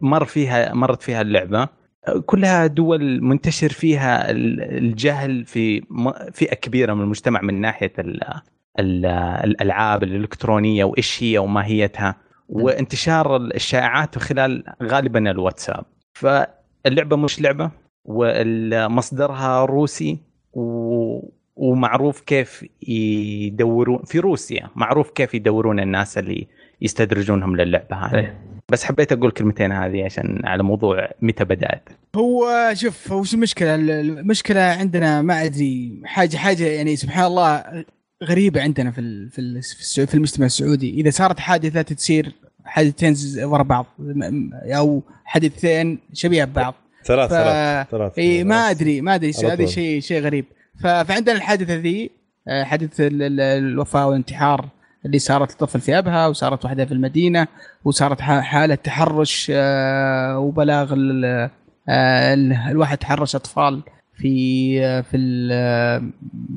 [0.00, 1.68] مر فيها مرت فيها اللعبة.
[2.26, 5.82] كلها دول منتشر فيها ال- الجهل في
[6.32, 8.20] فئة كبيرة من المجتمع من ناحية ال
[8.78, 9.06] ال
[9.44, 12.16] الألعاب الإلكترونية وإيش هي وماهيتها
[12.48, 15.84] وانتشار الشائعات خلال غالبا الواتساب.
[16.12, 17.70] فاللعبة مش لعبة
[18.04, 20.18] ومصدرها روسي
[20.52, 26.46] و ومعروف كيف يدورون في روسيا معروف كيف يدورون الناس اللي
[26.80, 28.18] يستدرجونهم للعبة هذه.
[28.18, 28.38] إيه.
[28.72, 31.88] بس حبيت أقول كلمتين هذه عشان على موضوع متى بدأت.
[32.16, 37.64] هو شوف وش المشكلة؟ المشكلة عندنا ما أدري حاجة حاجة يعني سبحان الله
[38.24, 40.90] غريبة عندنا في ال- في ال- في المجتمع السعودي.
[41.00, 42.32] إذا صارت حادثة تصير
[42.64, 43.86] حادثتين ورا بعض
[44.64, 46.74] أو حادثتين شبيهه ببعض.
[47.04, 47.32] ثلاث ف...
[47.32, 49.66] ثلاث ثلاث إي ما أدري ما أدري هذا.
[49.66, 50.44] شيء شيء غريب.
[50.82, 50.86] ف...
[50.86, 52.10] فعندنا الحادثة ذي
[52.48, 54.68] آه، حادث ال- ال- الوفاة والانتحار.
[55.06, 57.46] اللي صارت لطفل في أبها وصارت واحدة في المدينة
[57.84, 63.82] وصارت حالة تحرش آه، وبلاغ آه، ال- الواحد تحرش أطفال
[64.16, 65.10] في آه، في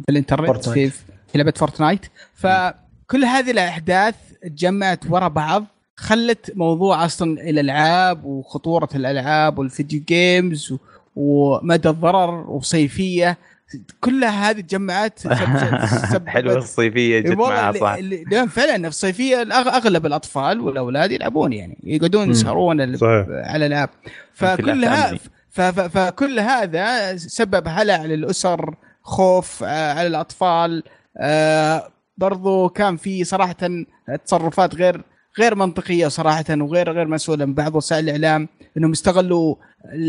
[0.05, 0.94] في الإنترنت في Fortnite.
[1.31, 5.65] في لعبة Fortnite فكل هذه الأحداث تجمعت ورا بعض
[5.97, 10.73] خلت موضوع أصلا الألعاب وخطورة الألعاب وال video games
[11.15, 13.38] ومدى الضرر وصيفية
[14.00, 14.60] كلها هذه
[16.14, 17.96] سببت- حلوة الصيفية جت معها صح
[18.46, 22.30] فعلا في الصيفية الأغ- أغلب الأطفال والأولاد يلعبون يعني يقعدون.
[22.94, 23.14] يسهرون.
[23.46, 23.90] على الالعاب
[24.34, 24.86] فكل
[25.50, 30.84] ف- فكل هذا سبب هلع للأسر خوف آه، على الأطفال
[31.18, 31.88] آه،
[32.18, 33.56] برضو كان في صراحة
[34.26, 35.04] تصرفات غير
[35.40, 38.48] غير منطقية صراحة وغير غير مسؤولة من بعض وسائل الإعلام
[38.78, 39.56] إنهم استغلوا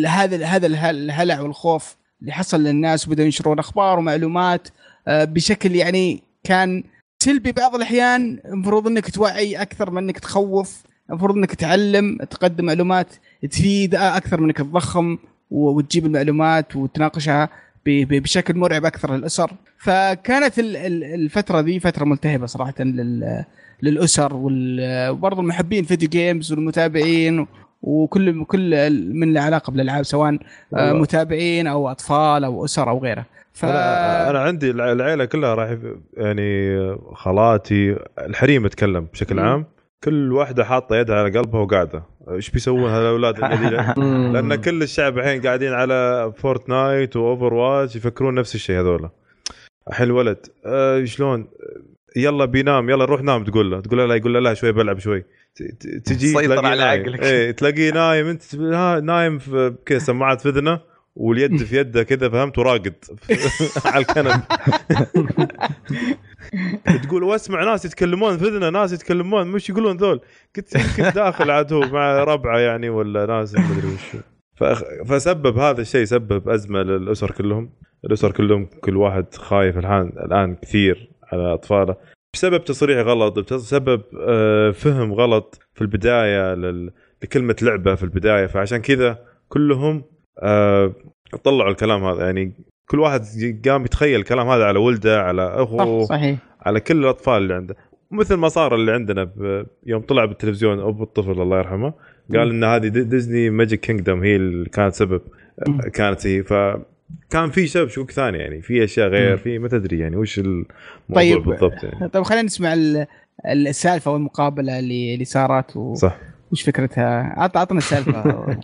[0.09, 4.69] هذا هذا اله- الهلع والخوف اللي حصل للناس وبدأوا ينشرون أخبار ومعلومات
[5.09, 6.85] آه، بشكل يعني كان
[7.23, 8.39] سلبي بعض الأحيان.
[8.45, 13.07] المفروض إنك توعي أكثر من إنك تخوف المفروض إنك تعلم تقدم معلومات
[13.51, 15.19] تفيد أكثر من إنك تضخم
[15.51, 17.49] وتجيب المعلومات وتناقشها
[17.87, 19.53] بشكل مرعب أكثر للأسر.
[19.79, 23.45] فكانت ال- ال- الفترة دي فترة ملتهبة صراحة لل
[23.83, 27.47] للأسر وبرضه المحبين video games والمتابعين
[27.83, 30.39] وكل كل من له علاقة بالألعاب سواء
[30.75, 30.93] آه،.
[30.93, 33.25] متابعين أو أطفال أو أسر أو غيره.
[33.53, 35.77] ف أنا أنا عندي الع- العيلة كلها راح
[36.17, 36.79] يعني
[37.15, 39.39] خالاتي الحريم اتكلم بشكل.
[39.39, 39.65] عام.
[40.05, 42.03] كل واحدة حاطة يدها على قلبها وقاعدة.
[42.31, 43.39] إيش بيسوون هالاولاد
[44.35, 49.11] لأن كل الشعب الحين قاعدين على Fortnite و Overwatch يفكرون نفس الشيء هذولا.
[49.89, 51.47] الحين الولد آه شلون؟
[52.17, 54.99] يلا بينام يلا روح نام تقول له تقول له لا يقول له لا شوي بلعب
[54.99, 55.25] شوي.
[56.05, 57.01] تجي تلاقيه على نايم.
[57.03, 57.23] عقلك.
[57.23, 58.55] إيه تلاقيه نايم انت
[59.05, 60.81] نايم في كذا سماعات في اذنه
[61.17, 62.95] واليد في يده كذا فهمت؟ وراقد.
[63.85, 64.41] على الكنب.
[67.03, 70.21] تقول واسمع ناس يتكلمون في اذنه ناس يتكلمون مش يقولون ذول.
[70.57, 74.17] قلت يمكن داخل عاد هو مع ربعه يعني ولا ناس ما أدري وش.
[75.09, 77.71] فسبب هذا الشيء سبب أزمة للأسر كلهم.
[78.05, 81.16] الأسر كلهم كل واحد خايف الان الآن كثير.
[81.33, 81.97] على أطفاله
[82.35, 86.55] بسبب تصريح غلط بسبب آه، فهم غلط في البداية
[87.23, 88.47] لكلمة لعبة في البداية.
[88.47, 90.03] فعشان كذا كلهم
[90.43, 90.93] آه،
[91.45, 92.25] طلعوا الكلام هذا.
[92.25, 92.53] يعني
[92.91, 93.23] كل واحد
[93.69, 96.39] قام يتخيل الكلام هذا على ولده على أخوه صح صحيح.
[96.61, 97.77] على كل الأطفال اللي عنده.
[98.11, 99.31] مثل ما صار اللي عندنا.
[99.87, 101.93] يوم طلع بالتلفزيون ابو الطفل الله يرحمه
[102.35, 105.21] قال إن هذه دي- Disney Magic Kingdom هي اللي كانت سبب.
[105.95, 106.43] كانت هي.
[106.43, 106.53] ف
[107.31, 109.37] كان في سبب شكوك ثاني يعني في أشياء غير.
[109.37, 110.67] في ما تدري يعني وش الموضوع
[111.15, 111.43] طيب.
[111.43, 113.07] بالضبط يعني طيب خلينا نسمع ال-
[113.47, 115.95] السالفة والمقابلة اللي اللي صارت و...
[115.95, 116.17] صح
[116.53, 118.47] وش فكرتها؟ عط عطنا السالفة.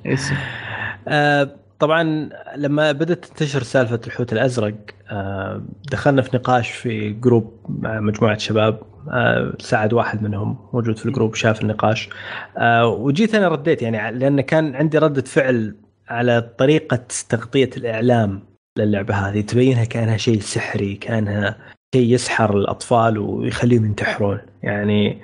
[1.09, 4.75] آه، طبعا لما بدأت تنتشر سالفة الحوت الأزرق
[5.11, 11.07] آه، دخلنا في نقاش في group مع مجموعة شباب آه، ساعد واحد منهم موجود في
[11.07, 12.09] الجروب شاف النقاش
[12.59, 15.75] آه، وجيت أنا رديت يعني لأن كان عندي ردة فعل
[16.13, 18.43] على طريقة تغطية الإعلام
[18.79, 21.59] للعبة هذه تبينها كأنها شيء سحري كأنها
[21.95, 25.21] شيء يسحر الأطفال ويخليهم ينتحرون يعني.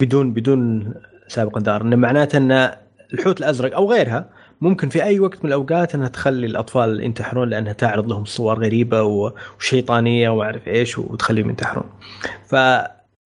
[0.00, 0.94] بدون بدون
[1.28, 2.70] سابق انذار إنه معناته إن
[3.14, 4.30] الحوت الأزرق أو غيرها
[4.60, 9.02] ممكن في أي وقت من الأوقات إنها تخلي الأطفال ينتحرون لأنها تعرض لهم صور غريبة
[9.02, 11.84] وشيطانية وما اعرف إيش وتخليهم ينتحرون.
[12.46, 12.54] ف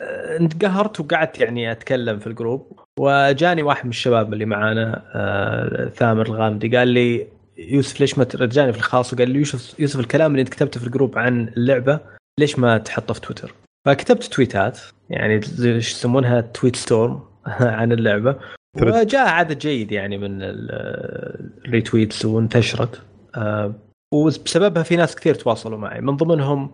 [0.00, 5.88] آه، انقهرت وقعدت يعني أتكلم في ال group وجاني واحد من الشباب اللي معانا آه،
[5.88, 7.26] ثامر الغامدي قال لي
[7.58, 10.80] يوسف ليش ما ت- جاني في الخاص وقال لي يوسف يوسف الكلام اللي انت كتبته
[10.80, 12.00] في ال group عن اللعبة
[12.40, 13.54] ليش ما تحطه في تويتر؟
[13.86, 14.78] فكتبت تويتات
[15.10, 17.20] يعني إيش يسمونها tweet storm
[17.78, 18.36] عن اللعبة.
[18.82, 20.70] وجاء عدد جيد يعني من ال-
[21.64, 23.00] ال retweets وانتشرت
[23.36, 23.74] آه،
[24.14, 26.70] وبسببها في ناس كثير تواصلوا معي من ضمنهم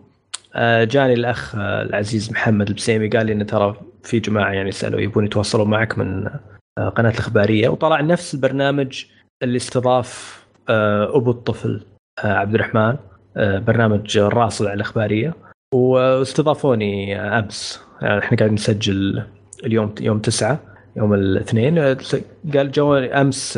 [0.55, 4.99] آه، جاني الأخ آه، العزيز محمد البسيمي قال لي إن ترى في جماعة يعني سألوا
[4.99, 6.29] يبون يتواصلوا معك من
[6.77, 7.69] آه، قناة الإخبارية.
[7.69, 9.05] وطلع نفس البرنامج
[9.43, 11.85] اللي استضاف آه، أبو الطفل
[12.23, 12.95] آه، عبد الرحمن
[13.37, 15.33] برنامج الراصد على الإخبارية.
[15.73, 17.81] واستضافوني أمس.
[18.01, 19.23] يعني إحنا قاعدين نسجل
[19.65, 20.59] اليوم يوم تسعة
[20.97, 21.79] يوم الاثنين.
[22.53, 23.57] قال جو أمس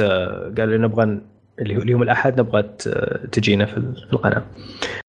[0.57, 1.21] قال نبغى
[1.61, 2.63] اليوم الأحد نبغى
[3.31, 3.77] تجينا في
[4.13, 4.43] القناة.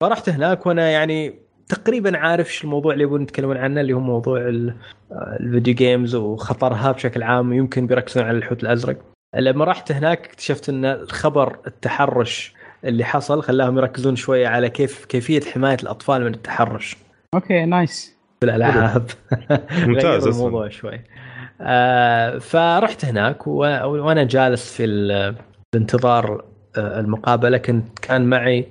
[0.03, 4.40] فرحت هناك وأنا يعني تقريبا عارف إيش الموضوع اللي يبون يتكلمون عنه اللي هو موضوع
[4.40, 4.74] ال-
[5.12, 8.97] الـ video games وخطرها بشكل عام يمكن بيركزون على الحوت الأزرق.
[9.36, 15.40] لما رحت هناك اكتشفت إن الخبر التحرش اللي حصل خلاهم يركزون شوية على كيف كيفية
[15.40, 16.97] حماية الأطفال من التحرش.
[17.34, 18.16] okay nice.
[18.40, 19.10] في الألعاب.
[19.86, 20.26] ممتاز.
[20.26, 21.01] الموضوع شوي.
[21.60, 25.34] آه فرحت هناك وأنا جالس في ال-
[25.74, 26.44] بانتظار
[26.78, 28.64] آه، المقابلة كنت كان معي آه،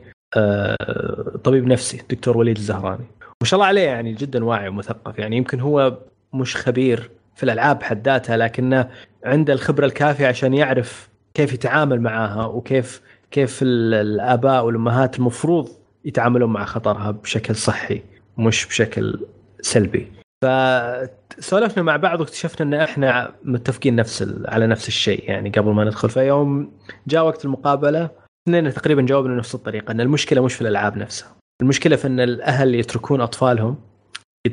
[1.43, 3.05] طبيب نفسي دكتور وليد الزهراني.
[3.41, 5.19] ما شاء الله عليه يعني جدا واعي ومثقف.
[5.19, 5.97] يعني يمكن هو
[6.33, 8.89] مش خبير في الألعاب حد ذاتها لكنه
[9.25, 13.01] عنده الخبرة الكافية عشان يعرف كيف يتعامل معاها وكيف
[13.31, 15.69] كيف ال- الآباء والأمهات المفروض
[16.05, 18.01] يتعاملون مع خطرها بشكل صحي
[18.37, 19.19] مش بشكل
[19.61, 20.11] سلبي.
[20.43, 25.23] فسولفنا مع بعض واكتشفنا إن إحنا متفقين نفس على نفس الشيء.
[25.29, 26.71] يعني قبل ما ندخل فيوم
[27.07, 28.09] جاء وقت المقابلة
[28.47, 31.35] اثنين تقريبا جاوبنا نفس الطريقة إن المشكلة مش في الألعاب نفسها.
[31.61, 33.77] المشكلة في إن الأهل يتركون أطفالهم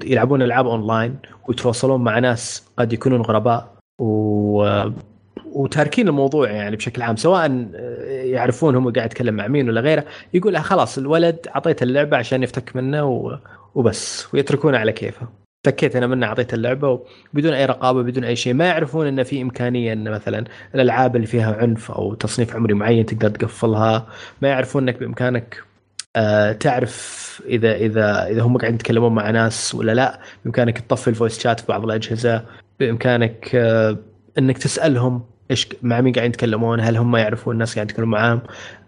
[0.04, 4.88] يلعبون ألعاب أونلاين ويتواصلون مع ناس قد يكونون غرباء و...
[5.52, 7.68] وتاركين الموضوع يعني بشكل عام سواء
[8.08, 10.04] يعرفون هم قاعد يتكلم مع مين ولا غيره
[10.34, 13.38] يقول خلاص الولد أعطيته اللعبة عشان يفتك منه و...
[13.74, 15.41] وبس ويتركونه على كيفه.
[15.64, 17.00] فكيت أنا منه أعطيته اللعبة
[17.32, 18.54] بدون أي رقابة بدون أي شيء.
[18.54, 20.44] ما يعرفون إن في إمكانية إن مثلا
[20.74, 24.06] الألعاب اللي فيها عنف أو تصنيف عمري معين تقدر تقفلها.
[24.42, 25.62] ما يعرفون إنك بإمكانك
[26.16, 30.20] آه، تعرف إذا إذا إذا هم قاعدين يتكلمون مع ناس ولا لا.
[30.44, 32.44] بإمكانك تطفي الفويس شات في بعض الأجهزة.
[32.80, 33.98] بإمكانك آه،
[34.38, 38.40] إنك تسألهم إيش مع مين قاعدين يتكلمون هل هم يعرفون الناس قاعدين يتكلمون معاهم.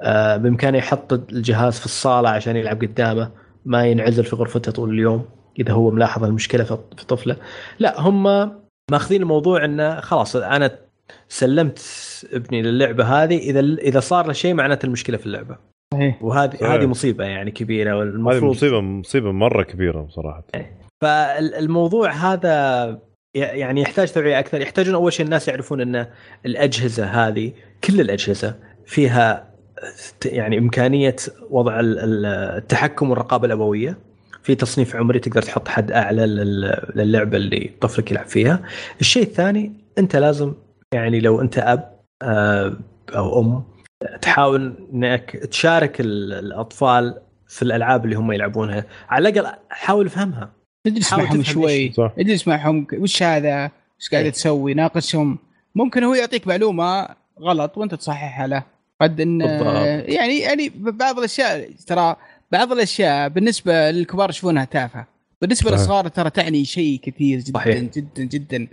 [0.03, 3.31] آه، بإمكانه يحط الجهاز في الصالة عشان يلعب قدامه.
[3.65, 5.44] ما ينعزل في غرفته طول اليوم.
[5.59, 7.37] إذا هو ملاحظ المشكلة في في طفله.
[7.79, 8.23] لا هم
[8.91, 10.71] ماخذين الموضوع انه خلاص أنا
[11.29, 11.81] سلمت
[12.33, 15.57] ابني للعبة هذه إذا إذا صار له شيء معناته المشكلة في اللعبة.
[16.21, 16.71] وهذه صحيح.
[16.71, 20.45] هذه مصيبة يعني كبيرة هذه والمفروض مصيبه مصيبة مرة كبيرة بصراحة.
[21.03, 22.85] فالموضوع هذا
[23.37, 24.61] ي- يعني يحتاج توعية أكثر.
[24.61, 26.07] يحتاجون أول شيء الناس يعرفون إن
[26.47, 27.53] الأجهزة هذه
[27.85, 28.55] كل الأجهزة
[28.87, 29.55] فيها
[30.21, 31.17] ت- يعني إمكانية
[31.51, 32.27] وضع ال- ال-
[32.57, 33.99] التحكم والرقابة الأبوية.
[34.45, 38.63] في تصنيف عمري تقدر تحط حد أعلى لل- للعبة اللي طفلك يلعب فيها
[39.01, 40.53] الشيء الثاني أنت لازم
[40.95, 42.77] يعني لو أنت أب آه،
[43.17, 43.63] أو أم
[44.23, 47.15] تحاول إنك تشارك ال- الأطفال
[47.49, 50.53] في الألعاب اللي هم يلعبونها على الأقل حاول افهمها
[50.87, 54.31] اجلس معهم شوي اجلس معهم وش هذا؟ وش قاعد إيه.
[54.33, 55.39] تسوي؟ ناقشهم
[55.75, 57.09] ممكن هو يعطيك معلومة
[57.41, 58.63] غلط وأنت تصححها له
[59.01, 59.67] قد إن بالضبط.
[60.09, 62.17] يعني يعني بعض الأشياء ترى
[62.55, 65.07] بعض الأشياء بالنسبة للكبار يشوفونها تافهة
[65.43, 65.71] بالنسبة.
[65.71, 67.79] للصغار ترى تعني شيء كثير جدا صحيح.
[67.79, 68.69] جدا جدا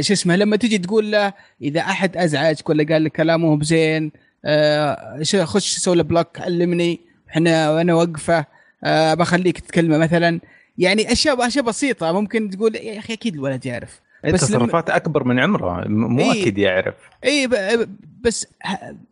[0.00, 1.32] شو اسمه لما تجي تقول له
[1.62, 4.12] إذا أحد أزعجك ولا قال لك كلامه بزين
[4.44, 7.00] آه خش سوي له بلوك علمني
[7.30, 8.44] إحنا وأنا واقفه
[8.84, 10.40] آه بخليك تتكلمه مثلا
[10.78, 15.38] يعني أشياء أشياء بسيطة ممكن تقول يا أخي أكيد الولد يعرف بس تصرفات أكبر من
[15.40, 16.42] عمره مو إيه.
[16.42, 16.94] أكيد يعرف
[17.24, 17.88] اي ب-
[18.20, 18.46] بس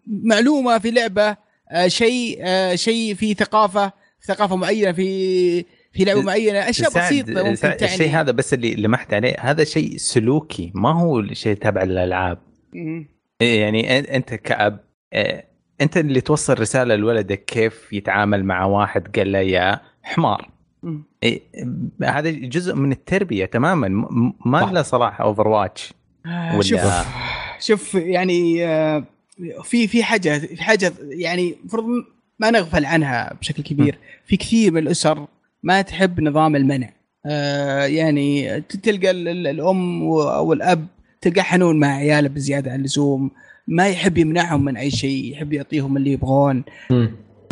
[0.06, 1.36] معلومة في لعبة
[1.70, 3.92] آه، شيء آه، شيء في ثقافة
[4.24, 8.54] ثقافة معينة في في لعبة معينة أشياء سعد- بسيطة ممكن سعد، تعني الشيء هذا بس
[8.54, 12.38] اللي لمحت عليه هذا شيء سلوكي ما هو شيء تابع للألعاب.
[13.40, 14.80] إيه يعني أنت كأب
[15.12, 15.44] إيه،
[15.80, 20.50] أنت اللي توصل رسالة لولدك كيف يتعامل مع واحد قال له يا حمار.
[21.22, 21.40] إيه،
[22.04, 23.88] هذا جزء من التربية تماما
[24.46, 24.70] ما.
[24.72, 25.94] له صراحة أوفر واتش
[26.26, 26.80] آه، ولا- شوف
[27.58, 29.04] شوف يعني آه،
[29.64, 31.84] في في حاجة في حاجة يعني المفروض
[32.38, 33.98] ما نغفل عنها بشكل كبير.
[34.26, 35.26] في كثير من الأسر
[35.62, 36.90] ما تحب نظام المنع.
[37.26, 40.86] آه، يعني تلقى ال- ال- الأم أو الأب
[41.20, 43.30] تلقى حنون مع عياله بزيادة عن اللزوم.
[43.68, 46.64] ما يحب يمنعهم من أي شيء يحب يعطيهم اللي يبغون.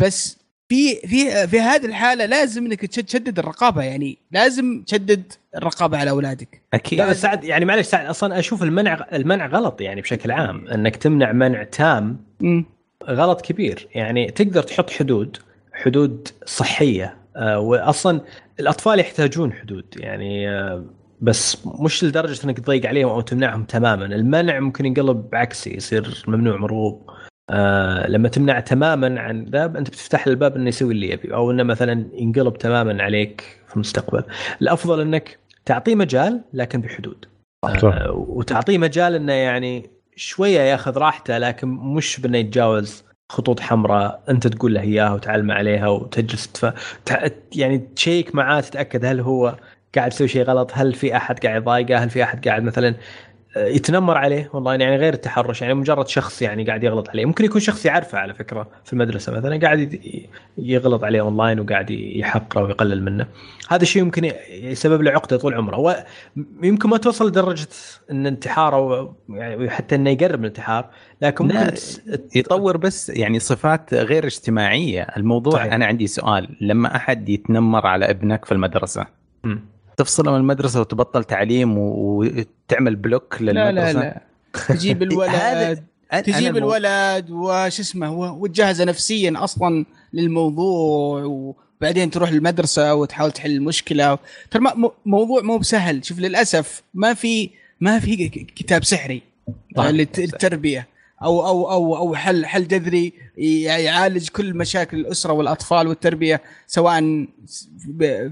[0.03, 0.37] بس
[0.69, 3.83] في في في هذه الحالة لازم إنك تشد- تشدد الرقابة.
[3.83, 6.61] يعني لازم تشدد الرقابة على أولادك.
[6.73, 6.99] أكيد.
[6.99, 10.67] لا بس سعد يعني معلش سعد أصلا أشوف المنع المنع غلط يعني بشكل عام.
[10.67, 12.17] إنك تمنع منع تام.
[12.41, 12.65] مم.
[13.09, 13.87] غلط كبير.
[13.95, 15.37] يعني تقدر تحط حدود
[15.73, 17.17] حدود صحية.
[17.35, 18.21] آه، واصلا
[18.59, 19.85] الأطفال يحتاجون حدود.
[19.97, 20.85] يعني آه،
[21.21, 24.05] بس مش لدرجة إنك تضيق عليهم أو تمنعهم تماما.
[24.05, 27.09] المنع ممكن ينقلب بعكسي يصير ممنوع مرغوب.
[27.49, 31.33] آه لما تمنع تماما عن ذا أنت بتفتح الباب إنه يسوي اللي يبي.
[31.33, 34.23] أو إنه مثلا ينقلب تماما عليك في المستقبل.
[34.61, 37.25] الأفضل إنك تعطيه مجال لكن بحدود.
[37.63, 44.23] آه وتعطيه مجال إنه يعني شوية ياخذ راحته لكن مش بأنه يتجاوز خطوط حمراء.
[44.29, 46.65] أنت تقول له اياها وتعلم عليها وتجلس تف...
[47.05, 49.57] تع- يعني تشيك معاه تتأكد هل هو
[49.95, 52.95] قاعد يسوي شيء غلط هل في أحد قاعد يضايقه هل في أحد قاعد مثلا
[53.55, 57.61] يتنمر عليه والله يعني غير التحرش يعني مجرد شخص يعني قاعد يغلط عليه ممكن يكون
[57.61, 59.99] شخص يعرفه على فكرة في المدرسة مثلا قاعد
[60.57, 63.27] يغلط عليه اونلاين وقاعد يحقره ويقلل منه
[63.69, 66.05] هذا الشيء يمكن يسبب له عقدة طول عمره
[66.61, 67.67] ويمكن ما توصل لدرجة
[68.11, 70.89] إن انتحاره يعني حتى إنه يقرب من الانتحار
[71.21, 71.71] لكن ممكن
[72.35, 75.53] يطور بس يعني صفات غير اجتماعية الموضوع.
[75.53, 75.73] صحيح.
[75.73, 79.05] أنا عندي سؤال لما أحد يتنمر على ابنك في المدرسة
[79.43, 79.74] مم.
[79.97, 84.21] تفصله من المدرسة وتبطل تعليم وتعمل block لا للمدرسة؟ لا.
[84.69, 85.83] لا تجيب هذا- الولد
[86.23, 94.17] تجيب الولد وش اسمه وتجهزه نفسيا أصلا للموضوع وبعدين تروح المدرسة وتحاول تحل المشكلة
[94.51, 94.61] ترى
[95.05, 96.05] موضوع مو بسهل.
[96.05, 97.49] شوف للأسف ما في
[97.81, 99.21] ما في كتاب سحري
[99.77, 100.87] للت- للتربية.
[101.25, 107.25] أو أو أو أو حل حل جذري يعالج كل مشاكل الأسرة والأطفال والتربية سواء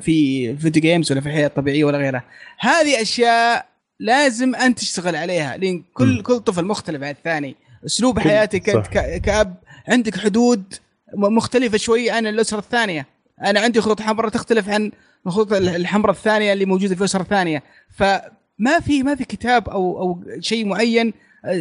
[0.02, 2.24] في فيديو جيمز ولا في الحياة الطبيعية ولا غيرها.
[2.60, 3.65] هذه أشياء
[3.99, 7.56] لازم أنت تشتغل عليها لأن كل كل طفل مختلف عن الثاني.
[7.86, 8.88] أسلوب حياتك أنت
[9.26, 9.56] كأب
[9.88, 10.64] عندك حدود
[11.15, 13.06] م- مختلفة شوي عن الأسرة الثانية.
[13.45, 14.91] أنا عندي خطوط حمراء تختلف عن
[15.28, 17.64] الخطوط ال- الحمراء الثانية اللي موجودة في الأسرة الثانية.
[17.95, 21.14] فما في ما في كتاب أو أو شيء معين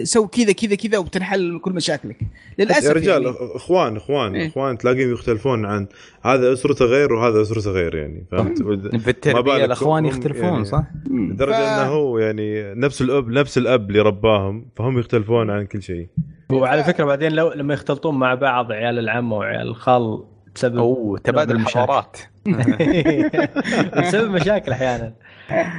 [0.03, 2.17] سوي كذا كذا كذا وبتنحل كل مشاكلك
[2.59, 3.37] للأسف يا رجال يعني.
[3.41, 4.49] اخوان اخوان إيه.
[4.49, 5.87] إخوان تلاقيهم يختلفون عن
[6.23, 10.65] هذا أسرته غير وهذا أسرته غير يعني فهمت؟ في ما التربية بالك الأخوان يختلفون يعني-
[10.65, 15.67] صح؟ لدرجة ف- إنه هو يعني نفس الاب نفس الأب اللي رباهم فهم يختلفون عن
[15.67, 16.09] كل شيء
[16.53, 21.59] وعلى فكرة بعدين لو لما يختلطون مع بعض عيال العمه وعيال الخال بسبب أوه تبادل.
[21.67, 22.17] حضارات
[23.99, 25.13] بسبب مشاكل أحيانا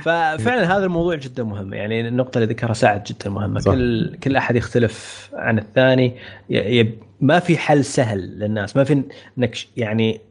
[0.04, 1.74] ففعلا هذا الموضوع جدا مهم.
[1.74, 3.60] يعني النقطة اللي ذكرها سعد جدا مهمة.
[3.60, 3.72] صح.
[3.72, 6.06] كل كل أحد يختلف عن الثاني.
[6.50, 8.78] ي- يب ما في حل سهل للناس.
[8.78, 9.04] ما في
[9.38, 10.22] إنك يعني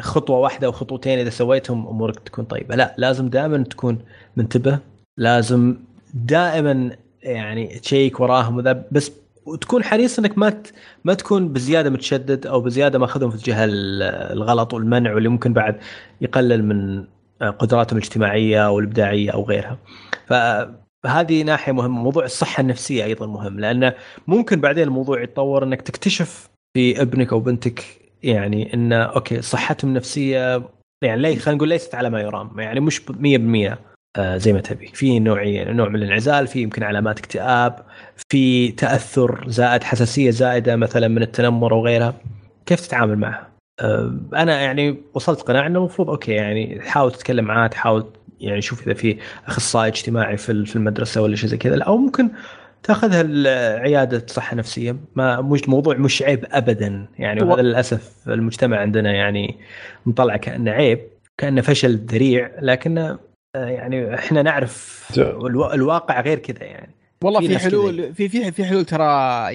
[0.00, 2.74] خطوة واحدة أو خطوتين إذا سويتهم أمورك تكون طيبة.
[2.76, 3.98] لا لازم دائما تكون
[4.36, 4.78] منتبه.
[5.16, 5.76] لازم
[6.14, 6.90] دائما
[7.22, 8.84] يعني تشيك وراهم وذا.
[8.92, 9.12] بس
[9.46, 10.72] وتكون حريص إنك ما ت-
[11.04, 14.02] ما تكون بزيادة متشدد أو بزيادة ماخذهم في الجهة ال-
[14.32, 15.76] الغلط والمنع واللي ممكن بعد
[16.20, 17.04] يقلل من
[17.42, 19.78] قدراتهم الاجتماعية والابداعيه أو غيرها.
[20.26, 23.94] فهذه ناحية مهمة، موضوع الصحة النفسية أيضا مهم لأنه
[24.26, 27.84] ممكن بعدين الموضوع يتطور إنك تكتشف في ابنك أو بنتك
[28.22, 30.62] يعني انه okay صحتهم النفسيه
[31.02, 33.78] يعني لي خلينا نقول ليست على ما يرام يعني مش 100%
[34.16, 37.84] آه، زي ما تبي في نوعيه نوع من الانعزال في يمكن علامات اكتئاب
[38.30, 42.14] في تأثر زائد حساسية زائدة مثلا من التنمر أو غيرها
[42.66, 43.49] كيف تتعامل معها؟
[43.80, 48.06] آه، أنا يعني وصلت قناعة إنه المفروض okay يعني تحاول تتكلم معاه تحاول
[48.40, 49.16] يعني شوف إذا في
[49.46, 51.82] أخصائي اجتماعي في في المدرسة ولا شيء زي كذا.
[51.82, 52.30] أو ممكن
[52.82, 53.22] تأخذها
[53.80, 57.06] عياده صحه نفسيه ما مش موضوع مش عيب ابدا.
[57.18, 59.56] يعني وهذا للأسف المجتمع عندنا يعني
[60.06, 61.00] مطلع كأنه عيب
[61.38, 62.50] كأنه فشل ذريع.
[62.60, 63.16] لكن
[63.54, 66.94] يعني إحنا نعرف الوا- الواقع غير كذا يعني.
[67.24, 67.58] والله في في.
[67.58, 69.04] حلول في في في حلول ترى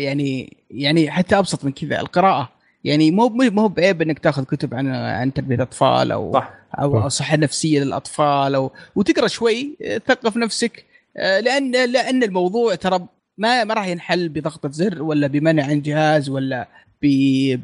[0.04, 2.00] يعني يعني حتى أبسط من كذا.
[2.00, 2.50] القراءة.
[2.86, 6.54] يعني مو مو مو بعيب إنك تاخذ كتب عن عن تربية أطفال أو صح.
[6.80, 10.86] أو صحة نفسية للأطفال أو وتقرأ شوي آه، تثقف نفسك
[11.18, 13.08] آه، لأن لأن الموضوع ترى
[13.38, 16.68] ما ما راح ينحل بضغطه زر ولا بمنع عن جهاز ولا
[17.02, 17.08] ب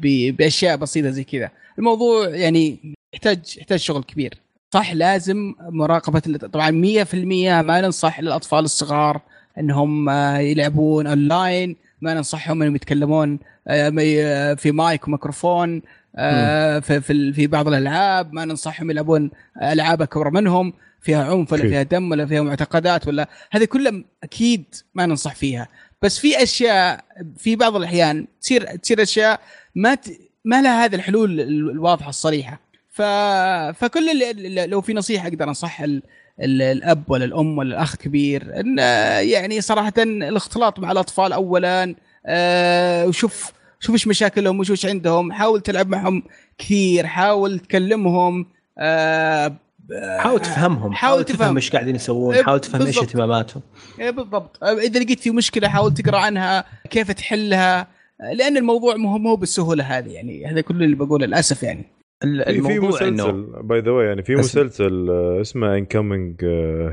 [0.02, 1.50] ب بأشياء بسيطة زي كذا.
[1.78, 2.78] الموضوع يعني
[3.14, 4.34] يحتاج يحتاج شغل كبير.
[4.74, 7.14] صح لازم مراقبة ال- طبعا 100%
[7.62, 9.20] ما ننصح للاطفال الصغار
[9.58, 13.38] إنهم آه، يلعبون اونلاين ما ننصحهم إنهم يتكلمون
[13.68, 15.82] آه، مي- في مايك وميكروفون
[16.16, 17.00] آه، في
[17.32, 19.30] في بعض الألعاب ما ننصحهم يلعبون
[19.62, 21.62] ألعاب أكبر منهم فيها عنف ولا.
[21.62, 23.92] فيها دم ولا فيها معتقدات ولا هذه كلها
[24.22, 24.64] أكيد
[24.94, 25.68] ما ننصح فيها
[26.02, 27.04] بس في أشياء
[27.36, 29.40] في بعض الأحيان تصير تصير أشياء
[29.74, 30.08] ما ت...
[30.44, 32.60] ما لها هذه الحلول ال- الواضحة الصريحة
[32.90, 33.02] ف...
[33.78, 35.84] فكل اللي لو في نصيحة أقدر انصح.
[36.42, 38.60] الأب ولا الأم ولا الأخ كبير.
[38.60, 41.94] إن آه، يعني صراحة الاختلاط مع الأطفال اولا
[42.26, 45.32] آه، وشوف شوف إيش مشاكلهم وش وش عندهم.
[45.32, 46.22] حاول تلعب معهم
[46.58, 48.46] كثير حاول تكلمهم
[48.78, 49.56] آه،
[50.18, 51.56] حاول تفهمهم حاول تفهم.
[51.56, 52.98] إيش قاعدين يسوون إيه، حاول تفهم إيش.
[52.98, 53.62] اهتماماتهم.
[54.00, 54.64] إيه بالضبط.
[54.64, 57.86] إذا لقيت في مشكلة حاول تقرأ عنها كيف تحلها.
[58.32, 62.01] لأن الموضوع مو مو بالسهولة هذه يعني هذا كل اللي بقوله للأسف يعني.
[62.62, 64.36] في مسلسل by the way يعني في.
[64.36, 66.44] مسلسل آه، اسمه incoming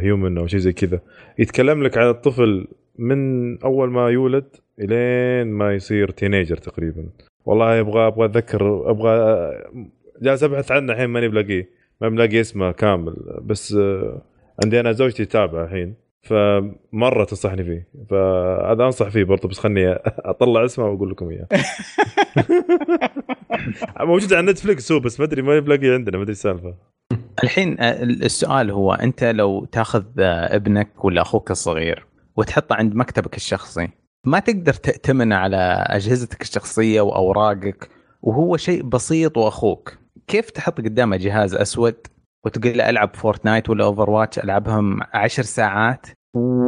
[0.02, 1.00] human أو شيء زي كذا.
[1.40, 4.46] يتكلم لك عن الطفل من أول ما يولد
[4.80, 7.06] إلين ما يصير تينيجر تقريبا.
[7.46, 9.72] والله أبغى أبغى أتذكر أبغى آه،
[10.22, 11.70] جالس أبحث عنه الحين ماني بلاقيه.
[12.02, 13.16] ما بلاقي اسمه كامل.
[13.42, 14.22] بس آه،
[14.64, 15.94] عندي أنا زوجتي تتابعه الحين.
[16.22, 17.88] فمرة تنصحني فيه.
[18.10, 21.48] فهذا أنصح فيه برضه بس خلني أطلع اسمه وأقول لكم إياه.
[24.06, 26.76] موجود على نتفلكس هو بس ما أدري ما بلاقيه عندنا ما أدري السالفة.
[27.44, 32.06] الحين آه، السؤال هو أنت لو تأخذ آه، ابنك ولا أخوك الصغير
[32.38, 33.88] وتحطه عند مكتبك الشخصي
[34.26, 37.90] ما تقدر تأتمن على أجهزتك الشخصية وأوراقك
[38.22, 39.98] وهو شيء بسيط وأخوك
[40.28, 41.96] كيف تحط قدامه جهاز أسود؟
[42.46, 46.08] وتقول له ألعب Fortnite ولا Overwatch ألعبهم عشر ساعات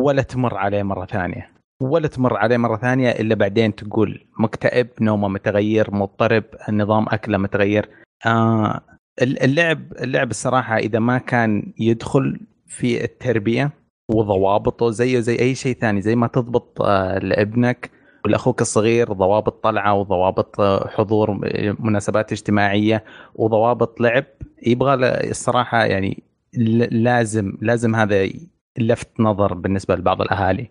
[0.04, 1.52] ولا تمر عليه مرة ثانية.
[1.82, 7.90] ولا تمر عليه مرة ثانية إلا بعدين تقول مكتئب نومه متغير مضطرب النظام أكله متغير.
[8.26, 8.82] آه
[9.22, 13.72] اللعب اللعب الصراحة إذا ما كان يدخل في التربية
[14.10, 17.92] وضوابطه زيه زي أي شيء ثاني زي ما تضبط آه، لابنك
[18.26, 23.04] ولاخوك الصغير ضوابط طلعة وضوابط آه، حضور آه، مناسبات اجتماعية
[23.36, 24.26] وضوابط لعب.
[24.68, 26.24] يبغى له الصراحة يعني
[26.54, 28.30] ل- لازم لازم هذا
[28.78, 30.70] لفت نظر بالنسبة لبعض الأهالي.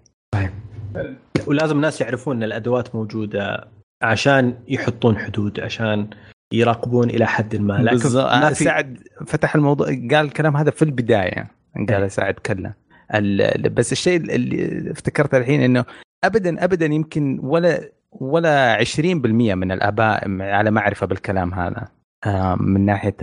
[1.46, 3.68] ولازم الناس يعرفون إن الأدوات موجودة
[4.02, 6.06] عشان يحطون حدود عشان
[6.52, 7.72] يراقبون إلى حد ما.
[7.72, 8.24] لكن بالضبط.
[8.32, 11.50] ما في سعد فتح الموضوع قال الكلام هذا في البداية
[11.88, 12.72] قال سعد كلا
[13.14, 15.84] ال- بس الشيء اللي افتكرته الحين إنه
[16.24, 21.88] ابدا ابدا يمكن ولا ولا 20% من الأباء على معرفة بالكلام هذا
[22.56, 23.16] من ناحية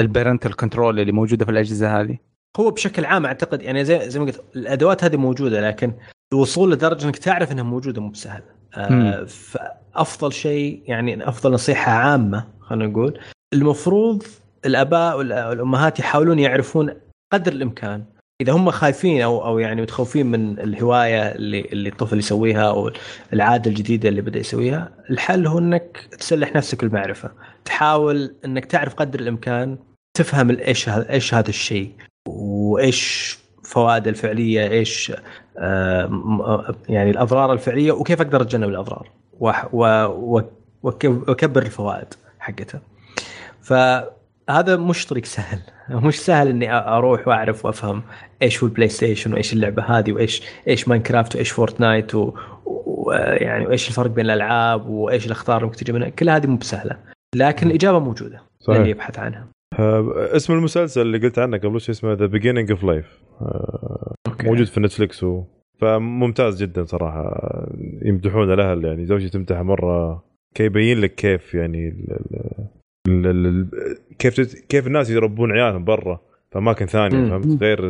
[0.00, 2.18] ال parental control اللي موجودة في الأجهزة هذه
[2.60, 5.92] هو بشكل عام أعتقد يعني زي زي ما قلت الأدوات هذه موجودة لكن
[6.32, 8.42] الوصول لدرجة إنك تعرف إنها موجودة مو بسهل
[8.74, 9.24] آه.
[9.24, 13.20] فأفضل شيء يعني أفضل نصيحة عامة خلينا نقول
[13.52, 14.22] المفروض
[14.66, 16.94] الأباء والأمهات يحاولون يعرفون
[17.32, 18.04] قدر الإمكان
[18.40, 22.90] إذا هم خايفين أو أو يعني متخوفين من الهواية اللي اللي الطفل يسويها أو
[23.32, 27.30] العادة الجديدة اللي بدأ يسويها الحل هو إنك تسلح نفسك بالمعرفه
[27.64, 29.78] تحاول إنك تعرف قدر الإمكان
[30.14, 31.92] تفهم إيش إيش هذا الشيء
[32.28, 35.12] وإيش فوائده الفعلية إيش
[35.58, 39.10] آه، يعني الأضرار الفعلية وكيف أقدر أتجنب الأضرار
[40.82, 42.80] وأكبر الفوائد حقتها.
[44.48, 45.58] فهذا مش طريق سهل.
[45.90, 48.02] مش سهل إني أروح وأعرف وأفهم
[48.42, 52.34] إيش هو ال PlayStation وإيش اللعبة هذه وإيش إيش Minecraft وإيش Fortnite و-
[52.86, 56.08] ويعني وإيش الفرق بين الألعاب وإيش الأخطار اللي ممكن تجي منها.
[56.08, 56.96] كل هذه مو بسهلة
[57.34, 58.78] لكن الإجابة موجودة صحيح.
[58.80, 59.46] للي يبحث عنها.
[59.78, 63.06] آه، اسم المسلسل اللي قلت عنه قبل شو اسمه The Beginning of Life
[64.44, 65.44] موجود في Netflix و...
[65.80, 67.40] فممتاز جدا صراحة.
[68.04, 70.24] يمدحون الأهل يعني زوجتي تمدحه مرة
[70.60, 72.18] يبين لك كيف يعني ال...
[74.18, 74.54] كيف.
[74.68, 76.20] كيف الناس يربون عيالهم برا
[76.52, 77.30] في اماكن ثانية مم.
[77.30, 77.80] فهمت غير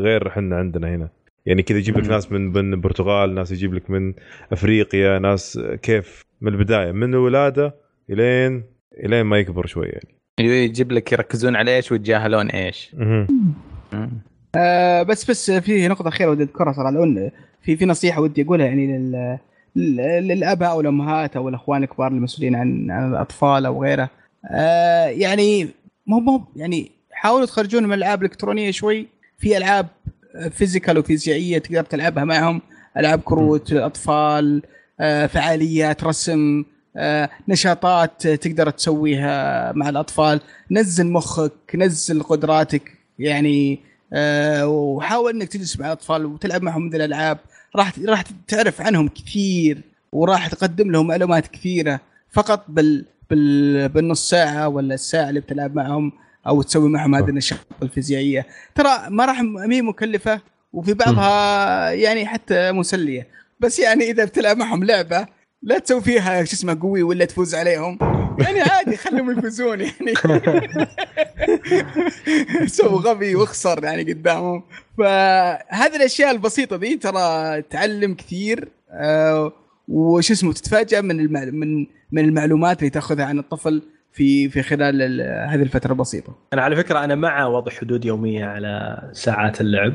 [0.00, 1.08] غير إحنا عندنا هنا
[1.46, 2.08] يعني كذا يجيب لك.
[2.10, 4.14] ناس من من البرتغال ناس يجيب لك من
[4.52, 7.74] أفريقيا ناس كيف من البداية من الولاده
[8.10, 8.64] الين
[9.04, 10.08] إلين ما يكبر شوي يعني
[10.64, 12.96] يجيب لك يركزون على إيش ويتجاهلون إيش.
[14.56, 17.30] آه بس بس في نقطة أخيرة ودي أذكرها صراحة لو
[17.62, 19.38] في في نصيحة ودي أقولها يعني لل
[19.76, 24.10] لل- للآباء والأمهات أو الأخوان الكبار المسؤولين عن الأطفال أو غيره
[24.50, 25.68] آه يعني
[26.06, 29.08] مو مو يعني حاولوا تخرجون من الألعاب الإلكترونية شوي.
[29.38, 29.86] في ألعاب
[30.50, 32.62] physical وفيزيائية تقدر تلعبها معهم.
[32.96, 34.62] ألعاب كروت للأطفال
[35.00, 36.64] آه فعاليات رسم
[36.96, 40.40] آه نشاطات تقدر تسويها مع الأطفال.
[40.70, 43.80] نزل مخك نزل قدراتك يعني
[44.12, 47.38] آه، وحاول إنك تجلس مع الأطفال وتلعب معهم مثل الألعاب.
[47.76, 49.80] راح راح تعرف عنهم كثير
[50.12, 52.00] وراح تقدم لهم معلومات كثيرة.
[52.30, 56.12] فقط بال بالنص ساعة ولا الساعة اللي بتلعب معهم
[56.46, 58.46] أو تسوي معهم هذه النشاط الفيزيائية.
[58.74, 59.40] ترى ما راح
[59.70, 60.40] هي مكلفة
[60.72, 63.28] وفي بعضها يعني حتى مسلية.
[63.60, 65.26] بس يعني إذا بتلعب معهم لعبة
[65.62, 67.98] لا تسوي فيها شو اسمه قوي ولا تفوز عليهم.
[68.38, 70.14] يعني عادي خليهم يفوزون يعني.
[72.66, 74.62] سو غبي واخسر يعني قدامهم.
[74.98, 79.52] فهذه الأشياء البسيطة ذي ترى تعلم كثير آه
[79.88, 81.44] وش اسمه تتفاجأ من المع...
[81.44, 83.82] من من المعلومات اللي تأخذها عن الطفل
[84.12, 86.34] في في خلال ال- هذه الفترة البسيطة.
[86.52, 89.92] أنا على فكرة أنا مع وضع حدود يومية على ساعات اللعب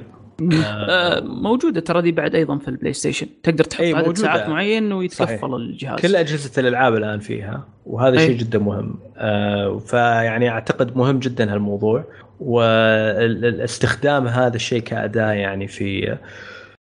[0.65, 4.21] آه، موجودة ترى دي بعد أيضا في ال PlayStation تقدر تحط أي، عدد موجودة.
[4.21, 5.43] ساعات معين ويتقفل صحيح.
[5.43, 8.17] الجهاز كل أجهزة الألعاب الآن فيها وهذا.
[8.17, 12.03] شيء جدا مهم آه فيعني أعتقد مهم جدا هالموضوع
[12.39, 16.17] واستخدام هذا الشيء كأداة يعني في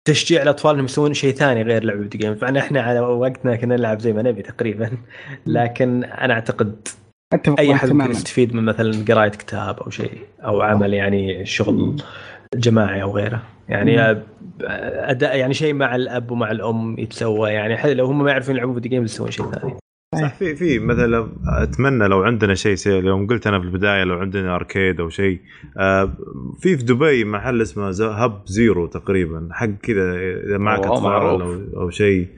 [0.04, 3.76] تشجيع الأطفال إنهم يسوون شيء ثاني غير لعب video games مع إحنا على وقتنا كنا
[3.76, 4.90] نلعب زي ما نبي تقريبا.
[5.46, 6.88] لكن أنا أعتقد
[7.32, 12.02] أتفق أي أحد ممكن يستفيد من مثلا قراية كتاب أو شيء أو عمل يعني شغل
[12.54, 13.42] جماعي أو غيره.
[13.68, 14.22] يعني
[14.60, 17.50] أداء يعني شيء مع الأب ومع الأم يتسوى.
[17.50, 19.74] يعني لو هم ما يعرفون يلعبون video games يسوون شيء ثاني.
[20.20, 24.18] صح في في مثلا أتمنى لو عندنا شيء سي يوم قلت أنا في البداية لو
[24.18, 25.40] عندنا arcade أو شيء
[25.78, 26.12] آه،
[26.60, 27.88] في في دبي محل اسمه
[28.24, 30.14] Hub Zero تقريبا حق كذا
[30.46, 31.12] إذا معك أطفال.
[31.12, 32.28] أو أو شيء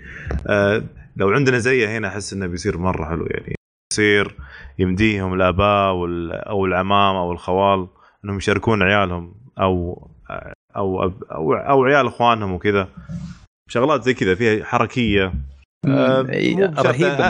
[0.47, 0.83] آه،
[1.17, 3.55] لو عندنا زيه هنا أحس إنه بيصير مرة حلو يعني.
[3.93, 4.35] يصير
[4.79, 7.89] يمديهم الآباء وال- أو العمام أو الخوال
[8.25, 10.07] إنهم يشاركون عيالهم أو
[10.77, 11.03] أو
[11.33, 12.89] أو, أو عيال إخوانهم وكذا.
[13.69, 15.33] شغلات زي كذا فيها حركية.
[15.89, 17.21] آه، إي، مو بشرط- رهيب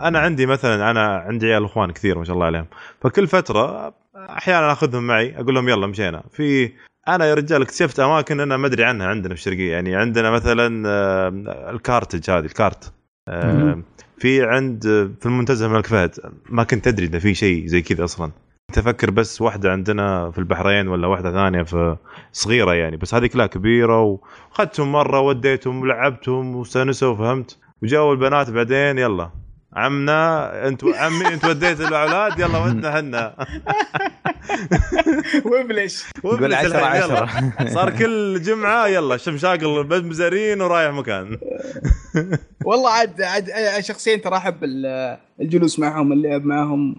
[0.00, 2.66] أنا عندي مثلا أنا عندي عيال إخوان كثير ما شاء الله عليهم.
[3.00, 6.22] فكل فترة أحيانا آخذهم معي أقول لهم يلا مشينا.
[6.32, 6.72] في
[7.08, 9.72] أنا يا رجال اكتشفت أماكن أنا ما أدري عنها عندنا في الشرقية.
[9.72, 12.92] يعني عندنا مثلا آه، الكارتج هذه الكارت.
[13.28, 13.82] آه،.
[14.18, 14.82] في عند
[15.20, 16.14] في المنتزه الملك فهد.
[16.48, 18.30] ما كنت أدري انه في شيء زي كذا أصلا.
[18.70, 21.96] كنت أفكر بس واحدة عندنا في البحرين ولا واحدة ثانية في
[22.32, 22.96] صغيرة يعني.
[22.96, 29.30] بس هذيك لا كبيرة واخذتهم مرة وديتهم ولعبتهم واستانسوا فهمت وجاوا البنات بعدين يلا.
[29.76, 33.34] عمنا انت عمي انت وديت الأولاد يلا ودنا هنا.
[35.52, 36.04] وابلش.
[36.22, 37.28] قول 10 10
[37.68, 41.38] صار كل جمعة يلا شمشاقل بمزارين ورايح مكان.
[42.64, 43.50] والله عاد عاد
[43.80, 46.96] شخصيا ترى أحب ال- الجلوس معهم اللعب معهم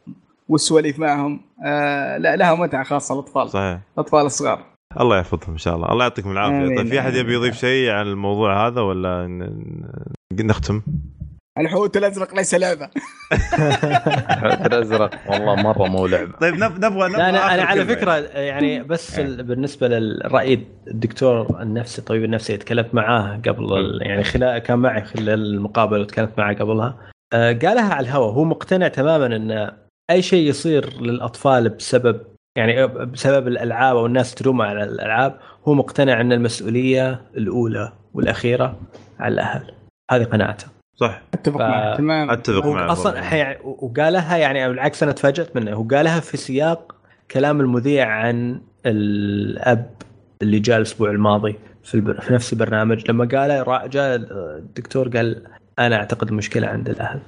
[0.49, 1.41] والسواليف معهم.
[1.65, 3.49] آه لا لها متعة خاصة الأطفال.
[3.49, 3.79] صحيح.
[3.97, 4.65] الأطفال الصغار.
[5.01, 5.91] الله يحفظهم إن شاء الله.
[5.91, 6.75] الله يعطيكم العافية.
[6.77, 9.25] طيب في أحد يبي يضيف شيء عن الموضوع هذا ولا
[10.39, 10.81] نختم.
[11.57, 12.89] الحوت الأزرق ليس لعبة.
[14.65, 16.31] الأزرق والله مرة مو لعبة.
[16.41, 17.95] طيب نب- نبغى نبغى لا أنا أنا على كلمة.
[17.95, 24.23] فكرة يعني بس ال- بالنسبة للرأي الدكتور النفسي الطبيب النفسي تكلمت معاه قبل ال- يعني
[24.23, 26.97] خلال كان معي خلال المقابلة وتكلمت معاه قبلها.
[27.33, 28.31] آه، قالها على الهواء.
[28.31, 29.71] هو مقتنع تماما إن
[30.09, 32.21] أي شيء يصير للأطفال بسبب
[32.57, 38.79] يعني بسبب الألعاب أو الناس تلوم على الألعاب هو مقتنع إن المسؤولية الأولى والأخيرة
[39.19, 39.71] على الأهل.
[40.11, 40.65] هذه قناعته.
[40.95, 41.21] صح.
[41.33, 43.21] أتفق ف- معك تمام اتفق معك أصلا.
[43.21, 45.71] حي- وقالها يعني بالعكس أنا تفاجأت منه.
[45.73, 46.95] هو قالها في سياق
[47.31, 49.89] كلام المذيع عن الأب
[50.41, 52.21] اللي جاء الأسبوع الماضي في, البر...
[52.21, 53.11] في نفس البرنامج.
[53.11, 54.15] لما قال جاء
[54.59, 55.43] الدكتور قال
[55.79, 57.19] أنا أعتقد المشكلة عند الأهل.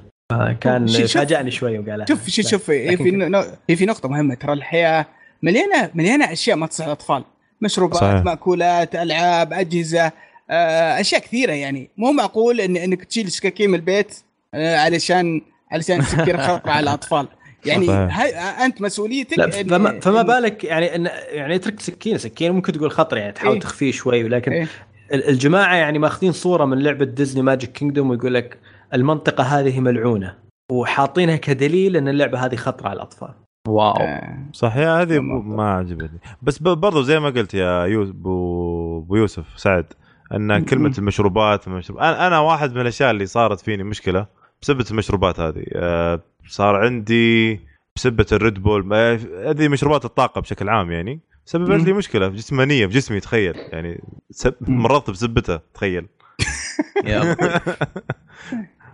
[0.59, 2.05] كان فاجأني شوي وقالها.
[2.05, 2.69] شوف شوف شوف.
[2.69, 4.35] هي في نو- هي في نقطة مهمة.
[4.35, 5.05] ترى الحياة
[5.43, 7.23] مليانة مليانة أشياء ما تصلح الأطفال
[7.61, 8.23] مشروبات صحيح.
[8.23, 10.11] مأكولات ألعاب أجهزة.
[10.49, 14.19] آه، أشياء كثيرة يعني مو معقول إن إنك تشيل سكاكين من البيت
[14.53, 15.41] آه، علشان
[15.71, 17.27] علشان تسكر خطر على الأطفال
[17.65, 18.19] يعني صحيح.
[18.19, 22.51] هاي أنت مسؤوليتك لا إن- فما, فما إن- بالك يعني إن يعني اترك سكين سكين
[22.51, 23.59] ممكن تقول خطر يعني تحاول إيه.
[23.61, 24.67] تخفيه شوي ولكن إيه.
[25.13, 28.57] ال- الجماعة يعني ماخذين صورة من لعبة Disney Magic Kingdom ويقول لك
[28.93, 30.35] المنطقة هذه ملعونة
[30.71, 33.29] وحاطينها كدليل إن اللعبة هذه خطرة على الأطفال
[33.67, 35.19] wow آه، صح يا هذه.
[35.19, 39.85] ما عجبتني بس برضو زي ما قلت يا يوسف بو, بو يوسف سعد
[40.31, 44.27] أن كلمة المشروبات المشروب أنا أنا واحد من الأشياء اللي صارت فيني مشكلة
[44.61, 45.63] بسبه المشروبات هذه.
[45.73, 47.59] آه، صار عندي
[47.95, 48.93] بسبة ال Red Bull
[49.47, 51.85] هذه مشروبات الطاقة بشكل عام يعني سببت.
[51.85, 53.55] لي مشكلة جسمانية في جسمي تخيل.
[53.55, 54.53] يعني سب...
[54.61, 56.07] مرضت بسبتها تخيل.
[57.05, 57.35] يا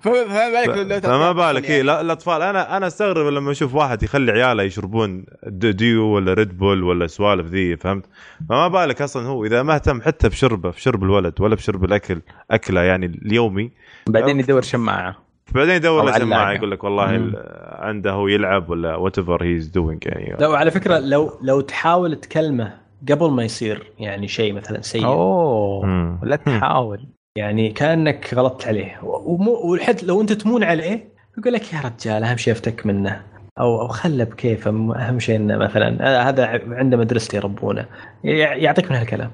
[0.02, 1.76] فما بالك لو- لو فما بالك يعني.
[1.76, 6.34] إيه لا الأطفال أنا أنا أستغرب لما أشوف واحد يخلي عياله يشربون د- Dew ولا
[6.34, 8.06] Red Bull ولا سوالف ذي فهمت؟
[8.50, 12.22] فما بالك أصلا هو إذا ما اهتم حتى بشربه في شرب الولد ولا بشرب الأكل
[12.52, 13.72] أكله يعني اليومي
[14.08, 15.16] بعدين يدور شماعة
[15.56, 16.56] بعدين يدور له شماعة علاقة.
[16.58, 17.34] يقول لك والله مم.
[17.72, 22.16] عنده هو يلعب ولا whatever he is doing يعني لا وعلى فكرة لو لو تحاول
[22.16, 22.74] تكلمه
[23.12, 26.20] قبل ما يصير يعني شيء مثلا سيء أوه مم.
[26.24, 27.06] لا تحاول
[27.40, 29.00] يعني كأنك غلطت عليه.
[29.04, 33.22] والحد لو أنت تمون عليه يقول لك يا رجال أهم شيء أفتك منه.
[33.60, 37.86] أو أو خله بكيفه أهم شيء إنه مثلا آه، هذا عنده مدرسته يربونه.
[38.24, 39.32] يع- يعطيك من هالكلام.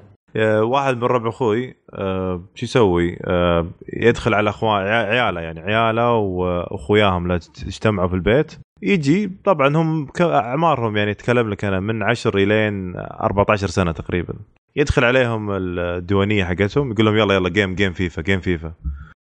[0.62, 7.32] واحد من ربع أخوي آه، شو يسوي؟ آه، يدخل على اخوان عياله يعني عياله وأخوياهم
[7.32, 8.52] اجتمعوا في البيت.
[8.82, 14.34] يجي طبعا هم أعمارهم يعني اتكلم لك أنا من 10 إلين 14 سنة تقريبا.
[14.76, 18.72] يدخل عليهم الديوانية حقتهم يقول لهم يلا يلا game game FIFA game FIFA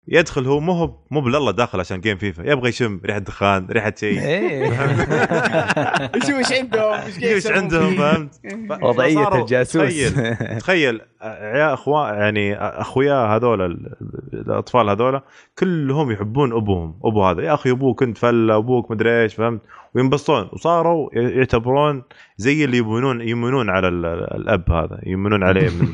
[0.08, 3.92] يدخل هو مو هو مو بالله داخل عشان game FIFA يبغى يشم ريحة دخان ريحة
[3.96, 4.64] شيء إيه.
[6.16, 7.96] يشوف إيش عندهم إيش عندهم.
[7.96, 8.40] فهمت؟
[8.84, 9.82] وضعية الجاسوس.
[9.82, 13.96] تخيل تخيل عيال اخوان يعني أخويا هذول ال-
[14.34, 15.20] الأطفال هذول
[15.58, 17.42] كلهم يحبون أبوهم أبو هذا.
[17.42, 19.60] يا أخي أبوك انت فلة أبوك مدري إيش فهمت؟
[19.94, 20.48] وينبسطون.
[20.52, 22.02] وصاروا يعتبرون
[22.36, 25.88] زي اللي يمونون يمونون على ال- الأب هذا يمونون عليه من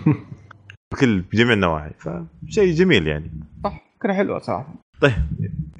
[0.92, 1.90] بكل بجميع النواحي.
[1.98, 3.30] فشيء جميل يعني.
[3.64, 3.87] صح.
[3.98, 4.74] فكرة حلوة صراحة.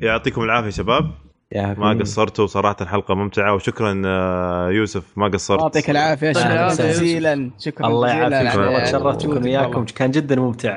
[0.00, 1.10] يعطيكم العافية شباب.
[1.52, 5.60] يا ما قصرتوا صراحة الحلقة ممتعة وشكرا آه، يوسف ما قصرت.
[5.60, 6.68] يعطيك العافية شكرا.
[6.68, 7.50] جزيلا.
[7.58, 9.84] شكرا الله يعافيك والله تشرفت بكم وياكم.
[9.84, 10.74] كان جدا ممتع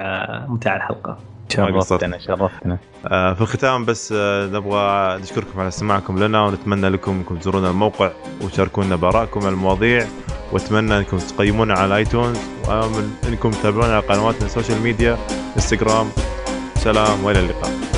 [0.48, 1.18] ممتع الحلقة.
[1.50, 2.78] شرفتنا شرفتنا.
[3.06, 8.12] آه، في الختام بس آه، نبغى نشكركم على استماعكم لنا ونتمنى لكم أنكم تزورونا الموقع
[8.42, 10.06] وتشاركونا بارائكم على المواضيع
[10.52, 15.18] وأتمنى أنكم تقيمونا على iTunes وانكم تتابعونا على قنواتنا ال social media
[15.56, 16.08] Instagram
[16.84, 17.91] سلام وإلى اللقاء.